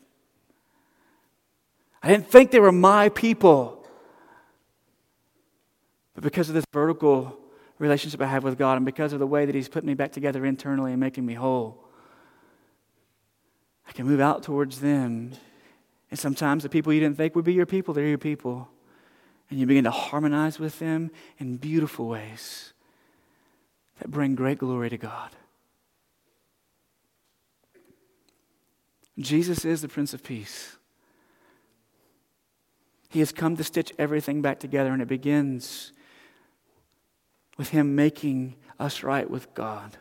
I 2.02 2.08
didn't 2.08 2.26
think 2.26 2.50
they 2.50 2.58
were 2.58 2.72
my 2.72 3.10
people. 3.10 3.86
But 6.14 6.24
because 6.24 6.48
of 6.48 6.56
this 6.56 6.64
vertical 6.72 7.38
relationship 7.78 8.20
I 8.20 8.26
have 8.26 8.42
with 8.42 8.58
God 8.58 8.76
and 8.76 8.84
because 8.84 9.12
of 9.12 9.20
the 9.20 9.26
way 9.26 9.46
that 9.46 9.54
He's 9.54 9.68
put 9.68 9.84
me 9.84 9.94
back 9.94 10.10
together 10.10 10.44
internally 10.44 10.90
and 10.90 10.98
making 10.98 11.24
me 11.24 11.34
whole, 11.34 11.82
I 13.92 13.94
can 13.94 14.06
move 14.06 14.20
out 14.20 14.42
towards 14.42 14.80
them. 14.80 15.32
And 16.10 16.18
sometimes 16.18 16.62
the 16.62 16.68
people 16.70 16.92
you 16.92 17.00
didn't 17.00 17.18
think 17.18 17.36
would 17.36 17.44
be 17.44 17.52
your 17.52 17.66
people, 17.66 17.92
they're 17.92 18.06
your 18.06 18.18
people 18.18 18.68
and 19.52 19.60
you 19.60 19.66
begin 19.66 19.84
to 19.84 19.90
harmonize 19.90 20.58
with 20.58 20.78
them 20.78 21.10
in 21.36 21.58
beautiful 21.58 22.08
ways 22.08 22.72
that 23.98 24.10
bring 24.10 24.34
great 24.34 24.56
glory 24.56 24.88
to 24.88 24.96
God. 24.96 25.28
Jesus 29.18 29.66
is 29.66 29.82
the 29.82 29.88
Prince 29.88 30.14
of 30.14 30.24
Peace. 30.24 30.78
He 33.10 33.18
has 33.18 33.30
come 33.30 33.58
to 33.58 33.62
stitch 33.62 33.92
everything 33.98 34.40
back 34.40 34.58
together, 34.58 34.90
and 34.90 35.02
it 35.02 35.08
begins 35.08 35.92
with 37.58 37.68
Him 37.68 37.94
making 37.94 38.56
us 38.80 39.02
right 39.02 39.28
with 39.28 39.52
God. 39.52 39.98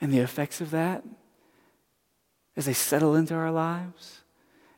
And 0.00 0.12
the 0.12 0.18
effects 0.18 0.60
of 0.60 0.70
that, 0.72 1.04
as 2.56 2.66
they 2.66 2.72
settle 2.72 3.14
into 3.14 3.34
our 3.34 3.50
lives, 3.50 4.22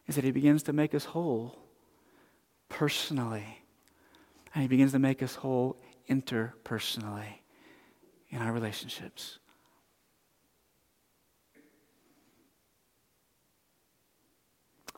is 0.07 0.15
that 0.15 0.25
He 0.25 0.31
begins 0.31 0.63
to 0.65 0.73
make 0.73 0.95
us 0.95 1.07
whole 1.07 1.59
personally. 2.69 3.65
And 4.55 4.63
He 4.63 4.69
begins 4.69 4.93
to 4.93 4.99
make 4.99 5.23
us 5.23 5.37
whole 5.37 5.77
interpersonally 6.09 7.41
in 8.31 8.39
our 8.39 8.53
relationships. 8.53 9.39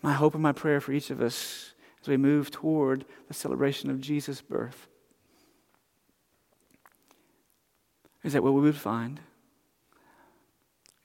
My 0.02 0.12
hope 0.12 0.34
and 0.34 0.42
my 0.42 0.52
prayer 0.52 0.80
for 0.80 0.92
each 0.92 1.10
of 1.10 1.20
us 1.20 1.74
as 2.00 2.08
we 2.08 2.16
move 2.16 2.50
toward 2.50 3.04
the 3.28 3.34
celebration 3.34 3.90
of 3.90 4.00
Jesus' 4.00 4.40
birth 4.40 4.88
is 8.22 8.32
that 8.32 8.42
what 8.42 8.54
we 8.54 8.60
would 8.60 8.76
find 8.76 9.20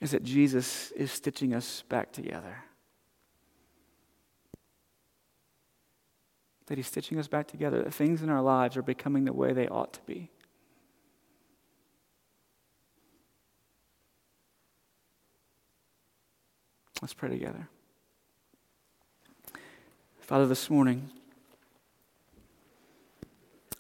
is 0.05 0.11
that 0.11 0.23
Jesus 0.23 0.91
is 0.91 1.11
stitching 1.11 1.53
us 1.53 1.83
back 1.89 2.11
together. 2.11 2.63
that 6.67 6.77
He's 6.77 6.87
stitching 6.87 7.19
us 7.19 7.27
back 7.27 7.47
together, 7.47 7.83
that 7.83 7.93
things 7.93 8.23
in 8.23 8.29
our 8.29 8.41
lives 8.41 8.75
are 8.75 8.81
becoming 8.81 9.25
the 9.25 9.33
way 9.33 9.53
they 9.53 9.67
ought 9.67 9.93
to 9.93 10.01
be. 10.07 10.31
Let's 17.01 17.13
pray 17.13 17.29
together. 17.29 17.67
Father, 20.21 20.47
this 20.47 20.69
morning, 20.71 21.11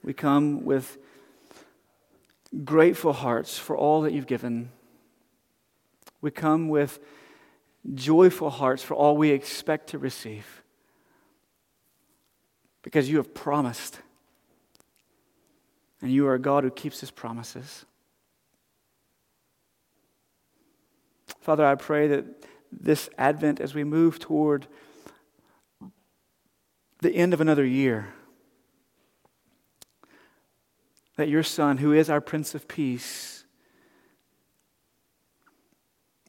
we 0.03 0.13
come 0.13 0.63
with 0.63 0.99
grateful 2.63 3.13
hearts 3.13 3.57
for 3.57 3.75
all 3.75 4.01
that 4.01 4.13
you've 4.13 4.27
given. 4.27 4.69
We 6.25 6.31
come 6.31 6.69
with 6.69 6.97
joyful 7.93 8.49
hearts 8.49 8.81
for 8.81 8.95
all 8.95 9.15
we 9.15 9.29
expect 9.29 9.89
to 9.89 9.99
receive 9.99 10.63
because 12.81 13.07
you 13.07 13.17
have 13.17 13.35
promised. 13.35 13.99
And 16.01 16.11
you 16.11 16.25
are 16.25 16.33
a 16.33 16.39
God 16.39 16.63
who 16.63 16.71
keeps 16.71 16.99
his 16.99 17.11
promises. 17.11 17.85
Father, 21.41 21.63
I 21.63 21.75
pray 21.75 22.07
that 22.07 22.25
this 22.71 23.07
Advent, 23.19 23.59
as 23.59 23.75
we 23.75 23.83
move 23.83 24.17
toward 24.17 24.65
the 27.01 27.13
end 27.13 27.35
of 27.35 27.39
another 27.39 27.63
year, 27.63 28.15
that 31.17 31.29
your 31.29 31.43
Son, 31.43 31.77
who 31.77 31.93
is 31.93 32.09
our 32.09 32.19
Prince 32.19 32.55
of 32.55 32.67
Peace, 32.67 33.34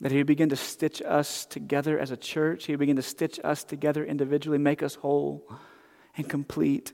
that 0.00 0.12
he 0.12 0.18
would 0.18 0.26
begin 0.26 0.50
to 0.50 0.56
stitch 0.56 1.00
us 1.02 1.46
together 1.46 1.98
as 1.98 2.10
a 2.10 2.16
church. 2.16 2.66
He 2.66 2.72
would 2.72 2.80
begin 2.80 2.96
to 2.96 3.02
stitch 3.02 3.40
us 3.42 3.64
together 3.64 4.04
individually, 4.04 4.58
make 4.58 4.82
us 4.82 4.96
whole 4.96 5.48
and 6.16 6.28
complete. 6.28 6.92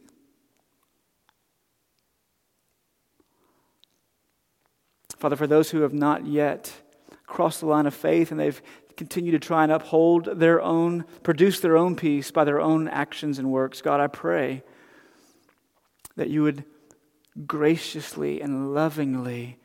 Father, 5.17 5.37
for 5.37 5.47
those 5.47 5.71
who 5.71 5.83
have 5.83 5.95
not 5.95 6.27
yet 6.27 6.73
crossed 7.27 7.61
the 7.61 7.67
line 7.67 7.87
of 7.87 7.95
faith 7.95 8.31
and 8.31 8.39
they've 8.39 8.61
continued 8.97 9.33
to 9.33 9.39
try 9.39 9.63
and 9.63 9.73
uphold 9.73 10.25
their 10.25 10.61
own, 10.61 11.05
produce 11.23 11.61
their 11.61 11.77
own 11.77 11.97
peace 11.97 12.31
by 12.31 12.45
their 12.45 12.61
own 12.61 12.89
actions 12.89 13.39
and 13.39 13.51
works, 13.51 13.81
God, 13.81 14.01
I 14.01 14.07
pray 14.07 14.63
that 16.17 16.29
you 16.29 16.43
would 16.43 16.65
graciously 17.47 18.41
and 18.41 18.75
lovingly 18.75 19.59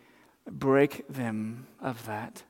break 0.50 1.08
them 1.08 1.68
of 1.82 2.06
that. 2.06 2.44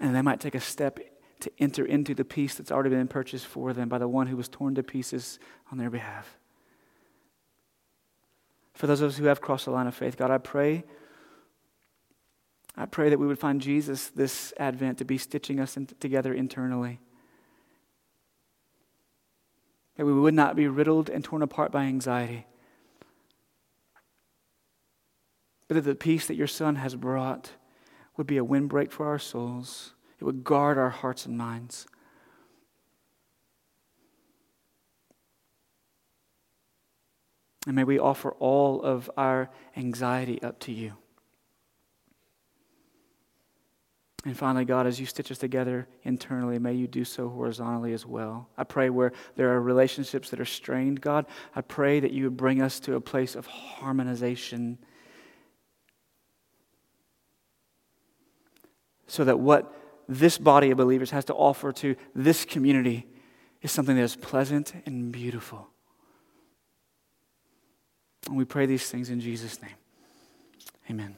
And 0.00 0.14
they 0.14 0.22
might 0.22 0.40
take 0.40 0.54
a 0.54 0.60
step 0.60 0.98
to 1.40 1.50
enter 1.58 1.84
into 1.84 2.14
the 2.14 2.24
peace 2.24 2.54
that's 2.54 2.72
already 2.72 2.90
been 2.90 3.08
purchased 3.08 3.46
for 3.46 3.72
them 3.72 3.88
by 3.88 3.98
the 3.98 4.08
one 4.08 4.26
who 4.26 4.36
was 4.36 4.48
torn 4.48 4.74
to 4.74 4.82
pieces 4.82 5.38
on 5.70 5.78
their 5.78 5.90
behalf. 5.90 6.38
For 8.74 8.86
those 8.86 9.00
of 9.00 9.10
us 9.10 9.16
who 9.16 9.24
have 9.24 9.40
crossed 9.40 9.64
the 9.64 9.70
line 9.70 9.86
of 9.86 9.94
faith, 9.94 10.16
God, 10.16 10.30
I 10.30 10.38
pray. 10.38 10.84
I 12.76 12.84
pray 12.84 13.08
that 13.08 13.18
we 13.18 13.26
would 13.26 13.38
find 13.38 13.60
Jesus 13.60 14.08
this 14.08 14.52
Advent 14.58 14.98
to 14.98 15.04
be 15.04 15.16
stitching 15.16 15.60
us 15.60 15.78
in, 15.78 15.86
together 15.86 16.34
internally. 16.34 17.00
That 19.96 20.04
we 20.04 20.12
would 20.12 20.34
not 20.34 20.56
be 20.56 20.68
riddled 20.68 21.08
and 21.08 21.24
torn 21.24 21.40
apart 21.40 21.72
by 21.72 21.84
anxiety. 21.84 22.46
But 25.68 25.76
that 25.76 25.80
the 25.82 25.94
peace 25.94 26.26
that 26.26 26.34
your 26.34 26.46
Son 26.46 26.76
has 26.76 26.94
brought 26.94 27.52
would 28.16 28.26
be 28.26 28.36
a 28.36 28.44
windbreak 28.44 28.92
for 28.92 29.06
our 29.06 29.18
souls. 29.18 29.94
It 30.18 30.24
would 30.24 30.44
guard 30.44 30.78
our 30.78 30.90
hearts 30.90 31.26
and 31.26 31.36
minds. 31.36 31.86
And 37.66 37.74
may 37.74 37.84
we 37.84 37.98
offer 37.98 38.30
all 38.38 38.80
of 38.82 39.10
our 39.16 39.50
anxiety 39.76 40.40
up 40.40 40.60
to 40.60 40.72
you. 40.72 40.92
And 44.24 44.36
finally, 44.36 44.64
God, 44.64 44.88
as 44.88 44.98
you 44.98 45.06
stitch 45.06 45.30
us 45.30 45.38
together 45.38 45.86
internally, 46.02 46.58
may 46.58 46.72
you 46.72 46.88
do 46.88 47.04
so 47.04 47.28
horizontally 47.28 47.92
as 47.92 48.04
well. 48.04 48.48
I 48.56 48.64
pray 48.64 48.90
where 48.90 49.12
there 49.36 49.52
are 49.52 49.60
relationships 49.60 50.30
that 50.30 50.40
are 50.40 50.44
strained, 50.44 51.00
God, 51.00 51.26
I 51.54 51.60
pray 51.60 52.00
that 52.00 52.10
you 52.10 52.24
would 52.24 52.36
bring 52.36 52.60
us 52.60 52.80
to 52.80 52.94
a 52.94 53.00
place 53.00 53.36
of 53.36 53.46
harmonization 53.46 54.78
so 59.06 59.24
that 59.24 59.38
what 59.38 59.72
this 60.08 60.38
body 60.38 60.70
of 60.70 60.76
believers 60.76 61.10
has 61.10 61.24
to 61.26 61.34
offer 61.34 61.72
to 61.72 61.96
this 62.14 62.44
community 62.44 63.06
is 63.62 63.72
something 63.72 63.96
that 63.96 64.02
is 64.02 64.16
pleasant 64.16 64.72
and 64.86 65.10
beautiful. 65.10 65.68
And 68.26 68.36
we 68.36 68.44
pray 68.44 68.66
these 68.66 68.88
things 68.90 69.10
in 69.10 69.20
Jesus' 69.20 69.60
name. 69.62 69.74
Amen. 70.90 71.16